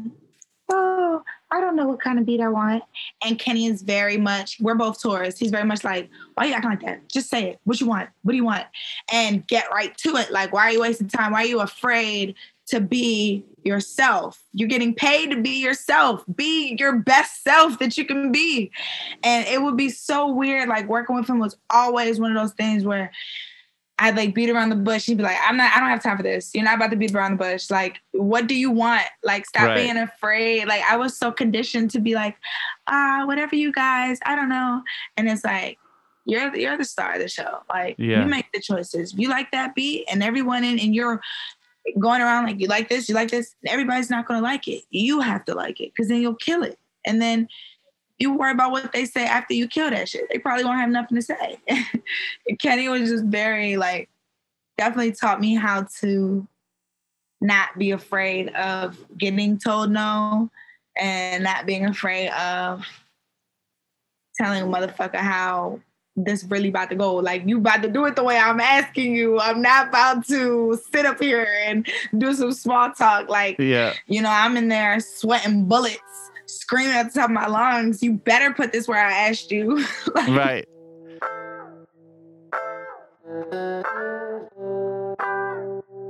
oh, 0.70 1.22
I 1.50 1.60
don't 1.60 1.76
know 1.76 1.86
what 1.86 2.00
kind 2.00 2.18
of 2.18 2.26
beat 2.26 2.40
I 2.40 2.48
want. 2.48 2.82
And 3.24 3.38
Kenny 3.38 3.66
is 3.66 3.82
very 3.82 4.16
much, 4.16 4.58
we're 4.60 4.74
both 4.74 5.00
Taurus. 5.00 5.38
He's 5.38 5.50
very 5.50 5.64
much 5.64 5.82
like, 5.82 6.10
why 6.34 6.44
are 6.44 6.48
you 6.48 6.54
acting 6.54 6.70
like 6.70 6.82
that? 6.82 7.08
Just 7.08 7.30
say 7.30 7.50
it. 7.50 7.60
What 7.64 7.80
you 7.80 7.86
want? 7.86 8.10
What 8.22 8.32
do 8.32 8.36
you 8.36 8.44
want? 8.44 8.66
And 9.12 9.46
get 9.46 9.70
right 9.70 9.96
to 9.98 10.16
it. 10.16 10.30
Like, 10.30 10.52
why 10.52 10.64
are 10.64 10.72
you 10.72 10.80
wasting 10.80 11.08
time? 11.08 11.32
Why 11.32 11.42
are 11.42 11.46
you 11.46 11.60
afraid 11.60 12.34
to 12.66 12.80
be 12.80 13.44
yourself? 13.64 14.42
You're 14.52 14.68
getting 14.68 14.94
paid 14.94 15.30
to 15.30 15.40
be 15.40 15.62
yourself. 15.62 16.22
Be 16.34 16.76
your 16.78 16.96
best 16.96 17.42
self 17.42 17.78
that 17.78 17.96
you 17.96 18.04
can 18.04 18.30
be. 18.30 18.70
And 19.22 19.46
it 19.46 19.62
would 19.62 19.76
be 19.76 19.88
so 19.88 20.30
weird. 20.30 20.68
Like 20.68 20.86
working 20.86 21.16
with 21.16 21.28
him 21.28 21.38
was 21.38 21.56
always 21.70 22.20
one 22.20 22.36
of 22.36 22.40
those 22.40 22.54
things 22.54 22.84
where 22.84 23.10
I'd 24.00 24.16
like 24.16 24.34
beat 24.34 24.48
around 24.48 24.68
the 24.68 24.76
bush. 24.76 25.06
He'd 25.06 25.16
be 25.16 25.24
like, 25.24 25.36
I'm 25.42 25.56
not, 25.56 25.72
I 25.74 25.80
don't 25.80 25.88
have 25.88 26.02
time 26.02 26.16
for 26.16 26.22
this. 26.22 26.52
You're 26.54 26.64
not 26.64 26.76
about 26.76 26.90
to 26.90 26.96
beat 26.96 27.14
around 27.14 27.32
the 27.32 27.44
bush. 27.44 27.68
Like, 27.70 28.00
what 28.12 28.46
do 28.46 28.54
you 28.54 28.70
want? 28.70 29.02
Like, 29.24 29.44
stop 29.44 29.64
right. 29.64 29.76
being 29.76 29.96
afraid. 29.96 30.68
Like, 30.68 30.82
I 30.88 30.96
was 30.96 31.18
so 31.18 31.32
conditioned 31.32 31.90
to 31.90 32.00
be 32.00 32.14
like, 32.14 32.36
ah, 32.86 33.24
whatever 33.26 33.56
you 33.56 33.72
guys, 33.72 34.20
I 34.24 34.36
don't 34.36 34.48
know. 34.48 34.82
And 35.16 35.28
it's 35.28 35.44
like, 35.44 35.78
you're 36.24 36.54
you're 36.54 36.76
the 36.76 36.84
star 36.84 37.14
of 37.14 37.20
the 37.20 37.28
show. 37.28 37.60
Like, 37.70 37.96
yeah. 37.98 38.22
you 38.22 38.26
make 38.26 38.52
the 38.52 38.60
choices. 38.60 39.14
You 39.14 39.30
like 39.30 39.50
that 39.52 39.74
beat, 39.74 40.06
and 40.10 40.22
everyone 40.22 40.62
in, 40.62 40.78
and 40.78 40.94
you're 40.94 41.22
going 41.98 42.20
around 42.20 42.44
like, 42.44 42.60
you 42.60 42.66
like 42.66 42.90
this, 42.90 43.08
you 43.08 43.14
like 43.14 43.30
this. 43.30 43.54
Everybody's 43.66 44.10
not 44.10 44.26
gonna 44.26 44.42
like 44.42 44.68
it. 44.68 44.84
You 44.90 45.20
have 45.20 45.46
to 45.46 45.54
like 45.54 45.80
it, 45.80 45.92
because 45.94 46.08
then 46.08 46.20
you'll 46.20 46.34
kill 46.34 46.62
it. 46.62 46.78
And 47.06 47.22
then 47.22 47.48
you 48.18 48.32
worry 48.36 48.52
about 48.52 48.72
what 48.72 48.92
they 48.92 49.04
say 49.04 49.24
after 49.24 49.54
you 49.54 49.68
kill 49.68 49.90
that 49.90 50.08
shit. 50.08 50.28
They 50.30 50.38
probably 50.38 50.64
won't 50.64 50.80
have 50.80 50.90
nothing 50.90 51.16
to 51.16 51.22
say. 51.22 51.58
Kenny 52.58 52.88
was 52.88 53.08
just 53.08 53.24
very 53.24 53.76
like 53.76 54.08
definitely 54.76 55.12
taught 55.12 55.40
me 55.40 55.54
how 55.54 55.86
to 56.00 56.46
not 57.40 57.78
be 57.78 57.92
afraid 57.92 58.48
of 58.50 58.98
getting 59.16 59.58
told 59.58 59.90
no 59.90 60.50
and 60.96 61.44
not 61.44 61.66
being 61.66 61.86
afraid 61.86 62.28
of 62.30 62.84
telling 64.36 64.62
a 64.62 64.66
motherfucker 64.66 65.16
how 65.16 65.80
this 66.16 66.42
really 66.44 66.68
about 66.68 66.90
to 66.90 66.96
go. 66.96 67.14
Like 67.14 67.46
you 67.46 67.58
about 67.58 67.82
to 67.82 67.88
do 67.88 68.04
it 68.06 68.16
the 68.16 68.24
way 68.24 68.36
I'm 68.36 68.58
asking 68.58 69.14
you. 69.14 69.38
I'm 69.38 69.62
not 69.62 69.88
about 69.88 70.26
to 70.26 70.76
sit 70.90 71.06
up 71.06 71.20
here 71.20 71.46
and 71.64 71.88
do 72.16 72.34
some 72.34 72.50
small 72.50 72.90
talk. 72.90 73.28
Like, 73.28 73.60
yeah, 73.60 73.94
you 74.06 74.20
know, 74.22 74.30
I'm 74.30 74.56
in 74.56 74.66
there 74.66 74.98
sweating 74.98 75.66
bullets 75.66 76.30
screaming 76.68 76.92
at 76.94 77.10
the 77.10 77.18
top 77.18 77.30
of 77.30 77.34
my 77.34 77.46
lungs, 77.46 78.02
you 78.02 78.12
better 78.12 78.52
put 78.52 78.72
this 78.72 78.86
where 78.86 79.02
I 79.02 79.10
asked 79.10 79.50
you. 79.50 79.76
like, 80.14 80.28
right. 80.28 80.68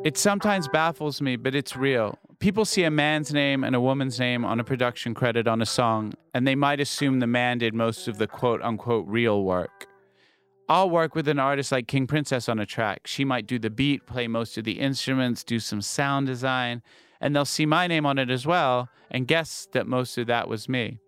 It 0.04 0.16
sometimes 0.16 0.66
baffles 0.66 1.22
me, 1.22 1.36
but 1.36 1.54
it's 1.54 1.76
real. 1.76 2.18
People 2.40 2.64
see 2.64 2.82
a 2.82 2.90
man's 2.90 3.32
name 3.32 3.62
and 3.62 3.76
a 3.76 3.80
woman's 3.80 4.18
name 4.18 4.44
on 4.44 4.58
a 4.58 4.64
production 4.64 5.14
credit 5.14 5.46
on 5.46 5.62
a 5.62 5.66
song, 5.66 6.14
and 6.34 6.44
they 6.44 6.56
might 6.56 6.80
assume 6.80 7.20
the 7.20 7.28
man 7.28 7.58
did 7.58 7.72
most 7.72 8.08
of 8.08 8.18
the 8.18 8.26
quote 8.26 8.60
unquote 8.60 9.06
real 9.06 9.44
work. 9.44 9.86
I'll 10.68 10.90
work 10.90 11.14
with 11.14 11.28
an 11.28 11.38
artist 11.38 11.70
like 11.70 11.86
King 11.86 12.08
Princess 12.08 12.48
on 12.48 12.58
a 12.58 12.66
track. 12.66 13.06
She 13.06 13.24
might 13.24 13.46
do 13.46 13.60
the 13.60 13.70
beat, 13.70 14.06
play 14.06 14.26
most 14.26 14.58
of 14.58 14.64
the 14.64 14.80
instruments, 14.80 15.44
do 15.44 15.60
some 15.60 15.80
sound 15.80 16.26
design, 16.26 16.82
and 17.20 17.34
they'll 17.34 17.44
see 17.44 17.66
my 17.66 17.86
name 17.86 18.06
on 18.06 18.18
it 18.18 18.30
as 18.30 18.46
well 18.46 18.88
and 19.10 19.26
guess 19.26 19.68
that 19.72 19.86
most 19.86 20.18
of 20.18 20.26
that 20.26 20.48
was 20.48 20.68
me. 20.68 20.98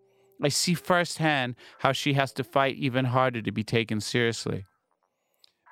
I 0.43 0.49
see 0.49 0.75
firsthand 0.75 1.55
how 1.81 1.93
she 1.93 2.15
has 2.15 2.33
to 2.35 2.45
fight 2.45 2.77
even 2.77 3.07
harder 3.07 3.43
to 3.43 3.53
be 3.53 3.63
taken 3.63 4.01
seriously. 4.01 4.65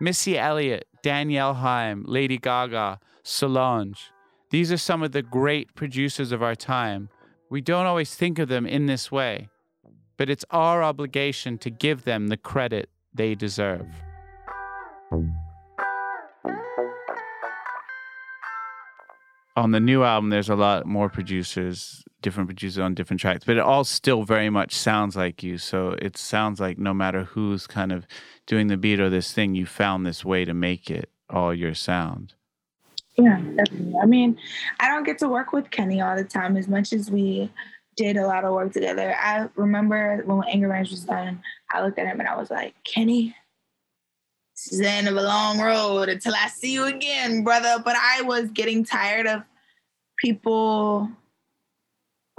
Missy 0.01 0.39
Elliott, 0.39 0.86
Danielle 1.03 1.55
Haim, 1.55 2.05
Lady 2.07 2.39
Gaga, 2.39 3.01
Solange. 3.22 4.11
These 4.51 4.70
are 4.70 4.78
some 4.78 5.03
of 5.03 5.12
the 5.12 5.22
great 5.22 5.74
producers 5.74 6.32
of 6.32 6.43
our 6.43 6.55
time. 6.55 7.09
We 7.51 7.61
don't 7.61 7.86
always 7.86 8.14
think 8.14 8.39
of 8.39 8.49
them 8.49 8.66
in 8.66 8.86
this 8.86 9.11
way, 9.11 9.49
but 10.16 10.30
it's 10.30 10.45
our 10.51 10.82
obligation 10.82 11.59
to 11.59 11.70
give 11.70 12.05
them 12.05 12.28
the 12.28 12.36
credit 12.36 12.91
they 13.14 13.34
deserve. 13.34 13.86
On 19.59 19.72
the 19.72 19.80
new 19.80 20.04
album, 20.04 20.30
there's 20.30 20.48
a 20.48 20.54
lot 20.54 20.86
more 20.86 21.09
producers, 21.09 22.04
different 22.22 22.48
producers 22.48 22.78
on 22.78 22.94
different 22.94 23.20
tracks, 23.20 23.44
but 23.44 23.56
it 23.56 23.61
all 23.61 23.82
still 23.82 24.22
very 24.22 24.50
much 24.50 24.72
sounds 24.72 25.16
like 25.16 25.42
you. 25.42 25.59
So 25.59 25.96
it 26.00 26.16
sounds 26.16 26.61
like 26.61 26.78
no 26.78 26.94
matter 26.94 27.24
who's 27.24 27.66
kind 27.66 27.90
of 27.90 28.06
doing 28.46 28.68
the 28.68 28.76
beat 28.76 29.00
or 29.00 29.11
this 29.11 29.32
thing, 29.32 29.56
you 29.56 29.66
found 29.66 30.06
this 30.06 30.24
way 30.24 30.44
to 30.44 30.54
make 30.54 30.90
it 30.90 31.11
all 31.28 31.52
your 31.52 31.74
sound. 31.74 32.34
Yeah, 33.16 33.40
definitely. 33.56 33.94
I 34.00 34.06
mean, 34.06 34.38
I 34.78 34.88
don't 34.90 35.02
get 35.02 35.18
to 35.18 35.28
work 35.28 35.52
with 35.52 35.72
Kenny 35.72 36.00
all 36.00 36.14
the 36.14 36.22
time 36.22 36.56
as 36.56 36.68
much 36.68 36.92
as 36.92 37.11
we 37.11 37.50
did 37.96 38.16
a 38.16 38.28
lot 38.28 38.44
of 38.44 38.54
work 38.54 38.72
together. 38.72 39.16
I 39.18 39.48
remember 39.56 40.22
when 40.24 40.44
Anger 40.48 40.68
Ranch 40.68 40.92
was 40.92 41.04
done, 41.04 41.42
I 41.72 41.82
looked 41.82 41.98
at 41.98 42.06
him 42.06 42.20
and 42.20 42.28
I 42.28 42.36
was 42.36 42.48
like, 42.48 42.76
Kenny, 42.84 43.34
this 44.54 44.72
is 44.72 44.78
the 44.78 44.88
end 44.88 45.09
of 45.09 45.16
a 45.16 45.22
long 45.22 45.61
road 45.61 46.09
until 46.09 46.34
I 46.34 46.48
see 46.48 46.72
you 46.72 46.84
again, 46.84 47.44
brother. 47.44 47.82
But 47.84 47.96
I 47.96 48.22
was 48.22 48.50
getting 48.50 48.84
tired 48.84 49.26
of 49.26 49.42
people. 50.18 51.10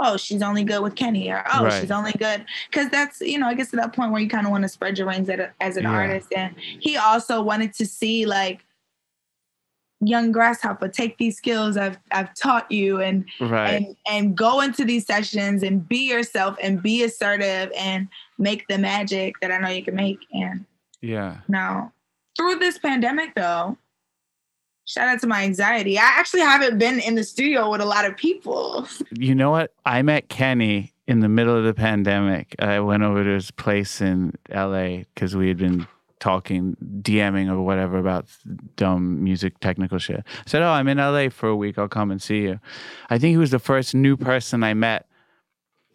Oh, 0.02 0.16
she's 0.16 0.42
only 0.42 0.64
good 0.64 0.82
with 0.82 0.96
Kenny, 0.96 1.30
or 1.30 1.44
oh, 1.54 1.66
Right. 1.66 1.82
she's 1.82 1.92
only 1.92 2.14
good 2.14 2.46
because 2.72 2.90
that's 2.90 3.20
you 3.20 3.38
know 3.38 3.48
I 3.48 3.54
guess 3.54 3.70
to 3.72 3.76
that 3.78 3.94
point 3.94 4.12
where 4.12 4.22
you 4.22 4.30
kind 4.30 4.46
of 4.46 4.52
want 4.52 4.64
to 4.64 4.70
spread 4.70 4.98
your 4.98 5.08
wings 5.08 5.28
at 5.30 5.40
a, 5.42 5.52
as 5.60 5.76
an 5.76 5.84
Yeah. 5.84 5.92
artist, 5.92 6.32
and 6.36 6.56
he 6.58 6.96
also 6.96 7.42
wanted 7.42 7.74
to 7.74 7.86
see 7.86 8.26
like 8.26 8.64
young 10.02 10.32
grasshopper 10.32 10.88
take 10.88 11.18
these 11.18 11.36
skills 11.36 11.76
I've 11.76 11.98
I've 12.14 12.34
taught 12.34 12.72
you 12.72 13.02
and 13.02 13.26
Right. 13.42 13.72
and 13.74 13.96
and 14.10 14.38
go 14.38 14.62
into 14.62 14.86
these 14.86 15.06
sessions 15.06 15.62
and 15.64 15.86
be 15.88 16.10
yourself 16.10 16.56
and 16.64 16.82
be 16.82 17.04
assertive 17.04 17.70
and 17.76 18.08
make 18.38 18.66
the 18.70 18.78
magic 18.78 19.36
that 19.42 19.52
I 19.52 19.58
know 19.58 19.68
you 19.68 19.84
can 19.84 19.96
make. 19.96 20.20
And 20.32 20.64
yeah. 21.02 21.40
now 21.50 21.92
through 22.38 22.56
this 22.60 22.78
pandemic 22.78 23.36
though, 23.36 23.78
shout 24.90 25.08
out 25.08 25.22
to 25.22 25.28
my 25.28 25.44
anxiety. 25.44 26.00
I 26.00 26.04
actually 26.04 26.42
haven't 26.42 26.80
been 26.80 27.00
in 27.00 27.14
the 27.14 27.24
studio 27.24 27.70
with 27.70 27.80
a 27.80 27.86
lot 27.86 28.06
of 28.06 28.18
people. 28.18 28.88
You 29.12 29.36
know 29.36 29.52
what? 29.52 29.74
I 29.86 30.02
met 30.02 30.30
Kenny 30.30 30.94
in 31.08 31.20
the 31.20 31.30
middle 31.30 31.56
of 31.56 31.64
the 31.64 31.74
pandemic. 31.74 32.56
I 32.60 32.80
went 32.80 33.04
over 33.04 33.24
to 33.24 33.30
his 33.30 33.52
place 33.52 34.02
in 34.02 34.34
LA 34.50 35.04
because 35.14 35.36
we 35.36 35.48
had 35.48 35.58
been 35.58 35.88
talking, 36.20 36.76
DMing 37.02 37.50
or 37.50 37.62
whatever 37.62 37.98
about 37.98 38.28
dumb 38.76 39.24
music 39.24 39.60
technical 39.60 40.00
shit. 40.00 40.24
I 40.26 40.44
said, 40.48 40.62
Oh, 40.64 40.70
I'm 40.70 40.88
in 40.88 40.98
LA 40.98 41.30
for 41.30 41.50
a 41.50 41.56
week. 41.56 41.78
I'll 41.78 41.88
come 41.88 42.12
and 42.12 42.22
see 42.22 42.42
you. 42.42 42.60
I 43.10 43.20
think 43.20 43.32
he 43.32 43.38
was 43.38 43.52
the 43.52 43.60
first 43.60 43.94
new 43.94 44.18
person 44.18 44.64
I 44.64 44.74
met. 44.74 45.09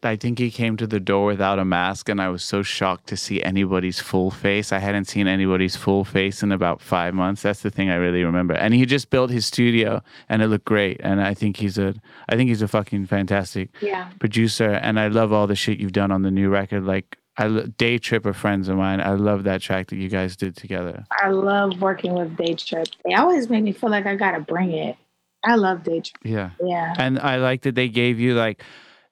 I 0.04 0.16
think 0.16 0.38
he 0.38 0.50
came 0.50 0.76
to 0.76 0.86
the 0.86 1.00
door 1.00 1.26
without 1.26 1.58
a 1.58 1.64
mask, 1.64 2.08
and 2.08 2.20
I 2.20 2.28
was 2.28 2.42
so 2.44 2.62
shocked 2.62 3.06
to 3.08 3.16
see 3.16 3.42
anybody's 3.42 4.00
full 4.00 4.30
face. 4.30 4.72
I 4.72 4.78
hadn't 4.78 5.06
seen 5.06 5.26
anybody's 5.26 5.76
full 5.76 6.04
face 6.04 6.42
in 6.42 6.52
about 6.52 6.80
five 6.80 7.14
months. 7.14 7.42
That's 7.42 7.62
the 7.62 7.70
thing 7.70 7.90
I 7.90 7.96
really 7.96 8.22
remember. 8.24 8.54
And 8.54 8.74
he 8.74 8.84
just 8.86 9.10
built 9.10 9.30
his 9.30 9.46
studio, 9.46 10.02
and 10.28 10.42
it 10.42 10.48
looked 10.48 10.64
great. 10.66 11.00
And 11.02 11.20
I 11.20 11.34
think 11.34 11.56
he's 11.56 11.78
a, 11.78 11.94
I 12.28 12.36
think 12.36 12.48
he's 12.48 12.62
a 12.62 12.68
fucking 12.68 13.06
fantastic 13.06 13.70
Yeah. 13.80 14.10
producer. 14.18 14.70
And 14.70 14.98
I 15.00 15.08
love 15.08 15.32
all 15.32 15.46
the 15.46 15.56
shit 15.56 15.78
you've 15.78 15.92
done 15.92 16.10
on 16.10 16.22
the 16.22 16.30
new 16.30 16.48
record. 16.48 16.84
Like 16.84 17.16
I 17.36 17.48
Day 17.78 17.98
Trip 17.98 18.24
are 18.26 18.32
friends 18.32 18.68
of 18.68 18.76
mine. 18.76 19.00
I 19.00 19.14
love 19.14 19.44
that 19.44 19.60
track 19.60 19.88
that 19.88 19.96
you 19.96 20.08
guys 20.08 20.36
did 20.36 20.56
together. 20.56 21.04
I 21.10 21.30
love 21.30 21.80
working 21.80 22.14
with 22.14 22.36
Day 22.36 22.54
Trip. 22.54 22.86
They 23.04 23.14
always 23.14 23.48
make 23.50 23.64
me 23.64 23.72
feel 23.72 23.90
like 23.90 24.06
I 24.06 24.14
gotta 24.14 24.40
bring 24.40 24.70
it. 24.72 24.96
I 25.44 25.56
love 25.56 25.82
Day 25.82 26.00
Trip. 26.00 26.16
Yeah. 26.24 26.50
Yeah. 26.64 26.94
And 26.96 27.18
I 27.18 27.36
like 27.36 27.62
that 27.62 27.74
they 27.74 27.88
gave 27.88 28.18
you 28.20 28.34
like 28.34 28.62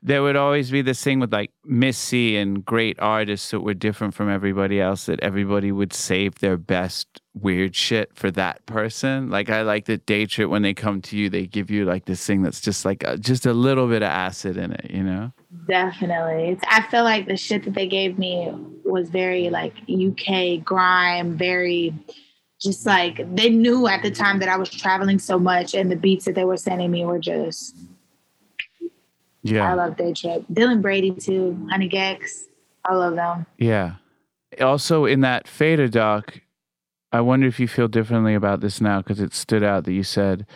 there 0.03 0.23
would 0.23 0.35
always 0.35 0.71
be 0.71 0.83
this 0.83 1.03
thing 1.03 1.21
with 1.21 1.33
like 1.33 1.53
Missy 1.65 2.37
and 2.37 2.65
great 2.65 2.99
artists 2.99 3.51
that 3.53 3.61
were 3.61 3.75
different 3.75 4.15
from 4.15 4.29
everybody 4.29 4.81
else 4.81 5.07
that 5.07 5.21
everybody 5.21 5.71
would 5.71 5.93
save 5.93 6.41
their 6.41 6.57
best 6.57 7.21
weird 7.35 7.77
shit 7.77 8.11
for 8.15 8.31
that 8.33 8.67
person. 8.67 9.31
Like 9.31 9.49
I 9.49 9.63
like 9.63 9.85
that 9.85 10.05
day 10.05 10.27
trip 10.27 10.51
when 10.51 10.63
they 10.63 10.75
come 10.75 11.01
to 11.03 11.17
you, 11.17 11.31
they 11.31 11.47
give 11.47 11.71
you 11.71 11.85
like 11.85 12.07
this 12.07 12.27
thing 12.27 12.43
that's 12.43 12.61
just 12.61 12.85
like 12.85 13.05
a, 13.05 13.17
just 13.17 13.47
a 13.47 13.53
little 13.53 13.87
bit 13.87 14.03
of 14.03 14.09
acid 14.09 14.57
in 14.57 14.73
it, 14.73 14.91
you 14.91 15.05
know? 15.05 15.33
Definitely. 15.69 16.59
I 16.67 16.83
feel 16.91 17.05
like 17.05 17.29
the 17.29 17.37
shit 17.37 17.65
that 17.65 17.75
they 17.75 17.87
gave 17.87 18.19
me 18.19 18.51
was 18.85 19.09
very 19.09 19.51
like 19.51 19.75
UK 19.89 20.65
grime, 20.65 21.37
very 21.39 21.95
just 22.61 22.87
like 22.87 23.21
they 23.35 23.51
knew 23.51 23.87
at 23.87 24.03
the 24.03 24.11
time 24.11 24.41
that 24.41 24.49
I 24.49 24.57
was 24.57 24.71
traveling 24.71 25.21
so 25.21 25.39
much 25.39 25.75
and 25.75 25.91
the 25.91 25.97
beats 25.97 26.25
that 26.25 26.35
they 26.35 26.45
were 26.45 26.57
sending 26.57 26.91
me 26.91 27.05
were 27.05 27.19
just 27.19 27.77
Yeah. 29.43 29.71
I 29.71 29.75
love 29.75 29.97
Day 29.97 30.13
Trip. 30.13 30.45
Dylan 30.53 30.83
Brady 30.83 31.13
too, 31.13 31.67
Honey 31.71 31.89
Gex. 31.89 32.47
I 32.85 32.95
love 32.95 33.15
them. 33.15 33.47
Yeah. 33.59 33.95
Also, 34.61 35.05
in 35.05 35.21
that 35.21 35.49
Fader 35.49 35.89
doc, 35.89 36.41
I 37.13 37.21
wonder 37.21 37.47
if 37.47 37.61
you 37.61 37.69
feel 37.69 37.89
differently 37.89 38.35
about 38.35 38.61
this 38.61 38.81
now 38.81 39.01
because 39.01 39.21
it 39.21 39.35
stood 39.35 39.63
out 39.63 39.85
that 39.85 39.93
you 39.93 40.03
said 40.03 40.47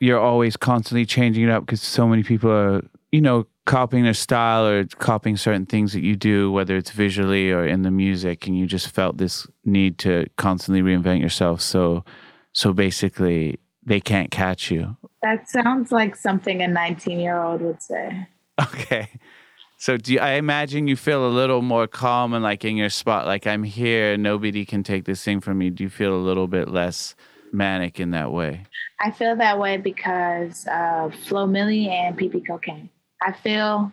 you're 0.00 0.18
always 0.18 0.56
constantly 0.56 1.04
changing 1.04 1.44
it 1.44 1.50
up 1.50 1.64
because 1.64 1.82
so 1.82 2.08
many 2.08 2.22
people 2.22 2.50
are, 2.50 2.82
you 3.12 3.20
know, 3.20 3.46
copying 3.66 4.02
their 4.02 4.14
style 4.14 4.66
or 4.66 4.84
copying 4.84 5.36
certain 5.36 5.66
things 5.66 5.92
that 5.92 6.02
you 6.02 6.16
do, 6.16 6.50
whether 6.50 6.76
it's 6.76 6.90
visually 6.90 7.52
or 7.52 7.66
in 7.66 7.82
the 7.82 7.90
music, 7.90 8.46
and 8.46 8.58
you 8.58 8.66
just 8.66 8.88
felt 8.88 9.18
this 9.18 9.46
need 9.64 9.98
to 9.98 10.26
constantly 10.36 10.82
reinvent 10.82 11.20
yourself. 11.20 11.60
So, 11.60 12.04
so 12.52 12.72
basically, 12.72 13.60
they 13.84 14.00
can't 14.00 14.30
catch 14.30 14.70
you. 14.70 14.96
That 15.22 15.48
sounds 15.48 15.92
like 15.92 16.16
something 16.16 16.62
a 16.62 16.68
19 16.68 17.20
year 17.20 17.42
old 17.42 17.60
would 17.60 17.82
say. 17.82 18.26
Okay. 18.60 19.08
So 19.76 19.96
do 19.96 20.12
you, 20.12 20.20
I 20.20 20.32
imagine 20.32 20.88
you 20.88 20.96
feel 20.96 21.26
a 21.26 21.30
little 21.30 21.62
more 21.62 21.86
calm 21.86 22.34
and 22.34 22.42
like 22.42 22.66
in 22.66 22.76
your 22.76 22.90
spot, 22.90 23.26
like 23.26 23.46
I'm 23.46 23.62
here, 23.62 24.18
nobody 24.18 24.66
can 24.66 24.82
take 24.82 25.06
this 25.06 25.24
thing 25.24 25.40
from 25.40 25.56
me. 25.56 25.70
Do 25.70 25.82
you 25.82 25.88
feel 25.88 26.14
a 26.14 26.20
little 26.20 26.46
bit 26.46 26.68
less 26.68 27.14
manic 27.50 27.98
in 27.98 28.10
that 28.10 28.30
way? 28.30 28.64
I 29.00 29.10
feel 29.10 29.36
that 29.36 29.58
way 29.58 29.78
because 29.78 30.66
of 30.70 31.14
Flo 31.14 31.46
Milli 31.46 31.88
and 31.88 32.18
PP 32.18 32.46
Cocaine. 32.46 32.90
I 33.22 33.32
feel 33.32 33.90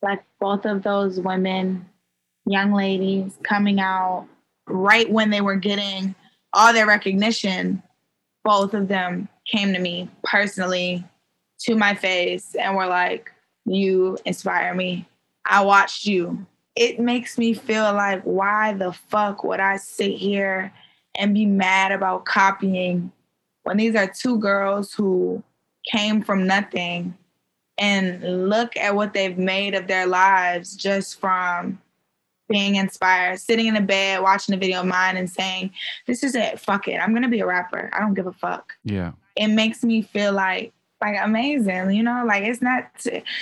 like 0.00 0.22
both 0.38 0.64
of 0.64 0.84
those 0.84 1.18
women, 1.18 1.88
young 2.46 2.72
ladies, 2.72 3.36
coming 3.42 3.80
out 3.80 4.28
right 4.68 5.10
when 5.10 5.30
they 5.30 5.40
were 5.40 5.56
getting 5.56 6.14
all 6.52 6.72
their 6.72 6.86
recognition, 6.86 7.82
both 8.44 8.74
of 8.74 8.86
them 8.86 9.28
came 9.48 9.72
to 9.72 9.78
me 9.78 10.08
personally 10.24 11.04
to 11.60 11.74
my 11.74 11.94
face 11.94 12.54
and 12.54 12.76
were 12.76 12.86
like, 12.86 13.32
You 13.64 14.18
inspire 14.24 14.74
me. 14.74 15.08
I 15.44 15.62
watched 15.62 16.04
you. 16.04 16.46
It 16.76 17.00
makes 17.00 17.38
me 17.38 17.54
feel 17.54 17.92
like, 17.94 18.22
why 18.22 18.72
the 18.74 18.92
fuck 18.92 19.42
would 19.42 19.60
I 19.60 19.78
sit 19.78 20.12
here 20.12 20.72
and 21.16 21.34
be 21.34 21.46
mad 21.46 21.90
about 21.90 22.24
copying 22.24 23.10
when 23.64 23.76
these 23.76 23.96
are 23.96 24.06
two 24.06 24.38
girls 24.38 24.92
who 24.92 25.42
came 25.90 26.22
from 26.22 26.46
nothing 26.46 27.16
and 27.78 28.48
look 28.48 28.76
at 28.76 28.94
what 28.94 29.12
they've 29.12 29.38
made 29.38 29.74
of 29.74 29.86
their 29.86 30.06
lives 30.06 30.76
just 30.76 31.20
from 31.20 31.80
being 32.48 32.76
inspired, 32.76 33.38
sitting 33.38 33.66
in 33.66 33.76
a 33.76 33.80
bed, 33.80 34.22
watching 34.22 34.54
a 34.54 34.58
video 34.58 34.80
of 34.80 34.86
mine 34.86 35.16
and 35.16 35.28
saying, 35.28 35.70
This 36.06 36.22
is 36.22 36.34
it, 36.34 36.58
fuck 36.58 36.88
it. 36.88 36.96
I'm 36.96 37.12
gonna 37.12 37.28
be 37.28 37.40
a 37.40 37.46
rapper. 37.46 37.90
I 37.92 38.00
don't 38.00 38.14
give 38.14 38.26
a 38.26 38.32
fuck. 38.32 38.72
Yeah. 38.84 39.12
It 39.38 39.48
makes 39.48 39.82
me 39.82 40.02
feel 40.02 40.32
like 40.32 40.72
like 41.00 41.16
amazing, 41.22 41.92
you 41.92 42.02
know, 42.02 42.24
like 42.26 42.42
it's 42.42 42.60
not 42.60 42.84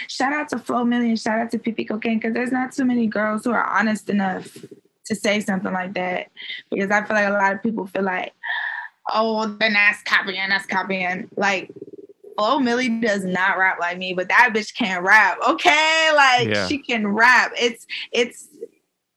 shout 0.09 0.33
out 0.33 0.51
to 0.51 0.59
Flo 0.59 0.85
Million, 0.85 1.17
shout 1.17 1.39
out 1.39 1.51
to 1.53 1.59
PP 1.59 1.89
Cocaine, 1.89 2.19
because 2.19 2.35
there's 2.35 2.53
not 2.53 2.73
too 2.73 2.85
many 2.85 3.07
girls 3.07 3.45
who 3.45 3.51
are 3.53 3.67
honest 3.67 4.11
enough 4.11 4.57
to 5.07 5.15
say 5.15 5.41
something 5.41 5.73
like 5.73 5.95
that. 5.95 6.31
Because 6.71 6.91
I 6.91 7.03
feel 7.05 7.17
like 7.17 7.29
a 7.29 7.33
lot 7.33 7.55
of 7.55 7.63
people 7.63 7.87
feel 7.87 8.03
like, 8.03 8.35
oh, 9.13 9.47
then 9.59 9.73
that's 9.73 10.03
copying, 10.03 10.49
that's 10.51 10.67
copying. 10.67 11.31
Like 11.37 11.71
Flo 12.37 12.59
Milli 12.59 13.01
does 13.01 13.25
not 13.25 13.57
rap 13.57 13.79
like 13.81 13.97
me, 13.97 14.13
but 14.13 14.29
that 14.29 14.51
bitch 14.55 14.75
can 14.75 15.03
rap. 15.03 15.39
Okay, 15.49 16.11
like 16.15 16.49
Yeah. 16.49 16.69
she 16.69 16.79
can 16.79 17.09
rap. 17.09 17.53
It's 17.59 17.87
it's 18.13 18.49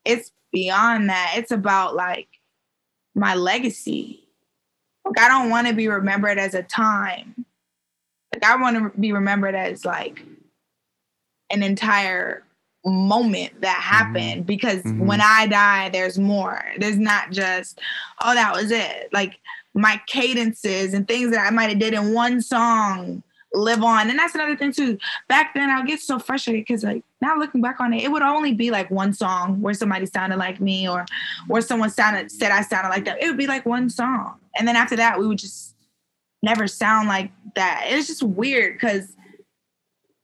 it's 0.06 0.32
beyond 0.54 1.10
that. 1.10 1.34
It's 1.36 1.52
about 1.52 1.96
like 1.96 2.30
my 3.16 3.36
legacy. 3.36 4.29
Like 5.10 5.26
I 5.26 5.28
don't 5.28 5.49
want 5.49 5.68
to 5.68 5.74
be 5.74 5.88
remembered 5.88 6.38
as 6.38 6.53
a 6.53 6.64
time. 6.64 7.45
Like 8.34 8.43
I 8.43 8.55
want 8.57 8.78
to 8.78 8.99
be 8.99 9.12
remembered 9.12 9.55
as 9.55 9.86
like 9.86 10.24
an 11.49 11.64
entire 11.64 12.43
moment 12.86 13.62
that 13.62 13.78
mm-hmm. 13.78 13.82
happened 13.82 14.41
mm-hmm. 14.41 14.41
because 14.43 14.82
mm-hmm. 14.84 15.05
when 15.05 15.22
I 15.22 15.47
die, 15.47 15.89
there's 15.89 16.18
more. 16.18 16.64
There's 16.78 16.97
not 16.97 17.32
just, 17.32 17.80
oh, 18.24 18.34
that 18.34 18.53
was 18.53 18.72
it. 18.72 19.10
Like 19.12 19.39
my 19.74 20.01
cadences 20.07 20.93
and 20.93 21.07
things 21.07 21.32
that 21.32 21.45
I 21.45 21.49
might 21.49 21.70
have 21.70 21.80
did 21.80 21.93
in 21.93 22.14
one 22.14 22.41
song 22.41 23.24
live 23.53 23.84
on. 23.84 24.10
And 24.10 24.20
that's 24.20 24.36
another 24.36 24.55
thing 24.55 24.72
too. 24.72 24.97
Back 25.28 25.53
then 25.55 25.70
I 25.70 25.84
get 25.84 25.99
so 25.99 26.20
frustrated 26.20 26.66
because 26.68 26.84
like 26.84 27.03
now 27.22 27.38
looking 27.38 27.62
back 27.62 27.80
on 27.80 27.93
it, 27.93 28.03
it 28.03 28.12
would 28.12 28.22
only 28.22 28.53
be 28.53 28.70
like 28.72 28.91
one 28.91 29.14
song 29.14 29.62
where 29.62 29.74
somebody 29.74 30.05
sounded 30.05 30.38
like 30.38 30.62
me 30.62 30.88
or 30.88 31.05
where 31.47 31.62
someone 31.62 31.89
sounded 31.89 32.32
said 32.32 32.51
I 32.51 32.62
sounded 32.62 32.89
like 32.89 33.05
that. 33.05 33.22
It 33.22 33.28
would 33.28 33.38
be 33.38 33.47
like 33.47 33.66
one 33.66 33.89
song. 33.89 34.36
And 34.60 34.68
then 34.68 34.76
after 34.76 34.95
that 34.97 35.18
we 35.18 35.26
would 35.26 35.39
just 35.39 35.76
never 36.43 36.68
sound 36.68 37.07
like 37.07 37.32
that. 37.55 37.86
It's 37.88 38.07
just 38.07 38.24
weird 38.24 38.76
because 38.76 39.16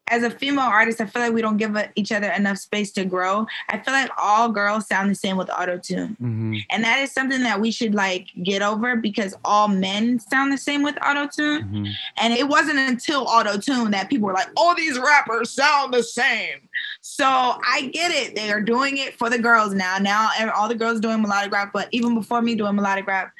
as 0.07 0.21
a 0.21 0.29
female 0.29 0.65
artist, 0.65 1.01
I 1.01 1.07
feel 1.07 1.23
like 1.23 1.33
we 1.33 1.41
don't 1.41 1.57
give 1.57 1.75
each 1.95 2.11
other 2.11 2.29
enough 2.29 2.59
space 2.59 2.91
to 2.91 3.05
grow. 3.05 3.47
I 3.69 3.79
feel 3.79 3.93
like 3.93 4.11
all 4.19 4.49
girls 4.49 4.88
sound 4.88 5.09
the 5.09 5.15
same 5.15 5.36
with 5.36 5.49
auto 5.49 5.79
tune, 5.79 6.15
mm-hmm. 6.21 6.57
and 6.69 6.83
that 6.83 6.99
is 6.99 7.11
something 7.11 7.41
that 7.41 7.59
we 7.59 7.71
should 7.71 7.95
like 7.95 8.27
get 8.43 8.61
over 8.61 8.95
because 8.95 9.33
all 9.43 9.67
men 9.67 10.19
sound 10.19 10.53
the 10.53 10.57
same 10.57 10.83
with 10.83 10.95
auto 11.03 11.27
tune. 11.27 11.63
Mm-hmm. 11.63 11.86
And 12.17 12.33
it 12.33 12.47
wasn't 12.47 12.77
until 12.77 13.21
auto 13.27 13.57
tune 13.57 13.91
that 13.91 14.09
people 14.09 14.27
were 14.27 14.33
like, 14.33 14.49
"All 14.55 14.75
these 14.75 14.99
rappers 14.99 15.49
sound 15.49 15.93
the 15.93 16.03
same." 16.03 16.69
So 17.01 17.25
I 17.25 17.89
get 17.91 18.11
it; 18.11 18.36
they 18.36 18.51
are 18.51 18.61
doing 18.61 18.97
it 18.97 19.17
for 19.17 19.31
the 19.31 19.39
girls 19.39 19.73
now. 19.73 19.97
Now 19.97 20.29
all 20.55 20.67
the 20.67 20.75
girls 20.75 20.99
doing 20.99 21.21
melodic 21.21 21.51
rap, 21.51 21.71
but 21.73 21.89
even 21.91 22.13
before 22.13 22.43
me 22.43 22.53
doing 22.53 22.75
melodic 22.75 23.07
rap, 23.07 23.33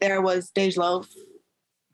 there 0.00 0.20
was 0.20 0.50
Dej 0.56 0.76
Loaf 0.76 1.08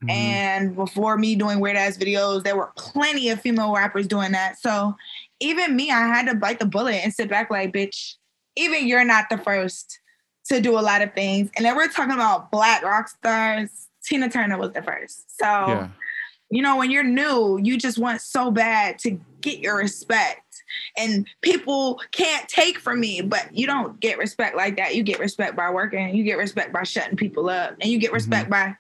Mm-hmm. 0.03 0.11
And 0.11 0.77
before 0.77 1.17
me 1.17 1.37
doing 1.37 1.59
weird 1.59 1.77
ass 1.77 1.97
videos, 1.97 2.45
there 2.45 2.57
were 2.57 2.73
plenty 2.77 3.31
of 3.31 3.41
female 3.41 3.75
rappers 3.75 4.07
doing 4.07 4.33
that. 4.33 4.59
So 4.59 4.95
even 5.41 5.75
me, 5.75 5.91
I 5.91 6.07
had 6.07 6.27
to 6.27 6.35
bite 6.35 6.59
the 6.59 6.67
bullet 6.67 6.97
and 6.97 7.13
sit 7.13 7.31
back 7.31 7.51
like, 7.51 7.73
bitch, 7.73 8.15
even 8.57 8.87
you're 8.87 9.05
not 9.05 9.27
the 9.31 9.39
first 9.39 9.99
to 10.47 10.61
do 10.61 10.79
a 10.79 10.81
lot 10.81 11.03
of 11.03 11.15
things. 11.15 11.51
And 11.57 11.65
then 11.65 11.75
we're 11.75 11.89
talking 11.89 12.13
about 12.13 12.51
black 12.51 12.83
rock 12.83 13.09
stars. 13.09 13.89
Tina 14.05 14.29
Turner 14.29 14.59
was 14.59 14.73
the 14.73 14.83
first. 14.83 15.39
So, 15.41 15.47
yeah. 15.47 15.89
you 16.51 16.63
know, 16.63 16.77
when 16.77 16.91
you're 16.91 17.03
new, 17.03 17.59
you 17.63 17.79
just 17.79 17.99
want 17.99 18.21
so 18.21 18.51
bad 18.51 18.99
to 19.01 19.19
get 19.41 19.61
your 19.61 19.79
respect. 19.79 20.43
And 20.97 21.27
people 21.43 22.01
can't 22.13 22.49
take 22.49 22.79
from 22.79 23.01
me, 23.01 23.21
but 23.21 23.49
you 23.53 23.67
don't 23.67 23.99
get 24.01 24.19
respect 24.19 24.57
like 24.57 24.77
that. 24.77 24.95
You 24.95 25.03
get 25.03 25.19
respect 25.19 25.57
by 25.57 25.71
working, 25.71 26.15
you 26.15 26.25
get 26.25 26.39
respect 26.39 26.73
by 26.73 26.83
shutting 26.83 27.17
people 27.17 27.49
up, 27.49 27.77
and 27.81 27.91
you 27.91 27.99
get 27.99 28.13
respect 28.13 28.51
mm-hmm. 28.51 28.71
by 28.71 28.77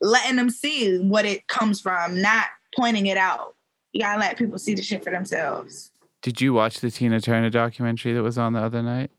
letting 0.00 0.36
them 0.36 0.50
see 0.50 0.98
what 0.98 1.24
it 1.24 1.46
comes 1.46 1.80
from, 1.80 2.20
not 2.20 2.46
pointing 2.76 3.06
it 3.06 3.16
out. 3.16 3.54
You 3.92 4.02
gotta 4.02 4.20
let 4.20 4.36
people 4.36 4.58
see 4.58 4.74
the 4.74 4.82
shit 4.82 5.02
for 5.02 5.10
themselves. 5.10 5.90
Did 6.22 6.40
you 6.40 6.52
watch 6.52 6.80
the 6.80 6.90
Tina 6.90 7.20
Turner 7.20 7.50
documentary 7.50 8.12
that 8.12 8.22
was 8.22 8.36
on 8.36 8.52
the 8.52 8.60
other 8.60 8.82
night? 8.82 9.10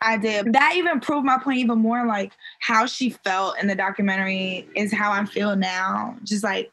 I 0.00 0.16
did. 0.16 0.52
That 0.52 0.74
even 0.76 1.00
proved 1.00 1.26
my 1.26 1.38
point 1.38 1.58
even 1.58 1.78
more. 1.78 2.06
Like 2.06 2.32
how 2.60 2.86
she 2.86 3.10
felt 3.10 3.58
in 3.60 3.66
the 3.66 3.74
documentary 3.74 4.68
is 4.74 4.92
how 4.92 5.10
I 5.12 5.24
feel 5.24 5.56
now. 5.56 6.16
Just 6.24 6.44
like 6.44 6.70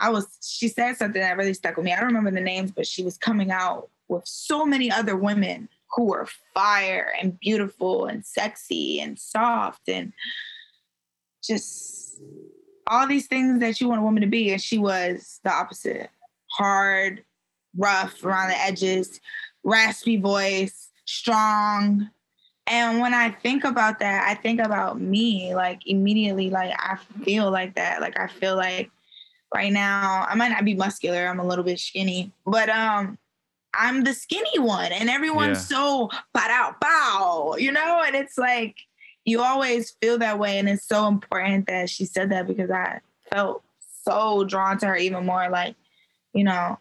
I 0.00 0.10
was, 0.10 0.26
she 0.42 0.68
said 0.68 0.96
something 0.96 1.20
that 1.20 1.36
really 1.36 1.54
stuck 1.54 1.76
with 1.76 1.84
me. 1.84 1.92
I 1.92 1.96
don't 1.96 2.06
remember 2.06 2.30
the 2.30 2.40
names, 2.40 2.72
but 2.72 2.86
she 2.86 3.04
was 3.04 3.18
coming 3.18 3.50
out 3.50 3.90
with 4.08 4.26
so 4.26 4.64
many 4.64 4.90
other 4.90 5.16
women 5.16 5.68
who 5.92 6.06
were 6.06 6.26
fire 6.54 7.12
and 7.20 7.38
beautiful 7.38 8.06
and 8.06 8.24
sexy 8.24 9.00
and 9.00 9.18
soft 9.18 9.88
and 9.88 10.12
just 11.42 12.20
all 12.86 13.06
these 13.06 13.26
things 13.26 13.60
that 13.60 13.80
you 13.80 13.88
want 13.88 14.00
a 14.00 14.04
woman 14.04 14.20
to 14.22 14.26
be, 14.26 14.50
and 14.50 14.60
she 14.60 14.78
was 14.78 15.40
the 15.44 15.52
opposite. 15.52 16.10
Hard, 16.52 17.24
rough 17.76 18.24
around 18.24 18.48
the 18.48 18.58
edges, 18.58 19.20
raspy 19.62 20.16
voice, 20.16 20.90
strong. 21.04 22.10
And 22.66 23.00
when 23.00 23.14
I 23.14 23.30
think 23.30 23.64
about 23.64 24.00
that, 24.00 24.28
I 24.28 24.34
think 24.34 24.60
about 24.60 25.00
me 25.00 25.54
like 25.54 25.86
immediately, 25.86 26.50
like 26.50 26.72
I 26.78 26.96
feel 27.24 27.50
like 27.50 27.74
that. 27.76 28.00
Like 28.00 28.18
I 28.18 28.26
feel 28.26 28.56
like 28.56 28.90
right 29.54 29.72
now, 29.72 30.26
I 30.28 30.34
might 30.34 30.50
not 30.50 30.64
be 30.64 30.74
muscular, 30.74 31.26
I'm 31.26 31.40
a 31.40 31.46
little 31.46 31.64
bit 31.64 31.78
skinny, 31.78 32.32
but 32.46 32.68
um 32.68 33.18
I'm 33.72 34.02
the 34.02 34.14
skinny 34.14 34.58
one 34.58 34.92
and 34.92 35.08
everyone's 35.08 35.70
yeah. 35.70 35.76
so 35.76 36.10
bow 36.34 36.74
bow, 36.80 37.56
you 37.58 37.72
know? 37.72 38.02
And 38.04 38.16
it's 38.16 38.36
like 38.36 38.76
you 39.24 39.42
always 39.42 39.92
feel 40.00 40.18
that 40.18 40.38
way. 40.38 40.58
And 40.58 40.68
it's 40.68 40.86
so 40.86 41.06
important 41.06 41.66
that 41.66 41.88
she 41.88 42.04
said 42.04 42.30
that 42.30 42.46
because 42.46 42.70
I 42.70 43.00
felt 43.32 43.62
so 44.04 44.44
drawn 44.44 44.78
to 44.78 44.86
her 44.86 44.96
even 44.96 45.26
more. 45.26 45.48
Like, 45.50 45.76
you 46.32 46.44
know, 46.44 46.78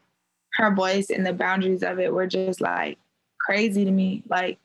her 0.54 0.74
voice 0.74 1.10
and 1.10 1.26
the 1.26 1.34
boundaries 1.34 1.84
of 1.84 2.00
it 2.00 2.14
were 2.14 2.28
just 2.28 2.62
like 2.62 2.98
crazy 3.40 3.86
to 3.86 3.92
me. 3.92 4.24
Like 4.28 4.58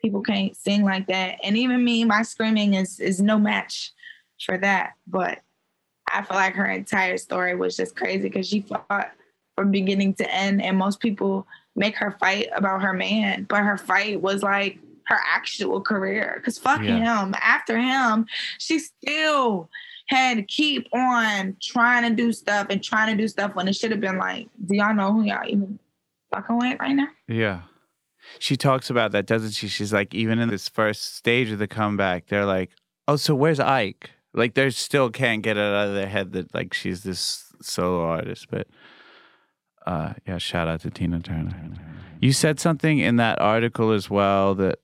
people 0.00 0.22
can't 0.22 0.56
sing 0.56 0.82
like 0.82 1.08
that. 1.08 1.38
And 1.42 1.56
even 1.56 1.84
me, 1.84 2.04
my 2.04 2.22
screaming 2.22 2.74
is 2.74 3.00
is 3.00 3.20
no 3.20 3.38
match 3.38 3.92
for 4.44 4.56
that. 4.58 4.94
But 5.06 5.40
I 6.12 6.22
feel 6.22 6.36
like 6.36 6.54
her 6.54 6.66
entire 6.66 7.18
story 7.18 7.54
was 7.56 7.76
just 7.76 7.96
crazy 7.96 8.28
because 8.28 8.48
she 8.48 8.60
fought 8.62 9.12
from 9.56 9.70
beginning 9.70 10.14
to 10.14 10.34
end. 10.34 10.62
And 10.62 10.76
most 10.76 11.00
people 11.00 11.46
make 11.74 11.96
her 11.96 12.16
fight 12.20 12.48
about 12.54 12.82
her 12.82 12.92
man, 12.92 13.44
but 13.48 13.58
her 13.58 13.76
fight 13.76 14.20
was 14.20 14.42
like 14.42 14.78
her 15.06 15.18
actual 15.26 15.80
career. 15.80 16.40
Cause 16.44 16.58
fuck 16.58 16.82
yeah. 16.82 17.22
him. 17.22 17.34
After 17.40 17.78
him, 17.78 18.26
she 18.58 18.78
still 18.78 19.68
had 20.08 20.36
to 20.36 20.42
keep 20.42 20.88
on 20.92 21.56
trying 21.60 22.08
to 22.08 22.14
do 22.14 22.32
stuff 22.32 22.68
and 22.70 22.82
trying 22.82 23.16
to 23.16 23.20
do 23.20 23.28
stuff 23.28 23.54
when 23.54 23.68
it 23.68 23.74
should 23.74 23.90
have 23.90 24.00
been 24.00 24.18
like, 24.18 24.48
do 24.66 24.76
y'all 24.76 24.94
know 24.94 25.12
who 25.12 25.24
y'all 25.24 25.46
even 25.48 25.78
fucking 26.32 26.58
with 26.58 26.78
right 26.80 26.94
now? 26.94 27.08
Yeah. 27.28 27.62
She 28.38 28.56
talks 28.56 28.90
about 28.90 29.12
that, 29.12 29.26
doesn't 29.26 29.52
she? 29.52 29.68
She's 29.68 29.92
like, 29.92 30.14
even 30.14 30.38
in 30.38 30.48
this 30.48 30.68
first 30.68 31.14
stage 31.16 31.50
of 31.50 31.58
the 31.58 31.68
comeback, 31.68 32.26
they're 32.26 32.44
like, 32.44 32.70
oh, 33.06 33.16
so 33.16 33.34
where's 33.34 33.60
Ike? 33.60 34.10
Like, 34.36 34.54
they 34.54 34.70
still 34.70 35.10
can't 35.10 35.42
get 35.42 35.56
it 35.56 35.60
out 35.60 35.88
of 35.88 35.94
their 35.94 36.06
head 36.06 36.32
that 36.32 36.54
like 36.54 36.74
she's 36.74 37.02
this 37.02 37.52
solo 37.62 38.04
artist. 38.04 38.46
But 38.50 38.68
uh, 39.86 40.14
yeah, 40.26 40.38
shout 40.38 40.68
out 40.68 40.82
to 40.82 40.90
Tina 40.90 41.20
Turner. 41.20 41.72
You 42.20 42.32
said 42.32 42.60
something 42.60 42.98
in 42.98 43.16
that 43.16 43.40
article 43.40 43.92
as 43.92 44.08
well 44.08 44.54
that 44.56 44.78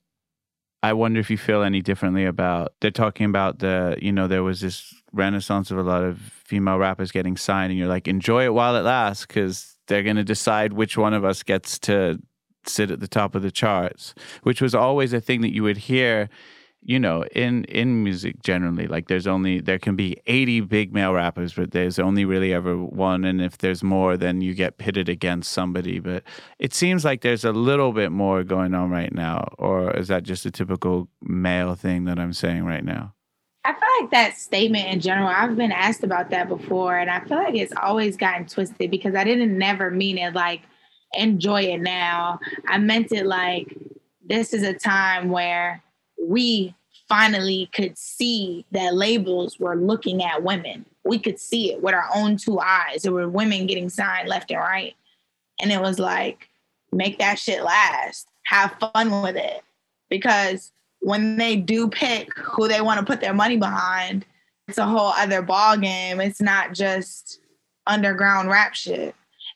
I 0.83 0.93
wonder 0.95 1.21
if 1.21 1.31
you 1.31 1.39
feel 1.39 1.63
any 1.63 1.81
differently 1.81 2.25
about. 2.25 2.73
They're 2.81 2.91
talking 2.91 3.27
about 3.27 3.61
the, 3.61 3.97
you 4.03 4.11
know, 4.11 4.27
there 4.27 4.43
was 4.43 4.61
this 4.61 4.93
renaissance 5.13 5.71
of 5.71 5.79
a 5.79 5.83
lot 5.83 6.03
of 6.03 6.19
female 6.19 6.79
rappers 6.79 7.13
getting 7.13 7.37
signed, 7.37 7.71
and 7.71 7.79
you're 7.79 7.89
like, 7.89 8.09
enjoy 8.09 8.45
it 8.45 8.55
while 8.55 8.75
it 8.77 8.83
lasts, 8.83 9.27
because 9.27 9.77
they're 9.87 10.03
going 10.03 10.17
to 10.17 10.25
decide 10.25 10.73
which 10.73 10.97
one 10.97 11.15
of 11.15 11.25
us 11.25 11.43
gets 11.43 11.79
to 11.81 12.19
sit 12.67 12.91
at 12.91 13.01
the 13.01 13.09
top 13.09 13.35
of 13.35 13.43
the 13.43 13.51
charts, 13.51 14.15
which 14.43 14.61
was 14.61 14.75
always 14.75 15.13
a 15.13 15.21
thing 15.21 15.41
that 15.43 15.55
you 15.55 15.63
would 15.63 15.77
hear 15.77 16.29
you 16.85 16.99
know, 16.99 17.25
in 17.33 17.65
in 17.65 18.03
music 18.03 18.43
generally, 18.43 18.87
like 18.89 19.07
there's 19.07 19.27
only 19.27 19.61
there 19.61 19.79
can 19.79 19.95
be 19.95 20.17
80 20.27 20.63
big 20.63 20.93
male 20.93 21.13
rappers, 21.13 21.55
but 21.55 21.71
there's 21.71 21.99
only 21.99 22.25
really 22.25 22.53
ever 22.53 22.77
one, 22.77 23.25
and 23.25 23.41
if 23.41 23.59
there's 23.59 23.85
more, 23.85 24.17
then 24.17 24.41
you 24.41 24.55
get 24.55 24.79
pitted 24.79 25.09
against 25.09 25.53
somebody. 25.53 26.01
But 26.01 26.25
it 26.59 26.75
seems 26.75 27.05
like 27.05 27.21
there's 27.21 27.45
a 27.45 27.53
little 27.53 27.93
bit 27.93 28.11
more 28.11 28.43
going 28.43 28.75
on 28.75 28.91
right 28.91 29.13
now, 29.13 29.49
or 29.59 29.97
is 29.97 30.09
that 30.09 30.25
just 30.25 30.45
a 30.45 30.51
typical 30.51 31.09
male 31.23 31.77
thing 31.77 32.05
that 32.07 32.19
I'm 32.19 32.33
saying 32.33 32.65
right 32.65 32.85
now? 32.85 33.15
I 33.65 33.75
feel 33.75 33.89
like 34.01 34.11
that 34.11 34.37
statement 34.37 34.89
in 34.89 34.99
general, 34.99 35.29
I've 35.29 35.57
been 35.57 35.71
asked 35.71 36.03
about 36.03 36.31
that 36.31 36.49
before, 36.49 36.99
and 36.99 37.09
I 37.09 37.21
feel 37.21 37.39
like 37.39 37.55
it's 37.55 37.73
always 37.81 38.17
gotten 38.17 38.47
twisted 38.47 38.91
because 38.91 39.15
I 39.15 39.23
didn't 39.23 39.57
never 39.57 39.89
mean 39.89 40.19
it 40.19 40.35
like 40.35 40.63
enjoy 41.15 41.63
it 41.63 41.79
now. 41.79 42.41
I 42.67 42.79
meant 42.79 43.13
it 43.13 43.25
like 43.25 43.77
this 44.27 44.53
is 44.53 44.65
a 44.65 44.75
time 44.75 45.29
where 45.29 45.81
we 46.23 46.75
finally 47.09 47.69
could 47.75 47.99
see 47.99 48.65
that 48.73 48.95
labels 48.95 49.59
were 49.59 49.77
looking 49.77 50.23
at 50.23 50.43
women. 50.43 50.85
We 51.05 51.19
could 51.19 51.39
see 51.39 51.73
it 51.73 51.83
with 51.83 51.95
our 51.95 52.09
own 52.15 52.37
two 52.37 52.59
eyes. 52.59 53.03
There 53.03 53.13
were 53.13 53.29
women 53.29 53.67
getting 53.67 53.91
signed 53.91 54.29
left 54.29 54.51
and 54.51 54.61
right. 54.61 54.95
And 55.61 55.71
it 55.71 55.81
was 55.81 55.99
like, 55.99 56.49
make 56.93 57.19
that 57.19 57.39
shit 57.39 57.63
last. 57.63 58.29
Have 58.45 58.77
fun 58.95 59.23
with 59.23 59.37
it. 59.37 59.63
Because 60.09 60.73
when 61.01 61.37
they 61.37 61.57
do 61.57 61.89
pick 61.89 62.37
who 62.39 62.69
they 62.69 62.81
want 62.81 63.01
to 63.01 63.07
put 63.07 63.21
their 63.21 63.35
money 63.35 63.57
behind, 63.57 64.25
it's 64.69 64.79
a 64.79 64.87
whole 64.87 65.13
other 65.17 65.43
ball 65.43 65.77
game. 65.77 66.21
It's 66.21 66.41
not 66.41 66.73
just 66.73 67.41
underground 67.87 68.49
rap 68.49 68.75
shit. 68.75 69.15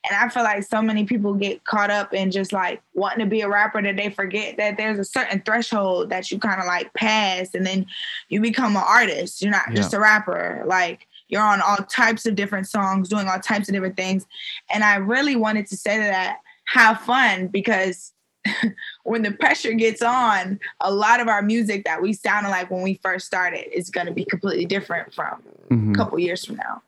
And 0.09 0.17
I 0.17 0.29
feel 0.29 0.45
like 0.45 0.63
so 0.63 0.81
many 0.81 1.05
people 1.05 1.35
get 1.35 1.65
caught 1.65 1.91
up 1.91 2.15
in 2.15 2.31
just 2.31 2.53
like 2.53 2.83
wanting 2.95 3.21
to 3.21 3.27
be 3.27 3.41
a 3.41 3.49
rapper 3.49 3.83
that 3.83 3.97
they 3.97 4.11
forget 4.11 4.57
that 4.57 4.77
there's 4.77 4.99
a 4.99 5.05
certain 5.05 5.43
threshold 5.43 6.11
that 6.11 6.31
you 6.31 6.39
kind 6.39 6.61
of 6.61 6.67
like 6.67 6.93
pass 6.95 7.55
and 7.55 7.67
then 7.67 7.87
you 8.29 8.41
become 8.41 8.77
an 8.77 8.85
artist. 8.87 9.43
You're 9.43 9.51
not 9.51 9.65
yeah. 9.69 9.75
just 9.75 9.95
a 9.95 10.01
rapper. 10.01 10.63
Like 10.67 11.09
you're 11.29 11.43
on 11.43 11.61
all 11.61 11.77
types 11.77 12.25
of 12.27 12.37
different 12.37 12.69
songs, 12.69 13.09
doing 13.09 13.27
all 13.27 13.41
types 13.41 13.69
of 13.69 13.75
different 13.75 13.97
things. 13.97 14.27
And 14.71 14.85
I 14.85 14.97
really 14.97 15.35
wanted 15.35 15.67
to 15.69 15.77
say 15.77 15.99
that 15.99 16.39
have 16.67 17.01
fun 17.01 17.49
because 17.49 18.13
when 19.05 19.23
the 19.23 19.33
pressure 19.33 19.73
gets 19.73 20.03
on, 20.03 20.61
a 20.81 20.93
lot 20.93 21.21
of 21.21 21.29
our 21.29 21.43
music 21.43 21.85
that 21.85 22.01
we 22.01 22.13
sounded 22.13 22.51
like 22.51 22.71
when 22.71 22.83
we 22.83 22.95
first 23.03 23.27
started 23.27 23.77
is 23.77 23.91
going 23.91 24.07
to 24.07 24.13
be 24.13 24.25
completely 24.25 24.67
different 24.67 25.13
from 25.13 25.43
mm-hmm. 25.71 25.93
a 25.93 25.95
couple 25.95 26.19
years 26.19 26.45
from 26.45 26.57
now. 26.57 26.83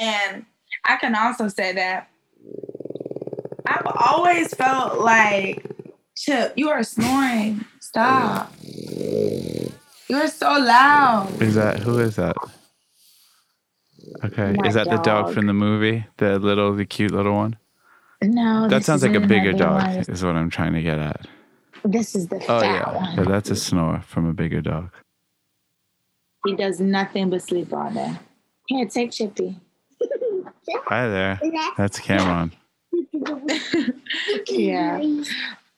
And 0.00 0.44
I 0.84 0.96
can 0.96 1.14
also 1.14 1.48
say 1.48 1.72
that 1.72 2.08
I've 3.66 3.86
always 3.86 4.54
felt 4.54 5.00
like, 5.00 5.64
Chip, 6.16 6.52
you 6.56 6.68
are 6.68 6.82
snoring. 6.82 7.64
Stop. 7.80 8.52
You 8.62 10.16
are 10.16 10.28
so 10.28 10.46
loud. 10.48 11.40
Is 11.40 11.54
that 11.54 11.78
who 11.80 11.98
is 11.98 12.16
that? 12.16 12.36
Okay, 14.24 14.52
My 14.52 14.68
is 14.68 14.74
that 14.74 14.86
dog. 14.86 14.98
the 14.98 15.02
dog 15.02 15.34
from 15.34 15.46
the 15.46 15.52
movie? 15.52 16.06
The 16.18 16.38
little, 16.38 16.74
the 16.74 16.84
cute 16.84 17.10
little 17.10 17.34
one? 17.34 17.56
No, 18.22 18.68
that 18.68 18.84
sounds 18.84 19.02
like 19.02 19.14
a 19.14 19.20
bigger 19.20 19.52
dog. 19.52 20.08
Is 20.08 20.24
what 20.24 20.36
I'm 20.36 20.50
trying 20.50 20.72
to 20.74 20.82
get 20.82 20.98
at. 20.98 21.26
This 21.84 22.14
is 22.14 22.28
the 22.28 22.42
oh 22.48 22.62
yeah, 22.62 22.94
one. 22.94 23.14
yeah, 23.16 23.24
that's 23.24 23.50
a 23.50 23.56
snore 23.56 24.00
from 24.00 24.26
a 24.26 24.32
bigger 24.32 24.62
dog. 24.62 24.90
He 26.46 26.54
does 26.54 26.80
nothing 26.80 27.28
but 27.30 27.42
sleep 27.42 27.72
all 27.72 27.90
day. 27.90 28.14
Here, 28.66 28.86
take 28.86 29.10
Chippy. 29.12 29.60
Hi 30.86 31.08
there. 31.08 31.40
That's 31.76 31.98
Cameron. 31.98 32.52
yeah. 34.48 35.02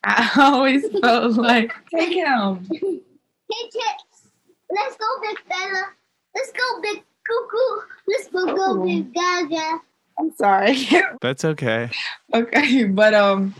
I 0.04 0.30
always 0.36 0.86
felt 1.00 1.34
like 1.34 1.72
take 1.90 2.14
him. 2.14 2.66
Hey 2.70 3.62
Chips, 3.72 4.28
let's 4.70 4.96
go, 4.96 5.06
big 5.22 5.38
fella. 5.48 5.86
Let's 6.34 6.52
go, 6.52 6.80
big 6.82 7.02
cuckoo. 7.26 7.86
Let's 8.06 8.28
go, 8.28 8.54
go, 8.54 8.84
big 8.84 9.12
gaga. 9.12 9.80
I'm 10.18 10.34
sorry. 10.36 10.78
That's 11.20 11.44
okay. 11.44 11.90
okay, 12.32 12.84
but 12.84 13.14
um, 13.14 13.54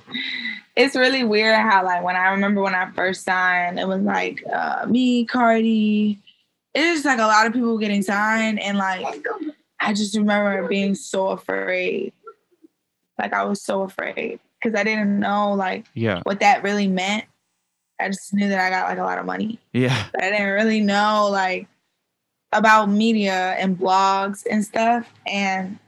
it's 0.77 0.95
really 0.95 1.25
weird 1.25 1.57
how 1.57 1.85
like 1.85 2.03
when 2.03 2.17
I 2.17 2.29
remember 2.29 2.63
when 2.63 2.75
I 2.75 2.91
first 2.93 3.25
signed, 3.25 3.79
it 3.79 3.89
was 3.89 4.03
like 4.03 4.43
uh, 4.53 4.87
me, 4.89 5.25
Cardi. 5.25 6.19
It 6.75 6.83
is 6.83 7.05
like 7.05 7.19
a 7.19 7.23
lot 7.23 7.47
of 7.47 7.53
people 7.53 7.79
getting 7.79 8.03
signed, 8.03 8.61
and 8.61 8.79
like 8.79 9.25
I 9.81 9.93
just 9.93 10.17
remember 10.17 10.67
being 10.69 10.95
so 10.95 11.29
afraid. 11.29 12.13
Like 13.19 13.33
I 13.33 13.45
was 13.45 13.63
so 13.63 13.83
afraid 13.83 14.41
because 14.61 14.79
I 14.79 14.85
didn't 14.85 15.19
know 15.19 15.53
like 15.55 15.87
yeah 15.95 16.21
what 16.25 16.41
that 16.41 16.63
really 16.63 16.89
meant. 16.89 17.25
I 18.01 18.09
just 18.09 18.35
knew 18.35 18.49
that 18.49 18.61
I 18.61 18.71
got 18.71 18.89
like 18.89 18.99
a 18.99 19.03
lot 19.03 19.19
of 19.19 19.25
money. 19.25 19.59
Yeah. 19.73 20.07
But 20.13 20.25
I 20.25 20.31
didn't 20.31 20.53
really 20.53 20.81
know 20.81 21.29
like 21.31 21.67
about 22.53 22.91
media 22.91 23.57
and 23.59 23.79
blogs 23.79 24.45
and 24.51 24.65
stuff. 24.65 25.11
And 25.27 25.79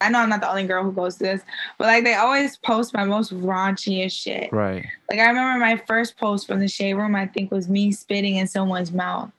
I 0.00 0.08
know 0.08 0.18
I'm 0.18 0.28
not 0.28 0.40
the 0.40 0.50
only 0.50 0.66
girl 0.66 0.82
who 0.82 0.92
goes 0.92 1.16
to 1.16 1.24
this, 1.24 1.42
but 1.78 1.86
like 1.86 2.04
they 2.04 2.14
always 2.14 2.56
post 2.58 2.92
my 2.92 3.04
most 3.04 3.32
raunchiest 3.32 4.12
shit. 4.12 4.52
Right. 4.52 4.84
Like 5.10 5.20
I 5.20 5.28
remember 5.28 5.58
my 5.64 5.80
first 5.86 6.16
post 6.18 6.46
from 6.46 6.60
the 6.60 6.68
shade 6.68 6.94
room, 6.94 7.14
I 7.14 7.26
think 7.26 7.50
was 7.50 7.68
me 7.68 7.92
spitting 7.92 8.36
in 8.36 8.46
someone's 8.46 8.92
mouth. 8.92 9.30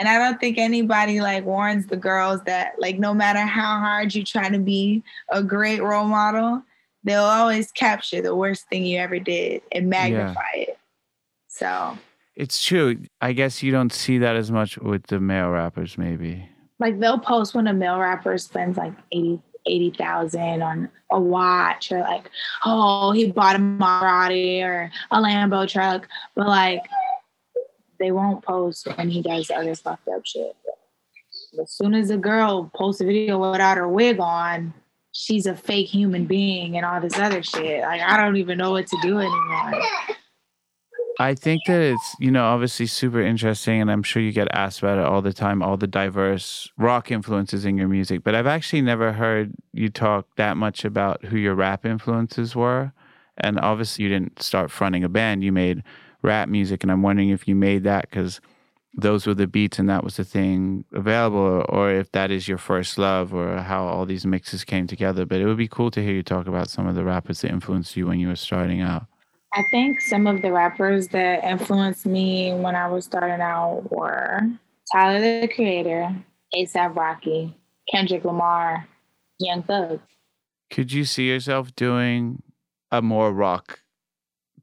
And 0.00 0.08
I 0.08 0.18
don't 0.18 0.40
think 0.40 0.56
anybody 0.56 1.20
like 1.20 1.44
warns 1.44 1.86
the 1.86 1.96
girls 1.96 2.40
that 2.44 2.72
like 2.78 2.98
no 2.98 3.12
matter 3.12 3.40
how 3.40 3.78
hard 3.78 4.14
you 4.14 4.24
try 4.24 4.48
to 4.48 4.58
be 4.58 5.04
a 5.28 5.42
great 5.42 5.82
role 5.82 6.06
model, 6.06 6.62
they'll 7.04 7.22
always 7.22 7.70
capture 7.70 8.22
the 8.22 8.34
worst 8.34 8.66
thing 8.70 8.86
you 8.86 8.98
ever 8.98 9.18
did 9.18 9.60
and 9.70 9.90
magnify 9.90 10.40
yeah. 10.56 10.62
it. 10.62 10.78
So 11.48 11.98
it's 12.34 12.64
true. 12.64 12.96
I 13.20 13.34
guess 13.34 13.62
you 13.62 13.72
don't 13.72 13.92
see 13.92 14.16
that 14.16 14.36
as 14.36 14.50
much 14.50 14.78
with 14.78 15.06
the 15.08 15.20
male 15.20 15.50
rappers, 15.50 15.98
maybe. 15.98 16.48
Like 16.78 16.98
they'll 16.98 17.18
post 17.18 17.54
when 17.54 17.66
a 17.66 17.74
male 17.74 17.98
rapper 17.98 18.38
spends 18.38 18.78
like 18.78 18.94
80 19.12 19.42
eighty 19.66 19.90
thousand 19.90 20.62
on 20.62 20.88
a 21.10 21.20
watch 21.20 21.92
or 21.92 22.00
like, 22.00 22.30
oh, 22.64 23.12
he 23.12 23.30
bought 23.30 23.56
a 23.56 23.58
Maserati 23.58 24.62
or 24.62 24.90
a 25.10 25.18
Lambo 25.18 25.68
truck, 25.68 26.08
but 26.34 26.46
like 26.46 26.82
they 28.00 28.10
won't 28.10 28.42
post 28.42 28.88
when 28.96 29.10
he 29.10 29.22
does 29.22 29.50
other 29.50 29.74
fucked 29.76 30.08
up 30.08 30.26
shit. 30.26 30.56
As 31.60 31.70
soon 31.70 31.94
as 31.94 32.10
a 32.10 32.16
girl 32.16 32.70
posts 32.74 33.00
a 33.00 33.04
video 33.04 33.38
without 33.38 33.76
her 33.76 33.88
wig 33.88 34.18
on, 34.18 34.74
she's 35.12 35.46
a 35.46 35.54
fake 35.54 35.88
human 35.88 36.24
being 36.24 36.76
and 36.76 36.84
all 36.84 37.00
this 37.00 37.18
other 37.18 37.42
shit. 37.42 37.82
Like 37.82 38.00
I 38.00 38.16
don't 38.16 38.36
even 38.36 38.58
know 38.58 38.72
what 38.72 38.86
to 38.88 38.98
do 39.02 39.18
anymore. 39.18 39.82
I 41.18 41.34
think 41.34 41.60
that 41.66 41.82
it's, 41.82 42.14
you 42.18 42.30
know, 42.30 42.44
obviously 42.44 42.86
super 42.86 43.20
interesting, 43.20 43.82
and 43.82 43.90
I'm 43.90 44.02
sure 44.02 44.22
you 44.22 44.32
get 44.32 44.48
asked 44.52 44.78
about 44.78 44.96
it 44.96 45.04
all 45.04 45.20
the 45.20 45.34
time, 45.34 45.62
all 45.62 45.76
the 45.76 45.86
diverse 45.86 46.70
rock 46.78 47.10
influences 47.10 47.66
in 47.66 47.76
your 47.76 47.88
music. 47.88 48.24
But 48.24 48.34
I've 48.34 48.46
actually 48.46 48.80
never 48.80 49.12
heard 49.12 49.52
you 49.74 49.90
talk 49.90 50.26
that 50.36 50.56
much 50.56 50.82
about 50.82 51.26
who 51.26 51.36
your 51.36 51.54
rap 51.54 51.84
influences 51.84 52.56
were. 52.56 52.92
And 53.36 53.60
obviously, 53.60 54.04
you 54.04 54.08
didn't 54.08 54.40
start 54.40 54.70
fronting 54.70 55.04
a 55.04 55.10
band, 55.10 55.44
you 55.44 55.52
made 55.52 55.82
rap 56.22 56.48
music. 56.48 56.82
And 56.82 56.90
I'm 56.90 57.02
wondering 57.02 57.30
if 57.30 57.46
you 57.48 57.54
made 57.54 57.84
that 57.84 58.08
because 58.10 58.40
those 58.94 59.26
were 59.26 59.34
the 59.34 59.46
beats 59.46 59.78
and 59.78 59.88
that 59.88 60.02
was 60.02 60.16
the 60.16 60.24
thing 60.24 60.84
available, 60.92 61.64
or 61.68 61.90
if 61.90 62.10
that 62.12 62.30
is 62.30 62.48
your 62.48 62.58
first 62.58 62.98
love, 62.98 63.32
or 63.32 63.58
how 63.58 63.84
all 63.84 64.04
these 64.04 64.26
mixes 64.26 64.64
came 64.64 64.86
together. 64.86 65.24
But 65.24 65.40
it 65.40 65.46
would 65.46 65.56
be 65.56 65.68
cool 65.68 65.90
to 65.92 66.02
hear 66.02 66.12
you 66.12 66.22
talk 66.22 66.46
about 66.46 66.70
some 66.70 66.86
of 66.86 66.94
the 66.94 67.04
rappers 67.04 67.40
that 67.42 67.50
influenced 67.50 67.96
you 67.96 68.06
when 68.06 68.18
you 68.18 68.28
were 68.28 68.36
starting 68.36 68.80
out. 68.80 69.06
I 69.52 69.62
think 69.70 70.00
some 70.00 70.26
of 70.26 70.42
the 70.42 70.52
rappers 70.52 71.08
that 71.08 71.42
influenced 71.44 72.06
me 72.06 72.52
when 72.52 72.76
I 72.76 72.88
was 72.88 73.04
starting 73.04 73.40
out 73.40 73.90
were 73.90 74.40
Tyler 74.92 75.20
the 75.20 75.48
Creator, 75.48 76.14
ASAP 76.54 76.96
Rocky, 76.96 77.56
Kendrick 77.90 78.24
Lamar, 78.24 78.86
Young 79.38 79.62
Thug. 79.62 80.00
Could 80.70 80.92
you 80.92 81.04
see 81.04 81.28
yourself 81.28 81.74
doing 81.74 82.42
a 82.92 83.02
more 83.02 83.32
rock 83.32 83.80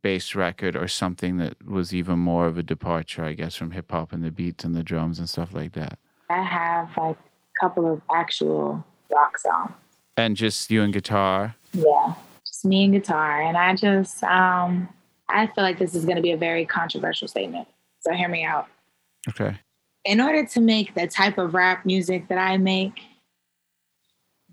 based 0.01 0.35
record 0.35 0.75
or 0.75 0.87
something 0.87 1.37
that 1.37 1.65
was 1.65 1.93
even 1.93 2.19
more 2.19 2.47
of 2.47 2.57
a 2.57 2.63
departure, 2.63 3.23
I 3.23 3.33
guess, 3.33 3.55
from 3.55 3.71
hip 3.71 3.91
hop 3.91 4.13
and 4.13 4.23
the 4.23 4.31
beats 4.31 4.63
and 4.63 4.75
the 4.75 4.83
drums 4.83 5.19
and 5.19 5.29
stuff 5.29 5.53
like 5.53 5.73
that? 5.73 5.99
I 6.29 6.41
have 6.43 6.89
like 6.97 7.17
a 7.17 7.59
couple 7.59 7.91
of 7.91 8.01
actual 8.13 8.83
rock 9.11 9.37
songs. 9.37 9.71
And 10.15 10.35
just 10.35 10.69
you 10.71 10.81
and 10.81 10.93
guitar? 10.93 11.55
Yeah 11.73 12.15
just 12.57 12.65
me 12.65 12.85
and 12.85 12.93
guitar. 12.93 13.41
And 13.41 13.57
I 13.57 13.75
just, 13.75 14.23
um, 14.23 14.89
I 15.29 15.47
feel 15.47 15.63
like 15.63 15.79
this 15.79 15.95
is 15.95 16.05
going 16.05 16.15
to 16.15 16.21
be 16.21 16.31
a 16.31 16.37
very 16.37 16.65
controversial 16.65 17.27
statement. 17.27 17.67
So 17.99 18.13
hear 18.13 18.29
me 18.29 18.43
out. 18.43 18.67
Okay. 19.29 19.57
In 20.05 20.21
order 20.21 20.45
to 20.45 20.61
make 20.61 20.95
the 20.95 21.07
type 21.07 21.37
of 21.37 21.53
rap 21.53 21.85
music 21.85 22.29
that 22.29 22.37
I 22.37 22.57
make, 22.57 23.01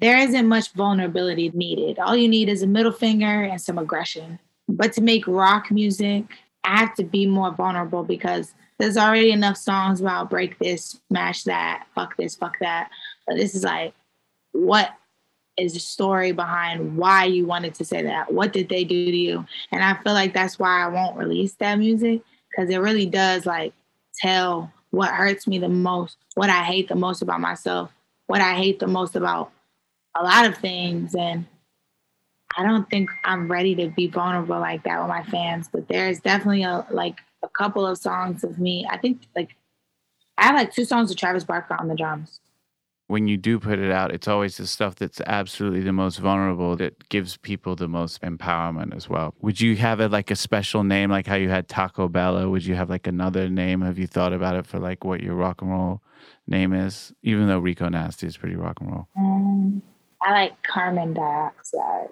there 0.00 0.18
isn't 0.18 0.48
much 0.48 0.72
vulnerability 0.72 1.50
needed. 1.54 1.98
All 1.98 2.16
you 2.16 2.28
need 2.28 2.48
is 2.48 2.62
a 2.62 2.66
middle 2.66 2.92
finger 2.92 3.44
and 3.44 3.60
some 3.60 3.78
aggression. 3.78 4.40
But 4.68 4.92
to 4.94 5.00
make 5.00 5.26
rock 5.26 5.70
music, 5.70 6.24
I 6.64 6.78
have 6.78 6.94
to 6.94 7.04
be 7.04 7.26
more 7.26 7.52
vulnerable 7.52 8.04
because 8.04 8.54
there's 8.78 8.96
already 8.96 9.30
enough 9.30 9.56
songs 9.56 10.00
about 10.00 10.30
break 10.30 10.58
this, 10.58 11.00
smash 11.08 11.44
that, 11.44 11.86
fuck 11.94 12.16
this, 12.16 12.34
fuck 12.34 12.58
that. 12.60 12.90
But 13.26 13.36
this 13.36 13.54
is 13.54 13.64
like, 13.64 13.94
what 14.52 14.90
is 15.56 15.74
the 15.74 15.80
story 15.80 16.32
behind 16.32 16.96
why 16.96 17.24
you 17.24 17.46
wanted 17.46 17.74
to 17.74 17.84
say 17.84 18.02
that. 18.02 18.32
What 18.32 18.52
did 18.52 18.68
they 18.68 18.84
do 18.84 19.06
to 19.06 19.16
you? 19.16 19.46
And 19.70 19.82
I 19.82 19.94
feel 20.02 20.12
like 20.12 20.34
that's 20.34 20.58
why 20.58 20.84
I 20.84 20.88
won't 20.88 21.16
release 21.16 21.54
that 21.54 21.78
music 21.78 22.22
because 22.50 22.70
it 22.70 22.78
really 22.78 23.06
does 23.06 23.46
like 23.46 23.72
tell 24.16 24.72
what 24.90 25.10
hurts 25.10 25.46
me 25.46 25.58
the 25.58 25.68
most, 25.68 26.16
what 26.34 26.50
I 26.50 26.62
hate 26.62 26.88
the 26.88 26.94
most 26.94 27.22
about 27.22 27.40
myself, 27.40 27.90
what 28.26 28.40
I 28.40 28.54
hate 28.54 28.78
the 28.78 28.86
most 28.86 29.16
about 29.16 29.52
a 30.16 30.22
lot 30.22 30.46
of 30.46 30.56
things. 30.56 31.14
And 31.14 31.46
I 32.56 32.62
don't 32.62 32.88
think 32.88 33.10
I'm 33.24 33.50
ready 33.50 33.74
to 33.76 33.88
be 33.88 34.06
vulnerable 34.06 34.60
like 34.60 34.84
that 34.84 35.00
with 35.00 35.08
my 35.08 35.22
fans, 35.24 35.68
but 35.72 35.88
there's 35.88 36.20
definitely 36.20 36.62
a 36.62 36.86
like 36.90 37.18
a 37.42 37.48
couple 37.48 37.86
of 37.86 37.98
songs 37.98 38.44
of 38.44 38.58
me. 38.58 38.86
I 38.90 38.96
think 38.96 39.22
like 39.36 39.56
I 40.38 40.44
have 40.44 40.54
like 40.54 40.72
two 40.72 40.84
songs 40.84 41.08
with 41.08 41.18
Travis 41.18 41.44
Barker 41.44 41.76
on 41.78 41.88
the 41.88 41.94
drums 41.94 42.40
when 43.06 43.28
you 43.28 43.36
do 43.36 43.58
put 43.60 43.78
it 43.78 43.90
out, 43.90 44.12
it's 44.12 44.28
always 44.28 44.56
the 44.56 44.66
stuff 44.66 44.94
that's 44.94 45.20
absolutely 45.26 45.80
the 45.80 45.92
most 45.92 46.18
vulnerable 46.18 46.74
that 46.76 47.08
gives 47.10 47.36
people 47.36 47.76
the 47.76 47.88
most 47.88 48.20
empowerment 48.22 48.94
as 48.96 49.08
well. 49.08 49.34
Would 49.40 49.60
you 49.60 49.76
have 49.76 50.00
it 50.00 50.10
like 50.10 50.30
a 50.30 50.36
special 50.36 50.84
name, 50.84 51.10
like 51.10 51.26
how 51.26 51.34
you 51.34 51.50
had 51.50 51.68
Tacobella? 51.68 52.50
Would 52.50 52.64
you 52.64 52.74
have 52.74 52.88
like 52.88 53.06
another 53.06 53.48
name? 53.48 53.82
Have 53.82 53.98
you 53.98 54.06
thought 54.06 54.32
about 54.32 54.56
it 54.56 54.66
for 54.66 54.78
like 54.78 55.04
what 55.04 55.22
your 55.22 55.34
rock 55.34 55.60
and 55.60 55.70
roll 55.70 56.02
name 56.46 56.72
is? 56.72 57.12
Even 57.22 57.46
though 57.46 57.58
Rico 57.58 57.88
Nasty 57.88 58.26
is 58.26 58.36
pretty 58.36 58.56
rock 58.56 58.80
and 58.80 58.90
roll. 58.90 59.08
Um, 59.18 59.82
I 60.22 60.32
like 60.32 60.62
Carbon 60.62 61.12
Dioxide. 61.12 62.08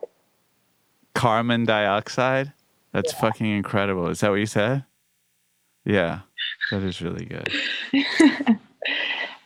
Carbon 1.23 1.65
Dioxide? 1.65 2.53
That's 2.93 3.13
yeah. 3.13 3.21
fucking 3.21 3.47
incredible. 3.47 4.09
Is 4.09 4.19
that 4.21 4.31
what 4.31 4.41
you 4.41 4.47
said? 4.47 4.85
Yeah, 5.85 6.23
that 6.73 6.83
is 6.83 7.01
really 7.01 7.27
good. 7.27 7.49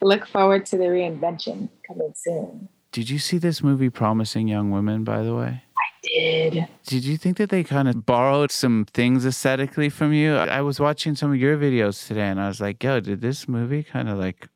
look 0.00 0.26
forward 0.26 0.64
to 0.66 0.78
the 0.78 0.84
reinvention 0.84 1.68
coming 1.86 2.14
soon. 2.16 2.70
Did 2.92 3.10
you 3.10 3.18
see 3.18 3.36
this 3.36 3.62
movie, 3.62 3.90
Promising 3.90 4.48
Young 4.48 4.70
Women, 4.70 5.04
by 5.04 5.22
the 5.22 5.34
way? 5.34 5.64
I 5.76 5.88
did. 6.02 6.66
Did 6.86 7.04
you 7.04 7.18
think 7.18 7.36
that 7.36 7.50
they 7.50 7.62
kind 7.62 7.88
of 7.88 8.06
borrowed 8.06 8.50
some 8.50 8.86
things 8.94 9.26
aesthetically 9.26 9.90
from 9.90 10.14
you? 10.14 10.34
I 10.34 10.62
was 10.62 10.80
watching 10.80 11.14
some 11.14 11.30
of 11.30 11.36
your 11.36 11.58
videos 11.58 12.08
today 12.08 12.28
and 12.28 12.40
I 12.40 12.48
was 12.48 12.58
like, 12.58 12.82
yo, 12.82 13.00
did 13.00 13.20
this 13.20 13.46
movie 13.46 13.82
kind 13.82 14.08
of 14.08 14.16
like 14.16 14.48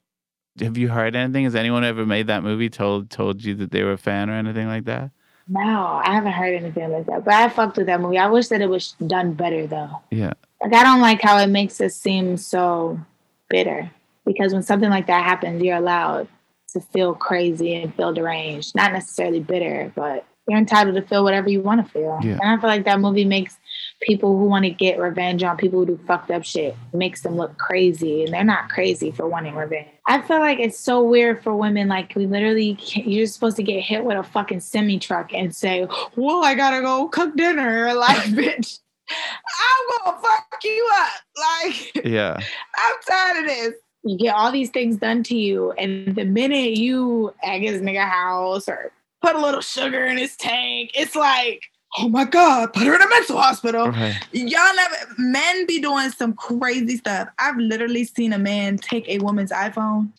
have 0.59 0.79
you 0.79 0.89
heard 0.89 1.15
anything? 1.15 1.45
Has 1.45 1.55
anyone 1.55 1.85
ever 1.85 2.07
made 2.07 2.29
that 2.29 2.43
movie 2.43 2.71
told 2.71 3.11
told 3.11 3.45
you 3.45 3.55
that 3.57 3.73
they 3.73 3.83
were 3.83 3.93
a 3.93 3.99
fan 3.99 4.31
or 4.31 4.35
anything 4.35 4.69
like 4.69 4.85
that? 4.87 5.11
No, 5.51 6.01
I 6.05 6.15
haven't 6.15 6.33
heard 6.33 6.55
anything 6.55 6.93
like 6.93 7.07
that. 7.07 7.25
But 7.25 7.35
I 7.35 7.49
fucked 7.49 7.77
with 7.77 7.87
that 7.87 8.01
movie. 8.01 8.19
I 8.19 8.29
wish 8.29 8.49
that 8.49 8.61
it 8.61 8.69
was 8.69 8.93
done 9.05 9.35
better 9.35 9.67
though. 9.67 10.01
Yeah. 10.11 10.33
Like 10.63 10.73
I 10.73 10.85
don't 10.85 11.01
like 11.01 11.21
how 11.21 11.39
it 11.39 11.49
makes 11.49 11.81
us 11.81 11.97
seem 11.97 12.37
so 12.37 13.01
bitter. 13.49 13.91
Because 14.25 14.53
when 14.53 14.63
something 14.63 14.91
like 14.91 15.09
that 15.09 15.25
happens, 15.25 15.61
you're 15.61 15.77
allowed 15.77 16.29
to 16.73 16.81
feel 16.81 17.15
crazy 17.15 17.75
and 17.75 17.93
feel 17.95 18.13
deranged. 18.13 18.77
Not 18.77 18.93
necessarily 18.93 19.41
bitter, 19.41 19.93
but 19.97 20.25
you're 20.47 20.59
entitled 20.59 20.95
to 20.95 21.03
feel 21.03 21.25
whatever 21.25 21.49
you 21.49 21.61
want 21.61 21.85
to 21.85 21.93
feel. 21.93 22.21
Yeah. 22.23 22.39
And 22.41 22.51
I 22.51 22.57
feel 22.61 22.71
like 22.71 22.85
that 22.85 23.01
movie 23.01 23.25
makes 23.25 23.59
people 24.01 24.39
who 24.39 24.47
want 24.47 24.65
to 24.65 24.71
get 24.71 24.99
revenge 24.99 25.43
on 25.43 25.57
people 25.57 25.81
who 25.81 25.87
do 25.87 26.01
fucked 26.07 26.31
up 26.31 26.45
shit 26.45 26.75
makes 26.93 27.23
them 27.23 27.37
look 27.37 27.59
crazy 27.59 28.25
and 28.25 28.33
they're 28.33 28.45
not 28.45 28.71
crazy 28.71 29.11
for 29.11 29.29
wanting 29.29 29.55
revenge. 29.55 29.89
I 30.07 30.23
feel 30.23 30.41
like 30.41 30.59
it's 30.59 30.79
so 30.79 31.03
weird 31.03 31.43
for 31.43 31.55
women. 31.55 31.89
Like 31.89 32.15
we 32.17 32.27
literally, 32.27 32.77
can't, 32.77 33.07
you're 33.07 33.27
supposed 33.27 33.57
to 33.57 33.63
get 33.63 33.81
hit 33.83 34.05
with 34.05 34.17
a 34.17 34.23
fucking 34.23 34.61
semi 34.61 34.99
truck 34.99 35.33
and 35.35 35.55
say, 35.55 35.87
"Well, 36.17 36.45
I 36.45 36.55
gotta 36.55 36.81
go 36.81 37.09
cook 37.09 37.37
dinner." 37.37 37.91
Like, 38.01 38.17
bitch, 38.29 38.79
I'm 39.11 40.05
gonna 40.05 40.23
fuck 40.23 40.65
you 40.65 40.91
up. 40.95 41.13
Like, 41.37 42.05
Yeah. 42.05 42.39
I'm 42.77 42.95
tired 43.07 43.45
of 43.45 43.47
this. 43.47 43.75
You 44.05 44.17
get 44.17 44.35
all 44.35 44.51
these 44.51 44.71
things 44.71 44.97
done 44.97 45.23
to 45.25 45.37
you, 45.37 45.73
and 45.73 46.15
the 46.15 46.25
minute 46.25 46.79
you 46.79 47.35
egg 47.43 47.63
his 47.63 47.83
nigga 47.83 48.09
house 48.09 48.69
or 48.69 48.91
put 49.21 49.37
a 49.37 49.41
little 49.41 49.61
sugar 49.61 50.05
in 50.05 50.17
his 50.17 50.35
tank, 50.37 50.93
it's 50.95 51.15
like, 51.15 51.63
oh 51.99 52.09
my 52.09 52.25
god, 52.25 52.73
put 52.73 52.87
her 52.87 52.95
in 52.95 53.03
a 53.03 53.09
mental 53.09 53.39
hospital. 53.39 53.89
Right. 53.91 54.17
Y'all 54.33 54.75
never 54.77 54.97
men 55.19 55.67
be 55.67 55.81
doing 55.81 56.11
some 56.11 56.35
crazy 56.35 56.97
stuff. 56.97 57.29
I've 57.39 57.57
literally 57.57 58.05
seen 58.05 58.33
a 58.33 58.39
man 58.39 58.79
take 58.79 59.09
a 59.09 59.19
woman's 59.19 59.51
iPhone 59.51 60.11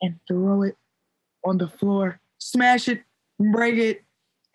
and 0.00 0.18
throw 0.26 0.62
it 0.62 0.76
on 1.44 1.58
the 1.58 1.68
floor, 1.68 2.20
smash 2.38 2.88
it, 2.88 3.02
break 3.38 3.76
it, 3.76 4.02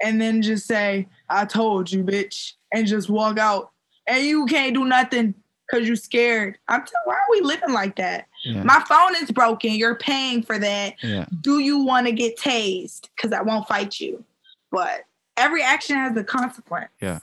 and 0.01 0.19
then 0.19 0.41
just 0.41 0.65
say, 0.67 1.07
I 1.29 1.45
told 1.45 1.91
you, 1.91 2.03
bitch, 2.03 2.53
and 2.73 2.87
just 2.87 3.09
walk 3.09 3.37
out. 3.37 3.71
And 4.07 4.25
you 4.25 4.45
can't 4.45 4.73
do 4.73 4.83
nothing 4.83 5.33
because 5.65 5.87
you're 5.87 5.95
scared. 5.95 6.57
I'm 6.67 6.81
telling 6.81 7.05
why 7.05 7.13
are 7.15 7.31
we 7.31 7.41
living 7.41 7.71
like 7.71 7.95
that? 7.95 8.27
Yeah. 8.43 8.63
My 8.63 8.83
phone 8.87 9.15
is 9.21 9.31
broken. 9.31 9.71
You're 9.73 9.95
paying 9.95 10.43
for 10.43 10.59
that. 10.59 10.95
yeah. 11.01 11.25
Do 11.41 11.59
you 11.59 11.79
want 11.79 12.07
to 12.07 12.11
get 12.11 12.37
tased? 12.37 13.07
Because 13.15 13.31
I 13.31 13.41
won't 13.41 13.67
fight 13.67 13.99
you. 13.99 14.23
But 14.71 15.03
every 15.37 15.61
action 15.61 15.95
has 15.95 16.15
a 16.17 16.23
consequence. 16.23 16.89
Yeah. 17.01 17.19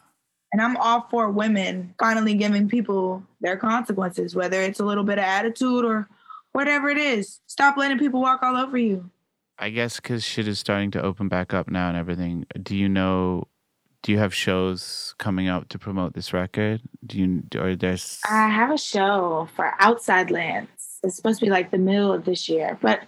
And 0.53 0.61
I'm 0.61 0.77
all 0.79 1.07
for 1.11 1.31
women 1.31 1.95
finally 1.99 2.35
giving 2.35 2.69
people 2.69 3.23
their 3.41 3.57
consequences, 3.57 4.35
whether 4.35 4.61
it's 4.61 4.81
a 4.81 4.85
little 4.85 5.05
bit 5.05 5.19
of 5.19 5.25
attitude 5.25 5.85
or 5.85 6.09
whatever 6.53 6.89
it 6.89 6.99
is. 6.99 7.41
Stop 7.47 7.77
letting 7.77 7.99
people 7.99 8.21
walk 8.21 8.43
all 8.43 8.57
over 8.57 8.77
you. 8.77 9.11
I 9.59 9.71
guess 9.71 9.97
because 9.97 10.25
shit 10.25 10.49
is 10.49 10.59
starting 10.59 10.91
to 10.93 11.03
open 11.03 11.29
back 11.29 11.53
up 11.53 11.71
now 11.71 11.89
and 11.89 11.97
everything. 11.97 12.47
Do 12.63 12.75
you 12.75 12.89
know? 12.89 13.47
Do 14.03 14.13
you 14.13 14.19
have 14.19 14.35
shows 14.35 15.15
coming 15.19 15.49
up 15.49 15.69
to 15.69 15.79
promote 15.79 16.15
this 16.15 16.33
record? 16.33 16.81
Do 17.05 17.19
you 17.19 17.43
or 17.55 17.77
there's? 17.77 18.19
I 18.29 18.49
have 18.49 18.71
a 18.71 18.79
show 18.79 19.49
for 19.55 19.75
Outside 19.79 20.31
Lands. 20.31 20.71
It's 21.03 21.17
supposed 21.17 21.41
to 21.41 21.47
be 21.47 21.51
like 21.51 21.71
the 21.71 21.79
middle 21.79 22.13
of 22.13 22.25
this 22.25 22.49
year, 22.49 22.79
but 22.81 23.01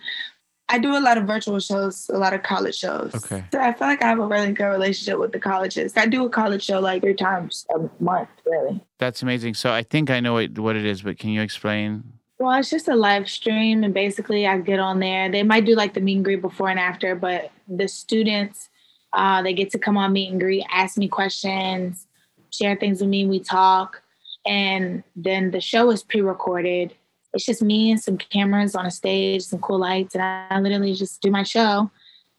I 0.73 0.79
do 0.79 0.97
a 0.97 1.01
lot 1.01 1.19
of 1.19 1.25
virtual 1.27 1.61
shows, 1.61 2.09
a 2.09 2.17
lot 2.17 2.33
of 2.33 2.43
college 2.43 2.77
shows. 2.77 3.15
Okay. 3.15 3.45
So 3.53 3.61
I 3.61 3.75
feel 3.75 3.89
like 3.89 4.03
I 4.03 4.09
have 4.09 4.19
a 4.19 4.27
really 4.27 4.53
good 4.53 4.71
relationship 4.71 5.19
with 5.19 5.33
the 5.33 5.39
colleges. 5.39 5.93
I 5.99 6.07
do 6.07 6.25
a 6.25 6.31
college 6.31 6.65
show 6.65 6.81
like 6.81 7.03
three 7.03 7.13
times 7.13 7.67
a 7.75 7.91
month, 8.03 8.31
really. 8.47 8.81
That's 8.99 9.23
amazing. 9.23 9.53
So 9.53 9.71
I 9.71 9.83
think 9.83 10.09
I 10.09 10.21
know 10.21 10.33
what, 10.33 10.59
what 10.59 10.75
it 10.77 10.87
is, 10.87 11.03
but 11.03 11.19
can 11.19 11.29
you 11.29 11.43
explain? 11.43 12.05
Well, 12.39 12.59
it's 12.59 12.71
just 12.71 12.89
a 12.89 12.97
live 12.97 13.29
stream, 13.29 13.85
and 13.85 13.93
basically, 13.93 14.47
I 14.47 14.59
get 14.59 14.81
on 14.81 14.99
there. 14.99 15.31
They 15.31 15.43
might 15.43 15.67
do 15.67 15.75
like 15.77 15.93
the 15.93 16.01
meet 16.01 16.17
and 16.17 16.25
greet 16.25 16.41
before 16.41 16.71
and 16.71 16.81
after, 16.81 17.15
but 17.15 17.53
the 17.69 17.87
students, 17.87 18.71
uh, 19.13 19.43
they 19.43 19.53
get 19.53 19.71
to 19.73 19.79
come 19.79 19.99
on 19.99 20.13
meet 20.15 20.31
and 20.33 20.41
greet, 20.41 20.65
ask 20.71 20.97
me 20.97 21.07
questions, 21.07 22.07
share 22.51 22.77
things 22.77 23.01
with 23.01 23.11
me. 23.11 23.27
We 23.27 23.41
talk, 23.41 24.03
and 24.47 25.05
then 25.15 25.51
the 25.51 25.61
show 25.61 25.91
is 25.91 26.03
pre-recorded. 26.03 26.95
It's 27.35 27.45
just 27.45 27.63
me 27.63 27.91
and 27.91 28.01
some 28.01 28.19
cameras 28.19 28.75
on 28.75 28.87
a 28.87 28.91
stage, 28.91 29.43
some 29.43 29.61
cool 29.61 29.79
lights, 29.79 30.15
and 30.15 30.23
I 30.23 30.59
literally 30.61 30.95
just 30.95 31.21
do 31.23 31.31
my 31.31 31.43
show. 31.43 31.91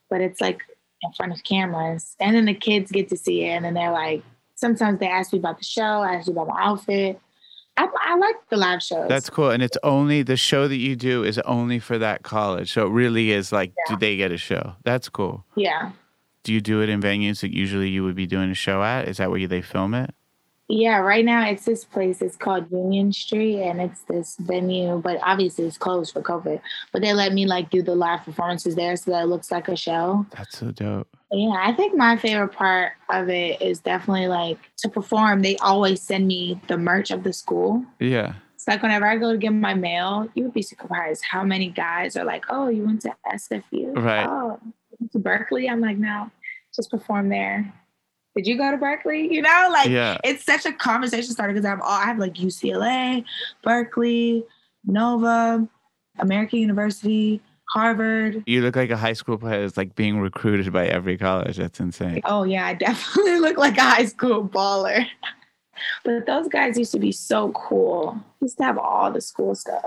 But 0.09 0.21
it's 0.21 0.39
like 0.39 0.61
in 1.01 1.11
front 1.13 1.31
of 1.31 1.43
cameras, 1.43 2.15
and 2.19 2.35
then 2.35 2.45
the 2.45 2.53
kids 2.53 2.91
get 2.91 3.09
to 3.09 3.17
see 3.17 3.43
it, 3.45 3.49
and 3.49 3.65
then 3.65 3.73
they're 3.73 3.91
like, 3.91 4.23
sometimes 4.55 4.99
they 4.99 5.07
ask 5.07 5.33
me 5.33 5.39
about 5.39 5.57
the 5.57 5.65
show, 5.65 6.03
ask 6.03 6.27
me 6.27 6.33
about 6.33 6.47
my 6.47 6.61
outfit. 6.61 7.19
I, 7.75 7.87
I 8.01 8.15
like 8.17 8.35
the 8.49 8.57
live 8.57 8.83
shows. 8.83 9.09
That's 9.09 9.29
cool. 9.29 9.49
And 9.49 9.63
it's 9.63 9.77
only 9.81 10.21
the 10.21 10.37
show 10.37 10.67
that 10.67 10.75
you 10.77 10.95
do 10.95 11.23
is 11.23 11.39
only 11.39 11.79
for 11.79 11.97
that 11.97 12.21
college. 12.21 12.71
So 12.71 12.85
it 12.85 12.91
really 12.91 13.31
is 13.31 13.51
like, 13.51 13.73
do 13.87 13.95
they 13.97 14.15
get 14.15 14.31
a 14.31 14.37
show? 14.37 14.75
That's 14.83 15.09
cool. 15.09 15.43
yeah. 15.55 15.91
Do 16.43 16.51
you 16.51 16.59
do 16.59 16.81
it 16.81 16.89
in 16.89 17.01
venues 17.01 17.39
that 17.39 17.51
usually 17.51 17.87
you 17.89 18.03
would 18.03 18.15
be 18.15 18.27
doing 18.27 18.51
a 18.51 18.53
show 18.53 18.83
at? 18.83 19.07
Is 19.07 19.17
that 19.17 19.31
where 19.31 19.47
they 19.47 19.61
film 19.61 19.93
it? 19.93 20.13
Yeah, 20.75 20.97
right 20.97 21.23
now 21.23 21.47
it's 21.47 21.65
this 21.65 21.85
place. 21.85 22.19
It's 22.19 22.35
called 22.35 22.71
Union 22.71 23.13
Street, 23.13 23.61
and 23.61 23.79
it's 23.79 24.01
this 24.01 24.37
venue, 24.37 24.97
but 24.97 25.19
obviously 25.21 25.65
it's 25.65 25.77
closed 25.77 26.11
for 26.11 26.23
COVID. 26.23 26.59
But 26.91 27.03
they 27.03 27.13
let 27.13 27.31
me 27.31 27.45
like 27.45 27.69
do 27.69 27.83
the 27.83 27.93
live 27.93 28.23
performances 28.25 28.73
there, 28.73 28.95
so 28.95 29.11
that 29.11 29.25
it 29.25 29.27
looks 29.27 29.51
like 29.51 29.67
a 29.67 29.75
show. 29.75 30.25
That's 30.35 30.57
so 30.57 30.71
dope. 30.71 31.15
Yeah, 31.31 31.55
I 31.59 31.73
think 31.73 31.95
my 31.95 32.17
favorite 32.17 32.53
part 32.53 32.93
of 33.11 33.29
it 33.29 33.61
is 33.61 33.81
definitely 33.81 34.25
like 34.25 34.57
to 34.77 34.89
perform. 34.89 35.43
They 35.43 35.57
always 35.57 36.01
send 36.01 36.25
me 36.27 36.59
the 36.67 36.77
merch 36.79 37.11
of 37.11 37.23
the 37.23 37.33
school. 37.33 37.85
Yeah. 37.99 38.33
It's 38.55 38.67
like 38.67 38.81
whenever 38.81 39.05
I 39.05 39.17
go 39.17 39.31
to 39.31 39.37
get 39.37 39.51
my 39.51 39.75
mail, 39.75 40.27
you 40.33 40.45
would 40.45 40.53
be 40.55 40.63
surprised 40.63 41.23
how 41.29 41.43
many 41.43 41.69
guys 41.69 42.17
are 42.17 42.25
like, 42.25 42.45
"Oh, 42.49 42.69
you 42.69 42.83
went 42.83 43.03
to 43.03 43.15
SFU? 43.31 43.95
Right. 43.95 44.25
Oh, 44.25 44.59
to 45.11 45.19
Berkeley?" 45.19 45.69
I'm 45.69 45.81
like, 45.81 45.97
"No, 45.97 46.31
just 46.75 46.89
perform 46.89 47.29
there." 47.29 47.71
Did 48.35 48.47
you 48.47 48.57
go 48.57 48.71
to 48.71 48.77
Berkeley? 48.77 49.31
You 49.33 49.41
know, 49.41 49.69
like 49.71 49.89
Yeah. 49.89 50.17
it's 50.23 50.43
such 50.43 50.65
a 50.65 50.71
conversation 50.73 51.31
starter 51.31 51.53
because 51.53 51.65
I 51.65 51.69
have 51.69 51.81
all 51.81 51.89
I 51.91 52.05
have 52.05 52.17
like 52.17 52.33
UCLA, 52.33 53.23
Berkeley, 53.63 54.43
Nova, 54.85 55.67
American 56.19 56.59
University, 56.59 57.41
Harvard. 57.69 58.43
You 58.45 58.61
look 58.61 58.75
like 58.75 58.89
a 58.89 58.97
high 58.97 59.13
school 59.13 59.37
player 59.37 59.61
that's 59.61 59.77
like 59.77 59.95
being 59.95 60.19
recruited 60.19 60.71
by 60.73 60.87
every 60.87 61.17
college. 61.17 61.57
That's 61.57 61.79
insane. 61.79 62.21
Oh 62.25 62.43
yeah, 62.43 62.65
I 62.65 62.73
definitely 62.87 63.39
look 63.39 63.57
like 63.57 63.77
a 63.77 63.81
high 63.83 64.05
school 64.05 64.47
baller. 64.47 65.05
But 66.03 66.25
those 66.25 66.47
guys 66.47 66.77
used 66.77 66.91
to 66.93 66.99
be 66.99 67.11
so 67.11 67.51
cool. 67.53 68.17
Used 68.41 68.57
to 68.57 68.63
have 68.63 68.77
all 68.77 69.11
the 69.11 69.21
school 69.21 69.55
stuff. 69.55 69.83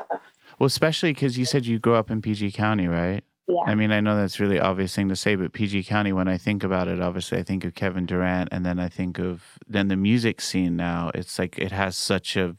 Well, 0.59 0.67
especially 0.67 1.13
because 1.13 1.39
you 1.39 1.45
said 1.45 1.65
you 1.67 1.79
grew 1.79 1.95
up 1.95 2.11
in 2.11 2.23
PG 2.23 2.53
County, 2.53 2.87
right? 2.89 3.23
Yeah. 3.49 3.61
I 3.65 3.75
mean, 3.77 3.93
I 3.93 4.01
know 4.01 4.17
that's 4.17 4.41
really 4.41 4.59
obvious 4.59 4.95
thing 4.95 5.09
to 5.09 5.17
say, 5.17 5.37
but 5.37 5.53
PG 5.53 5.85
County, 5.85 6.13
when 6.13 6.27
I 6.27 6.37
think 6.37 6.65
about 6.65 6.89
it, 6.89 7.01
obviously 7.01 7.39
I 7.39 7.45
think 7.45 7.65
of 7.65 7.75
Kevin 7.75 8.05
Durant, 8.05 8.49
and 8.51 8.67
then 8.67 8.81
I 8.81 8.89
think 8.89 9.19
of 9.19 9.43
then 9.69 9.89
the 9.89 9.97
music 9.97 10.41
scene. 10.41 10.77
Now 10.77 11.11
it's 11.15 11.39
like 11.39 11.57
it 11.59 11.71
has 11.71 11.97
such 11.97 12.37
a 12.37 12.57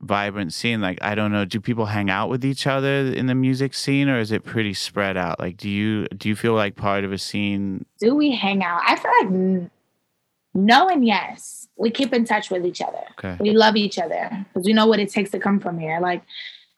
vibrant 0.00 0.52
scene. 0.52 0.80
Like 0.80 0.98
I 1.02 1.14
don't 1.14 1.32
know, 1.32 1.44
do 1.44 1.60
people 1.60 1.86
hang 1.86 2.10
out 2.10 2.28
with 2.28 2.44
each 2.44 2.66
other 2.66 3.06
in 3.06 3.26
the 3.26 3.34
music 3.34 3.74
scene, 3.74 4.08
or 4.08 4.20
is 4.20 4.30
it 4.30 4.44
pretty 4.44 4.74
spread 4.74 5.16
out? 5.16 5.40
Like, 5.40 5.56
do 5.56 5.68
you 5.68 6.06
do 6.08 6.28
you 6.28 6.36
feel 6.36 6.54
like 6.54 6.76
part 6.76 7.04
of 7.04 7.12
a 7.12 7.18
scene? 7.18 7.84
Do 7.98 8.14
we 8.14 8.30
hang 8.32 8.62
out? 8.62 8.82
I 8.86 8.96
feel 8.96 9.12
like 9.22 9.70
no 10.54 10.88
and 10.88 11.04
yes. 11.04 11.68
We 11.76 11.90
keep 11.90 12.12
in 12.12 12.24
touch 12.24 12.50
with 12.50 12.66
each 12.66 12.82
other. 12.82 13.02
Okay, 13.18 13.36
We 13.40 13.52
love 13.52 13.74
each 13.74 13.98
other 13.98 14.46
because 14.52 14.66
we 14.66 14.74
know 14.74 14.86
what 14.86 15.00
it 15.00 15.10
takes 15.10 15.30
to 15.30 15.38
come 15.38 15.60
from 15.60 15.78
here. 15.78 15.98
Like 16.00 16.22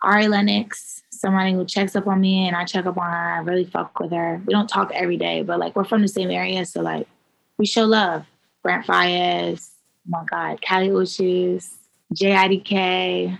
Ari 0.02 0.28
Lennox, 0.28 1.01
somebody 1.22 1.52
who 1.52 1.64
checks 1.64 1.94
up 1.94 2.06
on 2.08 2.20
me 2.20 2.48
and 2.48 2.56
I 2.56 2.64
check 2.64 2.84
up 2.84 2.98
on 2.98 3.10
her. 3.10 3.32
I 3.34 3.38
really 3.38 3.64
fuck 3.64 3.98
with 4.00 4.10
her. 4.10 4.42
We 4.44 4.52
don't 4.52 4.66
talk 4.66 4.90
every 4.92 5.16
day, 5.16 5.42
but 5.42 5.60
like 5.60 5.74
we're 5.76 5.84
from 5.84 6.02
the 6.02 6.08
same 6.08 6.30
area, 6.30 6.66
so 6.66 6.82
like 6.82 7.06
we 7.56 7.64
show 7.64 7.84
love. 7.84 8.26
Brent 8.62 8.86
Faiyaz, 8.86 9.70
oh 9.70 10.10
my 10.10 10.24
God, 10.24 10.62
Kali 10.62 10.88
Uchis, 10.88 11.68
JIDK. 12.14 13.36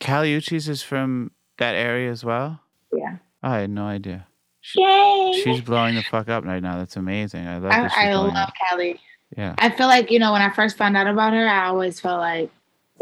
Kali 0.00 0.38
Uchis 0.38 0.68
is 0.68 0.82
from 0.82 1.30
that 1.58 1.74
area 1.74 2.10
as 2.10 2.22
well. 2.24 2.60
Yeah. 2.92 3.16
I 3.42 3.60
had 3.60 3.70
no 3.70 3.84
idea. 3.84 4.26
She, 4.60 4.82
Yay! 4.82 5.40
she's 5.42 5.60
blowing 5.62 5.94
the 5.94 6.02
fuck 6.02 6.28
up 6.28 6.44
right 6.44 6.62
now. 6.62 6.76
That's 6.76 6.96
amazing. 6.96 7.46
I 7.46 7.58
love 7.58 7.72
I, 7.72 8.10
I 8.10 8.14
love. 8.14 8.50
Cali. 8.68 9.00
Yeah. 9.36 9.54
I 9.58 9.70
feel 9.70 9.86
like, 9.86 10.10
you 10.10 10.18
know, 10.18 10.32
when 10.32 10.42
I 10.42 10.50
first 10.50 10.76
found 10.76 10.96
out 10.96 11.06
about 11.06 11.32
her, 11.32 11.48
I 11.48 11.68
always 11.68 11.98
felt 12.00 12.20
like 12.20 12.50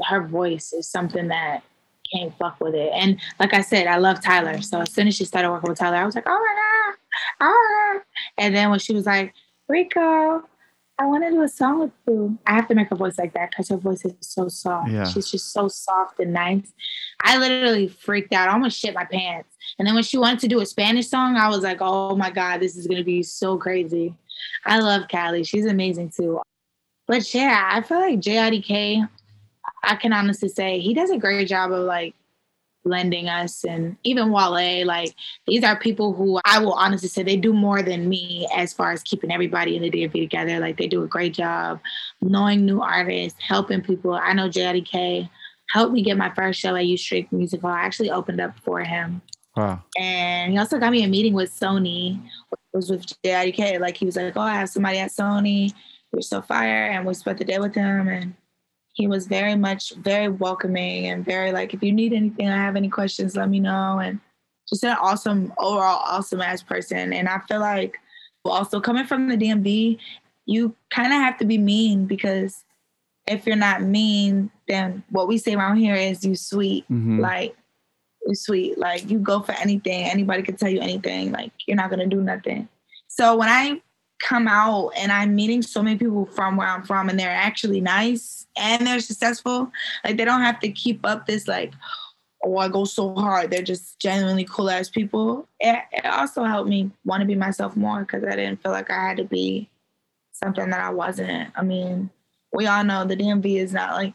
her 0.05 0.27
voice 0.27 0.73
is 0.73 0.87
something 0.87 1.29
that 1.29 1.65
can't 2.13 2.37
fuck 2.39 2.61
with 2.61 2.75
it. 2.75 2.91
And 2.95 3.21
like 3.39 3.55
I 3.55 3.61
said, 3.61 3.87
I 3.87 3.97
love 3.97 4.23
Tyler. 4.23 4.61
So 4.63 4.81
as 4.81 4.93
soon 4.93 5.09
as 5.09 5.15
she 5.15 5.25
started 5.25 5.51
working 5.51 5.71
with 5.71 5.79
Tyler, 5.79 5.97
I 5.97 6.05
was 6.05 6.15
like, 6.15 6.27
oh 6.27 6.31
my 6.31 6.91
God, 6.91 6.99
oh 7.41 7.95
my 7.95 7.99
God. 7.99 8.05
And 8.39 8.55
then 8.55 8.71
when 8.71 8.79
she 8.79 8.93
was 8.93 9.07
like, 9.07 9.35
Rico, 9.69 10.43
I 10.97 11.07
want 11.07 11.25
to 11.25 11.31
do 11.31 11.43
a 11.43 11.49
song 11.49 11.81
with 11.81 11.91
you. 12.07 12.39
I 12.47 12.55
have 12.55 12.69
to 12.69 12.75
make 12.75 12.89
her 12.91 12.97
voice 12.97 13.19
like 13.19 13.35
that 13.35 13.51
because 13.51 13.69
her 13.69 13.77
voice 13.77 14.05
is 14.05 14.15
so 14.21 14.49
soft. 14.49 14.91
Yeah. 14.91 15.05
She's 15.05 15.31
just 15.31 15.53
so 15.53 15.67
soft 15.67 16.21
and 16.21 16.33
nice. 16.33 16.73
I 17.23 17.37
literally 17.37 17.89
freaked 17.89 18.33
out. 18.33 18.49
I 18.49 18.53
almost 18.53 18.79
shit 18.79 18.95
my 18.95 19.05
pants. 19.05 19.57
And 19.79 19.89
then 19.89 19.95
when 19.95 20.05
she 20.05 20.19
wanted 20.19 20.39
to 20.41 20.49
do 20.49 20.61
a 20.61 20.67
Spanish 20.67 21.09
song, 21.09 21.37
I 21.37 21.49
was 21.49 21.63
like, 21.63 21.79
oh 21.81 22.15
my 22.15 22.31
God, 22.31 22.61
this 22.61 22.77
is 22.77 22.87
going 22.87 22.99
to 22.99 23.05
be 23.05 23.25
so 23.25 23.59
crazy. 23.59 24.15
I 24.65 24.79
love 24.79 25.09
Kali. 25.09 25.43
She's 25.43 25.67
amazing 25.67 26.11
too. 26.11 26.41
But 27.07 27.35
yeah, 27.35 27.69
I 27.73 27.83
feel 27.83 28.01
like 28.01 28.21
JIDK, 28.21 29.09
I 29.87 29.97
can 29.97 30.13
honestly 30.13 30.49
say 30.49 30.81
he 30.81 30.95
does 30.95 31.11
a 31.11 31.19
great 31.19 31.49
job 31.49 31.73
of 31.73 31.85
like 31.85 32.15
lending 32.85 33.29
us 33.29 33.65
and 33.65 33.97
even 34.05 34.31
Wale, 34.31 34.87
like 34.87 35.15
these 35.47 35.65
are 35.65 35.77
people 35.77 36.13
who 36.13 36.41
I 36.45 36.59
will 36.59 36.75
honestly 36.75 37.09
say 37.09 37.23
they 37.23 37.37
do 37.37 37.53
more 37.53 37.83
than 37.83 38.09
me 38.09 38.47
as 38.55 38.73
far 38.73 38.93
as 38.93 39.03
keeping 39.03 39.33
everybody 39.33 39.77
in 39.77 39.83
the 39.83 39.91
DMV 39.91 40.13
together. 40.13 40.61
Like 40.61 40.77
they 40.77 40.87
do 40.87 41.03
a 41.03 41.09
great 41.09 41.35
job 41.35 41.81
knowing 42.21 42.67
new 42.67 42.83
artists, 42.83 43.41
helping 43.41 43.81
people. 43.81 44.13
I 44.13 44.33
know 44.35 44.49
JDK 44.49 45.29
helped 45.71 45.93
me 45.93 46.03
get 46.03 46.17
my 46.17 46.33
first 46.35 46.61
show 46.61 46.77
at 46.77 46.87
U 46.87 46.97
Street 46.97 47.33
Music 47.33 47.63
Hall. 47.63 47.71
I 47.71 47.81
actually 47.81 48.11
opened 48.11 48.41
up 48.41 48.59
for 48.61 48.81
him. 48.81 49.23
Wow. 49.57 49.83
And 49.97 50.53
he 50.53 50.59
also 50.59 50.79
got 50.79 50.93
me 50.93 51.05
a 51.05 51.09
meeting 51.09 51.33
with 51.33 51.51
Sony, 51.59 52.21
was 52.75 52.91
with 52.91 53.07
JIDK. 53.25 53.81
Like 53.81 53.97
he 53.97 54.05
was 54.05 54.17
like, 54.17 54.37
Oh, 54.37 54.41
I 54.41 54.55
have 54.55 54.69
somebody 54.69 54.99
at 54.99 55.11
Sony. 55.11 55.73
We're 56.13 56.21
so 56.21 56.43
fire. 56.43 56.87
And 56.87 57.07
we 57.07 57.15
spent 57.15 57.39
the 57.39 57.45
day 57.45 57.59
with 57.59 57.75
him 57.75 58.09
and 58.09 58.35
he 58.95 59.07
was 59.07 59.27
very 59.27 59.57
much 59.57 59.93
very 59.97 60.29
welcoming 60.29 61.07
and 61.07 61.25
very 61.25 61.53
like 61.53 61.75
if 61.75 61.83
you 61.83 61.93
need 61.93 62.13
anything 62.13 62.49
i 62.49 62.57
have 62.57 62.77
any 62.77 62.89
questions 62.89 63.37
let 63.37 63.51
me 63.51 63.61
know. 63.61 63.99
And 63.99 64.21
just 64.69 64.85
an 64.85 64.97
awesome 65.01 65.53
overall 65.59 66.01
awesome 66.05 66.41
ass 66.41 66.63
person. 66.63 67.13
And 67.13 67.29
i 67.29 67.39
feel 67.49 67.61
like 67.61 67.99
also 68.45 68.81
coming 68.81 69.07
from 69.07 69.29
the 69.29 69.37
dmv 69.37 69.99
you 70.47 70.75
kind 70.91 71.13
of 71.13 71.21
have 71.21 71.39
to 71.39 71.45
be 71.45 71.57
mean 71.59 72.05
because 72.05 72.65
if 73.27 73.47
you're 73.47 73.57
not 73.57 73.83
mean 73.83 74.51
then 74.69 75.03
what 75.11 75.29
we 75.29 75.39
say 75.39 75.55
around 75.55 75.77
here 75.77 75.95
is 75.95 76.25
you 76.25 76.37
sweet. 76.37 76.85
Mm-hmm. 76.85 77.21
like 77.21 77.57
you 78.27 78.35
sweet. 78.35 78.79
Like 78.79 79.11
you 79.11 79.19
go 79.19 79.41
for 79.41 79.53
anything. 79.53 80.05
Anybody 80.05 80.43
can 80.43 80.57
tell 80.57 80.71
you 80.71 80.81
anything. 80.81 81.33
Like 81.33 81.53
you're 81.67 81.77
not 81.77 81.91
gonna 81.91 82.07
do 82.07 82.23
nothing. 82.23 82.69
So 83.09 83.37
when 83.37 83.49
i 83.49 83.81
come 84.25 84.49
out 84.49 84.91
and 84.97 85.13
I'm 85.13 85.35
meeting 85.35 85.63
so 85.63 85.83
many 85.83 85.97
people 85.97 86.27
from 86.27 86.57
where 86.57 86.67
I'm 86.67 86.83
from 86.83 87.09
and 87.09 87.19
they're 87.19 87.31
actually 87.31 87.81
nice 87.81 88.47
and 88.57 88.87
they're 88.87 89.01
successful. 89.01 89.71
Like 90.03 90.17
they 90.17 90.25
don't 90.25 90.41
have 90.41 90.61
to 90.61 90.71
keep 90.71 91.05
up 91.05 91.27
this 91.27 91.47
like, 91.47 91.73
oh, 92.43 92.57
I 92.57 92.69
go 92.69 92.85
so 92.85 93.15
hard. 93.15 93.51
They're 93.51 93.63
just 93.63 93.99
genuinely 94.01 94.45
cool 94.45 94.71
ass 94.71 94.89
people. 94.89 95.47
It, 95.61 95.79
it 95.93 96.07
also 96.07 96.45
helped 96.45 96.71
me 96.71 96.91
want 97.05 97.21
to 97.21 97.27
be 97.27 97.35
myself 97.35 97.77
more 97.77 98.01
because 98.01 98.25
I 98.25 98.37
didn't 98.37 98.63
feel 98.63 98.73
like 98.73 98.91
I 98.91 99.09
had 99.09 99.19
to 99.19 99.25
be 99.25 99.69
something 100.33 100.71
that 100.71 100.81
I 100.81 100.91
wasn't. 100.91 101.51
I 101.55 101.63
mean, 101.63 102.11
we 102.53 102.67
all 102.67 102.85
know 102.85 103.05
the 103.05 103.17
DMV 103.17 103.57
is 103.57 103.75
not 103.75 103.95
like 103.95 104.15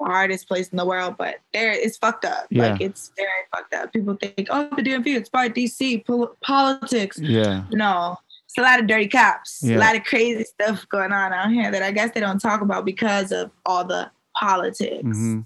the 0.00 0.06
hardest 0.06 0.48
place 0.48 0.68
in 0.68 0.78
the 0.78 0.86
world, 0.86 1.16
but 1.18 1.36
there 1.52 1.72
it's 1.72 1.98
fucked 1.98 2.24
up. 2.24 2.46
Yeah. 2.50 2.70
Like 2.70 2.80
it's 2.80 3.12
very 3.16 3.28
fucked 3.54 3.74
up. 3.74 3.92
People 3.92 4.16
think, 4.16 4.48
oh, 4.50 4.68
the 4.74 4.82
DMV, 4.82 5.16
it's 5.16 5.28
by 5.28 5.50
DC 5.50 6.06
pol- 6.06 6.34
politics. 6.40 7.18
Yeah. 7.18 7.64
No, 7.70 8.16
a 8.58 8.62
lot 8.62 8.80
of 8.80 8.86
dirty 8.86 9.08
cops, 9.08 9.60
yeah. 9.62 9.76
a 9.76 9.78
lot 9.78 9.96
of 9.96 10.04
crazy 10.04 10.44
stuff 10.44 10.86
going 10.88 11.12
on 11.12 11.32
out 11.32 11.50
here 11.50 11.70
that 11.70 11.82
I 11.82 11.92
guess 11.92 12.10
they 12.12 12.20
don't 12.20 12.40
talk 12.40 12.60
about 12.60 12.84
because 12.84 13.32
of 13.32 13.50
all 13.64 13.84
the 13.84 14.10
politics. 14.38 15.02
Mm-hmm. 15.04 15.40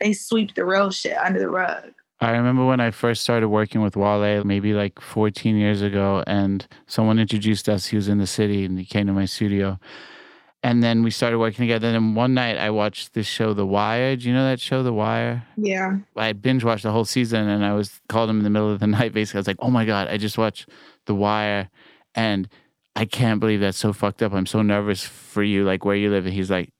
They 0.00 0.12
sweep 0.12 0.54
the 0.54 0.64
real 0.64 0.90
shit 0.90 1.16
under 1.16 1.40
the 1.40 1.50
rug. 1.50 1.92
I 2.20 2.30
remember 2.30 2.66
when 2.66 2.80
I 2.80 2.90
first 2.90 3.22
started 3.22 3.48
working 3.48 3.80
with 3.80 3.96
Wale, 3.96 4.42
maybe 4.44 4.74
like 4.74 5.00
14 5.00 5.56
years 5.56 5.82
ago, 5.82 6.24
and 6.26 6.66
someone 6.86 7.18
introduced 7.18 7.68
us. 7.68 7.86
He 7.86 7.96
was 7.96 8.08
in 8.08 8.18
the 8.18 8.26
city 8.26 8.64
and 8.64 8.78
he 8.78 8.84
came 8.84 9.06
to 9.06 9.12
my 9.12 9.24
studio. 9.24 9.78
And 10.64 10.82
then 10.82 11.04
we 11.04 11.12
started 11.12 11.38
working 11.38 11.62
together. 11.62 11.86
And 11.86 12.16
one 12.16 12.34
night 12.34 12.58
I 12.58 12.70
watched 12.70 13.14
this 13.14 13.26
show, 13.26 13.54
The 13.54 13.64
Wire. 13.64 14.16
Do 14.16 14.26
you 14.26 14.34
know 14.34 14.44
that 14.44 14.58
show, 14.58 14.82
The 14.82 14.92
Wire? 14.92 15.44
Yeah. 15.56 15.98
I 16.16 16.32
binge 16.32 16.64
watched 16.64 16.82
the 16.82 16.90
whole 16.90 17.04
season 17.04 17.48
and 17.48 17.64
I 17.64 17.74
was 17.74 18.00
called 18.08 18.28
him 18.28 18.38
in 18.38 18.44
the 18.44 18.50
middle 18.50 18.72
of 18.72 18.80
the 18.80 18.86
night. 18.98 19.12
Basically, 19.12 19.38
I 19.38 19.40
was 19.40 19.46
like, 19.46 19.58
oh 19.60 19.70
my 19.70 19.84
God, 19.84 20.08
I 20.08 20.16
just 20.16 20.36
watched 20.36 20.68
The 21.06 21.14
Wire 21.14 21.70
and 22.14 22.48
I 22.96 23.04
can't 23.04 23.40
believe 23.40 23.60
that's 23.60 23.78
so 23.78 23.92
fucked 23.92 24.22
up. 24.22 24.32
I'm 24.32 24.46
so 24.46 24.62
nervous 24.62 25.04
for 25.04 25.42
you, 25.42 25.64
like 25.64 25.84
where 25.84 25.96
you 25.96 26.10
live. 26.10 26.26
And 26.26 26.34
he's 26.34 26.50
like, 26.50 26.70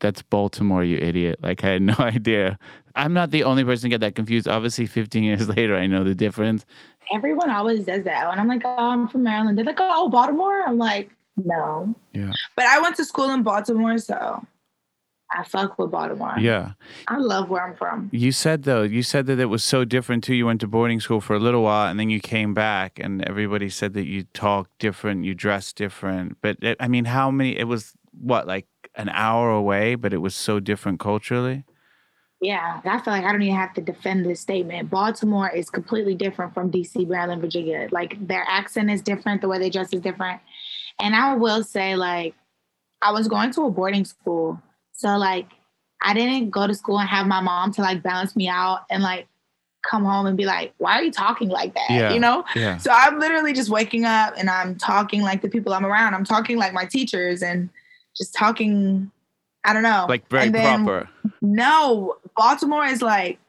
that's 0.00 0.20
Baltimore, 0.20 0.84
you 0.84 0.98
idiot. 0.98 1.38
Like 1.42 1.64
I 1.64 1.70
had 1.70 1.82
no 1.82 1.94
idea. 1.98 2.58
I'm 2.94 3.14
not 3.14 3.30
the 3.30 3.44
only 3.44 3.64
person 3.64 3.84
to 3.84 3.88
get 3.88 4.00
that 4.00 4.14
confused. 4.14 4.48
Obviously, 4.48 4.86
15 4.86 5.22
years 5.22 5.48
later, 5.56 5.76
I 5.76 5.86
know 5.86 6.04
the 6.04 6.14
difference. 6.14 6.66
Everyone 7.12 7.50
always 7.50 7.84
does 7.84 8.04
that. 8.04 8.28
When 8.28 8.38
I'm 8.38 8.48
like, 8.48 8.62
oh, 8.64 8.76
I'm 8.76 9.08
from 9.08 9.22
Maryland. 9.22 9.56
They're 9.56 9.64
like, 9.64 9.78
oh, 9.80 10.08
Baltimore. 10.08 10.62
I'm 10.66 10.78
like, 10.78 11.10
no. 11.36 11.94
Yeah. 12.12 12.32
But 12.54 12.66
I 12.66 12.80
went 12.80 12.96
to 12.96 13.04
school 13.04 13.30
in 13.30 13.42
Baltimore, 13.42 13.98
so 13.98 14.44
I 15.34 15.44
fuck 15.44 15.78
with 15.78 15.90
Baltimore. 15.90 16.34
Yeah. 16.38 16.72
I 17.08 17.16
love 17.16 17.48
where 17.48 17.66
I'm 17.66 17.74
from. 17.74 18.10
You 18.12 18.32
said 18.32 18.64
though, 18.64 18.82
you 18.82 19.02
said 19.02 19.26
that 19.26 19.38
it 19.38 19.46
was 19.46 19.64
so 19.64 19.84
different 19.84 20.24
too. 20.24 20.34
You 20.34 20.46
went 20.46 20.60
to 20.60 20.66
boarding 20.66 21.00
school 21.00 21.20
for 21.20 21.34
a 21.34 21.38
little 21.38 21.62
while 21.62 21.90
and 21.90 21.98
then 21.98 22.10
you 22.10 22.20
came 22.20 22.54
back 22.54 22.98
and 22.98 23.24
everybody 23.24 23.68
said 23.68 23.94
that 23.94 24.06
you 24.06 24.24
talk 24.34 24.68
different, 24.78 25.24
you 25.24 25.34
dress 25.34 25.72
different. 25.72 26.36
But 26.42 26.58
it, 26.62 26.76
I 26.80 26.88
mean, 26.88 27.06
how 27.06 27.30
many 27.30 27.58
it 27.58 27.64
was 27.64 27.94
what, 28.20 28.46
like 28.46 28.66
an 28.94 29.08
hour 29.08 29.50
away, 29.50 29.94
but 29.94 30.12
it 30.12 30.18
was 30.18 30.34
so 30.34 30.60
different 30.60 31.00
culturally? 31.00 31.64
Yeah, 32.42 32.80
I 32.84 33.00
feel 33.00 33.14
like 33.14 33.24
I 33.24 33.30
don't 33.30 33.42
even 33.42 33.54
have 33.54 33.72
to 33.74 33.80
defend 33.80 34.26
this 34.26 34.40
statement. 34.40 34.90
Baltimore 34.90 35.48
is 35.48 35.70
completely 35.70 36.16
different 36.16 36.52
from 36.52 36.72
DC, 36.72 37.06
Maryland, 37.06 37.40
Virginia. 37.40 37.88
Like 37.92 38.26
their 38.26 38.44
accent 38.48 38.90
is 38.90 39.00
different, 39.00 39.40
the 39.40 39.48
way 39.48 39.60
they 39.60 39.70
dress 39.70 39.92
is 39.92 40.00
different. 40.00 40.40
And 41.00 41.14
I 41.14 41.34
will 41.34 41.62
say, 41.62 41.94
like, 41.94 42.34
I 43.00 43.12
was 43.12 43.28
going 43.28 43.52
to 43.52 43.62
a 43.62 43.70
boarding 43.70 44.04
school 44.04 44.60
so 45.02 45.18
like 45.18 45.48
I 46.00 46.14
didn't 46.14 46.50
go 46.50 46.68
to 46.68 46.74
school 46.74 46.98
and 47.00 47.08
have 47.08 47.26
my 47.26 47.40
mom 47.40 47.72
to 47.72 47.82
like 47.82 48.02
balance 48.02 48.36
me 48.36 48.48
out 48.48 48.84
and 48.88 49.02
like 49.02 49.26
come 49.88 50.04
home 50.04 50.26
and 50.26 50.36
be 50.36 50.44
like, 50.44 50.72
why 50.78 50.92
are 50.92 51.02
you 51.02 51.10
talking 51.10 51.48
like 51.48 51.74
that? 51.74 51.90
Yeah, 51.90 52.12
you 52.12 52.20
know? 52.20 52.44
Yeah. 52.54 52.76
So 52.76 52.92
I'm 52.92 53.18
literally 53.18 53.52
just 53.52 53.68
waking 53.68 54.04
up 54.04 54.34
and 54.38 54.48
I'm 54.48 54.76
talking 54.76 55.22
like 55.22 55.42
the 55.42 55.48
people 55.48 55.74
I'm 55.74 55.84
around. 55.84 56.14
I'm 56.14 56.24
talking 56.24 56.56
like 56.56 56.72
my 56.72 56.84
teachers 56.84 57.42
and 57.42 57.68
just 58.16 58.32
talking, 58.32 59.10
I 59.64 59.72
don't 59.72 59.82
know. 59.82 60.06
Like 60.08 60.28
very 60.28 60.50
then, 60.50 60.84
proper. 60.84 61.08
No, 61.40 62.16
Baltimore 62.36 62.84
is 62.84 63.02
like, 63.02 63.40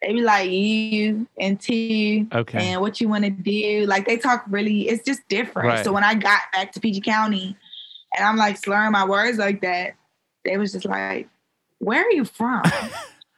they 0.00 0.14
be 0.14 0.22
like 0.22 0.50
you 0.50 1.26
and 1.38 1.60
T 1.60 2.26
okay. 2.32 2.58
and 2.58 2.80
what 2.80 3.02
you 3.02 3.08
want 3.10 3.24
to 3.24 3.30
do. 3.30 3.84
Like 3.84 4.06
they 4.06 4.16
talk 4.16 4.46
really, 4.48 4.88
it's 4.88 5.04
just 5.04 5.20
different. 5.28 5.68
Right. 5.68 5.84
So 5.84 5.92
when 5.92 6.04
I 6.04 6.14
got 6.14 6.40
back 6.54 6.72
to 6.72 6.80
PG 6.80 7.02
County 7.02 7.54
and 8.16 8.24
I'm 8.24 8.38
like 8.38 8.56
slurring 8.56 8.92
my 8.92 9.04
words 9.04 9.36
like 9.36 9.60
that, 9.60 9.96
they 10.50 10.58
was 10.58 10.72
just 10.72 10.84
like, 10.84 11.28
"Where 11.78 12.04
are 12.04 12.10
you 12.10 12.24
from? 12.24 12.62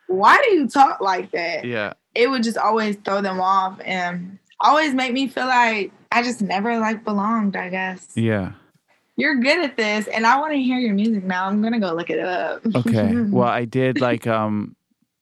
Why 0.06 0.42
do 0.48 0.54
you 0.54 0.66
talk 0.66 1.00
like 1.00 1.30
that?" 1.32 1.64
Yeah, 1.64 1.92
it 2.14 2.28
would 2.30 2.42
just 2.42 2.56
always 2.56 2.96
throw 2.96 3.20
them 3.20 3.40
off 3.40 3.78
and 3.84 4.38
always 4.60 4.94
make 4.94 5.12
me 5.12 5.28
feel 5.28 5.46
like 5.46 5.92
I 6.10 6.22
just 6.22 6.40
never 6.40 6.78
like 6.78 7.04
belonged. 7.04 7.54
I 7.56 7.68
guess. 7.68 8.08
Yeah. 8.14 8.52
You're 9.16 9.36
good 9.36 9.62
at 9.62 9.76
this, 9.76 10.08
and 10.08 10.26
I 10.26 10.40
want 10.40 10.54
to 10.54 10.58
hear 10.58 10.78
your 10.78 10.94
music 10.94 11.22
now. 11.22 11.46
I'm 11.46 11.60
gonna 11.62 11.78
go 11.78 11.92
look 11.92 12.08
it 12.08 12.18
up. 12.18 12.62
okay. 12.74 13.12
Well, 13.30 13.48
I 13.48 13.66
did 13.66 14.00
like 14.00 14.26
um 14.26 14.74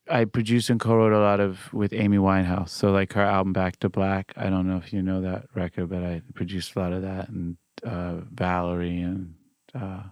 I 0.08 0.24
produced 0.26 0.70
and 0.70 0.78
co-wrote 0.78 1.12
a 1.12 1.18
lot 1.18 1.40
of 1.40 1.72
with 1.74 1.92
Amy 1.92 2.18
Winehouse. 2.18 2.68
So 2.70 2.92
like 2.92 3.12
her 3.14 3.22
album 3.22 3.52
Back 3.52 3.80
to 3.80 3.88
Black. 3.88 4.32
I 4.36 4.48
don't 4.48 4.68
know 4.68 4.76
if 4.76 4.92
you 4.92 5.02
know 5.02 5.20
that 5.22 5.46
record, 5.54 5.90
but 5.90 6.04
I 6.04 6.22
produced 6.34 6.76
a 6.76 6.78
lot 6.78 6.92
of 6.92 7.02
that 7.02 7.28
and 7.28 7.56
uh, 7.84 8.20
Valerie 8.32 9.00
and 9.00 9.34
uh, 9.74 10.02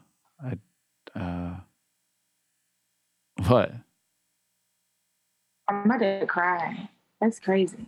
I 0.43 1.19
uh, 1.19 1.57
what? 3.47 3.73
I'm 5.69 5.85
about 5.85 5.99
to 5.99 6.27
cry. 6.27 6.89
That's 7.21 7.39
crazy. 7.39 7.87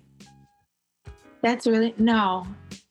That's 1.42 1.66
really 1.66 1.94
no, 1.98 2.46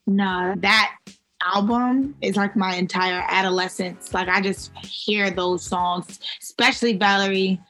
no. 0.06 0.54
That 0.58 0.96
album 1.44 2.14
is 2.20 2.36
like 2.36 2.56
my 2.56 2.74
entire 2.74 3.24
adolescence. 3.28 4.12
Like 4.12 4.28
I 4.28 4.40
just 4.40 4.76
hear 4.78 5.30
those 5.30 5.62
songs, 5.62 6.18
especially 6.42 6.94
Valerie, 6.94 7.60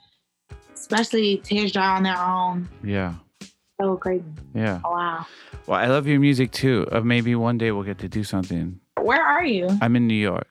especially 0.75 1.39
Tears 1.39 1.73
Dry 1.73 1.97
on 1.97 2.03
Their 2.03 2.19
Own. 2.19 2.69
Yeah. 2.83 3.15
So 3.81 3.97
crazy. 3.97 4.25
Yeah. 4.55 4.81
Oh, 4.85 4.91
wow. 4.91 5.27
Well, 5.67 5.79
I 5.79 5.87
love 5.87 6.07
your 6.07 6.21
music 6.21 6.53
too. 6.53 6.87
Uh, 6.91 7.01
maybe 7.01 7.35
one 7.35 7.59
day 7.59 7.71
we'll 7.71 7.85
get 7.85 7.99
to 7.99 8.09
do 8.09 8.25
something. 8.25 8.81
Where 9.01 9.23
are 9.23 9.45
you? 9.45 9.69
I'm 9.81 9.97
in 9.97 10.07
New 10.07 10.15
York. 10.15 10.49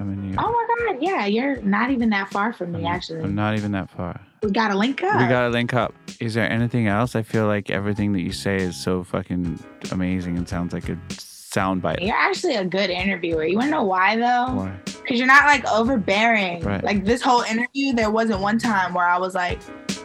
I'm 0.00 0.12
in 0.12 0.22
New 0.22 0.32
York. 0.32 0.40
Oh 0.42 0.50
my 0.50 0.65
God. 0.78 0.96
Yeah, 1.00 1.26
you're 1.26 1.60
not 1.62 1.90
even 1.90 2.10
that 2.10 2.30
far 2.30 2.52
from 2.52 2.72
me, 2.72 2.80
I'm, 2.80 2.94
actually. 2.94 3.22
I'm 3.22 3.34
not 3.34 3.56
even 3.56 3.72
that 3.72 3.90
far. 3.90 4.20
We 4.42 4.50
got 4.50 4.68
to 4.68 4.76
link 4.76 5.02
up. 5.02 5.20
We 5.20 5.26
got 5.26 5.42
to 5.42 5.48
link 5.48 5.74
up. 5.74 5.94
Is 6.20 6.34
there 6.34 6.50
anything 6.50 6.86
else? 6.86 7.16
I 7.16 7.22
feel 7.22 7.46
like 7.46 7.70
everything 7.70 8.12
that 8.12 8.20
you 8.20 8.32
say 8.32 8.56
is 8.56 8.76
so 8.76 9.02
fucking 9.04 9.58
amazing 9.90 10.36
and 10.36 10.48
sounds 10.48 10.72
like 10.72 10.88
a 10.88 10.96
soundbite. 11.56 12.04
You're 12.04 12.16
actually 12.16 12.56
a 12.56 12.64
good 12.64 12.90
interviewer. 12.90 13.44
You 13.44 13.56
want 13.56 13.66
to 13.66 13.70
know 13.72 13.84
why, 13.84 14.16
though? 14.16 14.54
Why? 14.54 14.78
Because 14.84 15.18
you're 15.18 15.26
not 15.26 15.44
like 15.44 15.66
overbearing. 15.66 16.60
Right. 16.60 16.84
Like 16.84 17.04
this 17.04 17.22
whole 17.22 17.42
interview, 17.42 17.92
there 17.92 18.10
wasn't 18.10 18.40
one 18.40 18.58
time 18.58 18.94
where 18.94 19.06
I 19.06 19.18
was 19.18 19.34
like, 19.34 19.60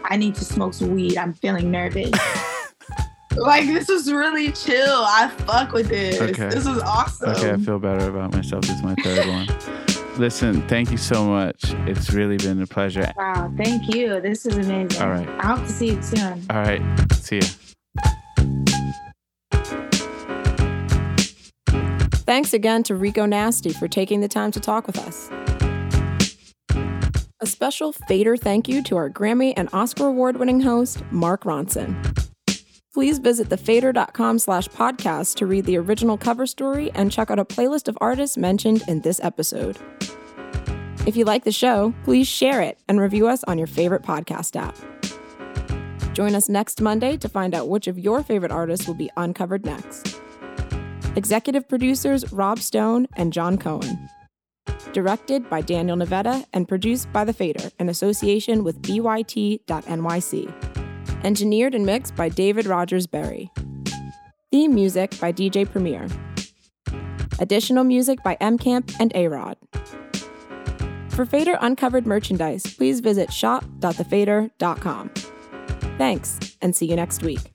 I 0.05 0.17
need 0.17 0.35
to 0.35 0.45
smoke 0.45 0.73
some 0.73 0.95
weed. 0.95 1.17
I'm 1.17 1.33
feeling 1.33 1.69
nervous. 1.69 2.11
like 3.35 3.65
this 3.67 3.87
was 3.87 4.11
really 4.11 4.51
chill. 4.51 5.03
I 5.05 5.29
fuck 5.45 5.71
with 5.71 5.89
this. 5.89 6.21
Okay. 6.21 6.49
This 6.49 6.65
was 6.65 6.79
awesome. 6.79 7.29
Okay, 7.29 7.51
I 7.51 7.57
feel 7.57 7.79
better 7.79 8.09
about 8.09 8.33
myself. 8.33 8.63
This 8.63 8.77
is 8.77 8.83
my 8.83 8.95
third 8.95 9.27
one. 9.27 9.87
Listen, 10.17 10.67
thank 10.67 10.91
you 10.91 10.97
so 10.97 11.25
much. 11.25 11.73
It's 11.87 12.11
really 12.11 12.37
been 12.37 12.61
a 12.61 12.67
pleasure. 12.67 13.11
Wow, 13.17 13.51
thank 13.57 13.93
you. 13.93 14.21
This 14.21 14.45
is 14.45 14.55
amazing. 14.57 15.01
All 15.01 15.09
right. 15.09 15.27
I 15.39 15.47
hope 15.47 15.65
to 15.65 15.71
see 15.71 15.91
you 15.91 16.01
soon. 16.01 16.45
All 16.49 16.57
right. 16.57 16.81
See 17.13 17.37
you. 17.37 17.41
Thanks 22.25 22.53
again 22.53 22.83
to 22.83 22.95
Rico 22.95 23.25
Nasty 23.25 23.73
for 23.73 23.87
taking 23.87 24.21
the 24.21 24.27
time 24.27 24.51
to 24.51 24.59
talk 24.59 24.87
with 24.87 24.99
us. 24.99 25.29
A 27.41 27.45
special 27.47 27.91
Fader 27.91 28.37
thank 28.37 28.69
you 28.69 28.83
to 28.83 28.95
our 28.97 29.09
Grammy 29.09 29.53
and 29.57 29.67
Oscar 29.73 30.07
award 30.07 30.37
winning 30.37 30.61
host, 30.61 31.03
Mark 31.11 31.43
Ronson. 31.43 32.30
Please 32.93 33.19
visit 33.19 33.47
thefader.com 33.47 34.39
slash 34.39 34.67
podcast 34.67 35.35
to 35.35 35.45
read 35.45 35.65
the 35.65 35.77
original 35.77 36.17
cover 36.17 36.45
story 36.45 36.91
and 36.91 37.11
check 37.11 37.31
out 37.31 37.39
a 37.39 37.45
playlist 37.45 37.87
of 37.87 37.97
artists 38.01 38.37
mentioned 38.37 38.83
in 38.87 39.01
this 39.01 39.19
episode. 39.23 39.77
If 41.05 41.15
you 41.15 41.23
like 41.23 41.45
the 41.45 41.51
show, 41.51 41.93
please 42.03 42.27
share 42.27 42.61
it 42.61 42.77
and 42.87 42.99
review 42.99 43.27
us 43.27 43.43
on 43.45 43.57
your 43.57 43.67
favorite 43.67 44.03
podcast 44.03 44.55
app. 44.55 44.75
Join 46.13 46.35
us 46.35 46.49
next 46.49 46.81
Monday 46.81 47.15
to 47.17 47.29
find 47.29 47.55
out 47.55 47.69
which 47.69 47.87
of 47.87 47.97
your 47.97 48.23
favorite 48.23 48.51
artists 48.51 48.85
will 48.85 48.95
be 48.95 49.09
uncovered 49.15 49.65
next. 49.65 50.19
Executive 51.15 51.67
producers 51.67 52.31
Rob 52.33 52.59
Stone 52.59 53.07
and 53.15 53.31
Jon 53.31 53.57
Cohen. 53.57 54.09
Directed 54.91 55.49
by 55.49 55.61
Daniel 55.61 55.95
Navetta 55.95 56.45
and 56.53 56.67
produced 56.67 57.11
by 57.13 57.23
The 57.23 57.33
Fader 57.33 57.71
in 57.79 57.87
association 57.87 58.65
with 58.65 58.81
BYT.NYC. 58.81 60.80
Engineered 61.23 61.75
and 61.75 61.85
mixed 61.85 62.15
by 62.15 62.29
David 62.29 62.65
Rogers 62.65 63.05
Berry. 63.05 63.51
Theme 64.51 64.73
music 64.73 65.17
by 65.19 65.31
DJ 65.31 65.69
Premier. 65.69 66.07
Additional 67.39 67.83
music 67.83 68.23
by 68.23 68.37
M 68.41 68.57
Camp 68.57 68.91
and 68.99 69.11
A 69.15 69.27
Rod. 69.27 69.57
For 71.09 71.25
Fader 71.25 71.57
Uncovered 71.61 72.07
merchandise, 72.07 72.63
please 72.75 72.99
visit 73.01 73.31
shop.thefader.com. 73.31 75.11
Thanks, 75.97 76.39
and 76.61 76.75
see 76.75 76.87
you 76.87 76.95
next 76.95 77.21
week. 77.21 77.53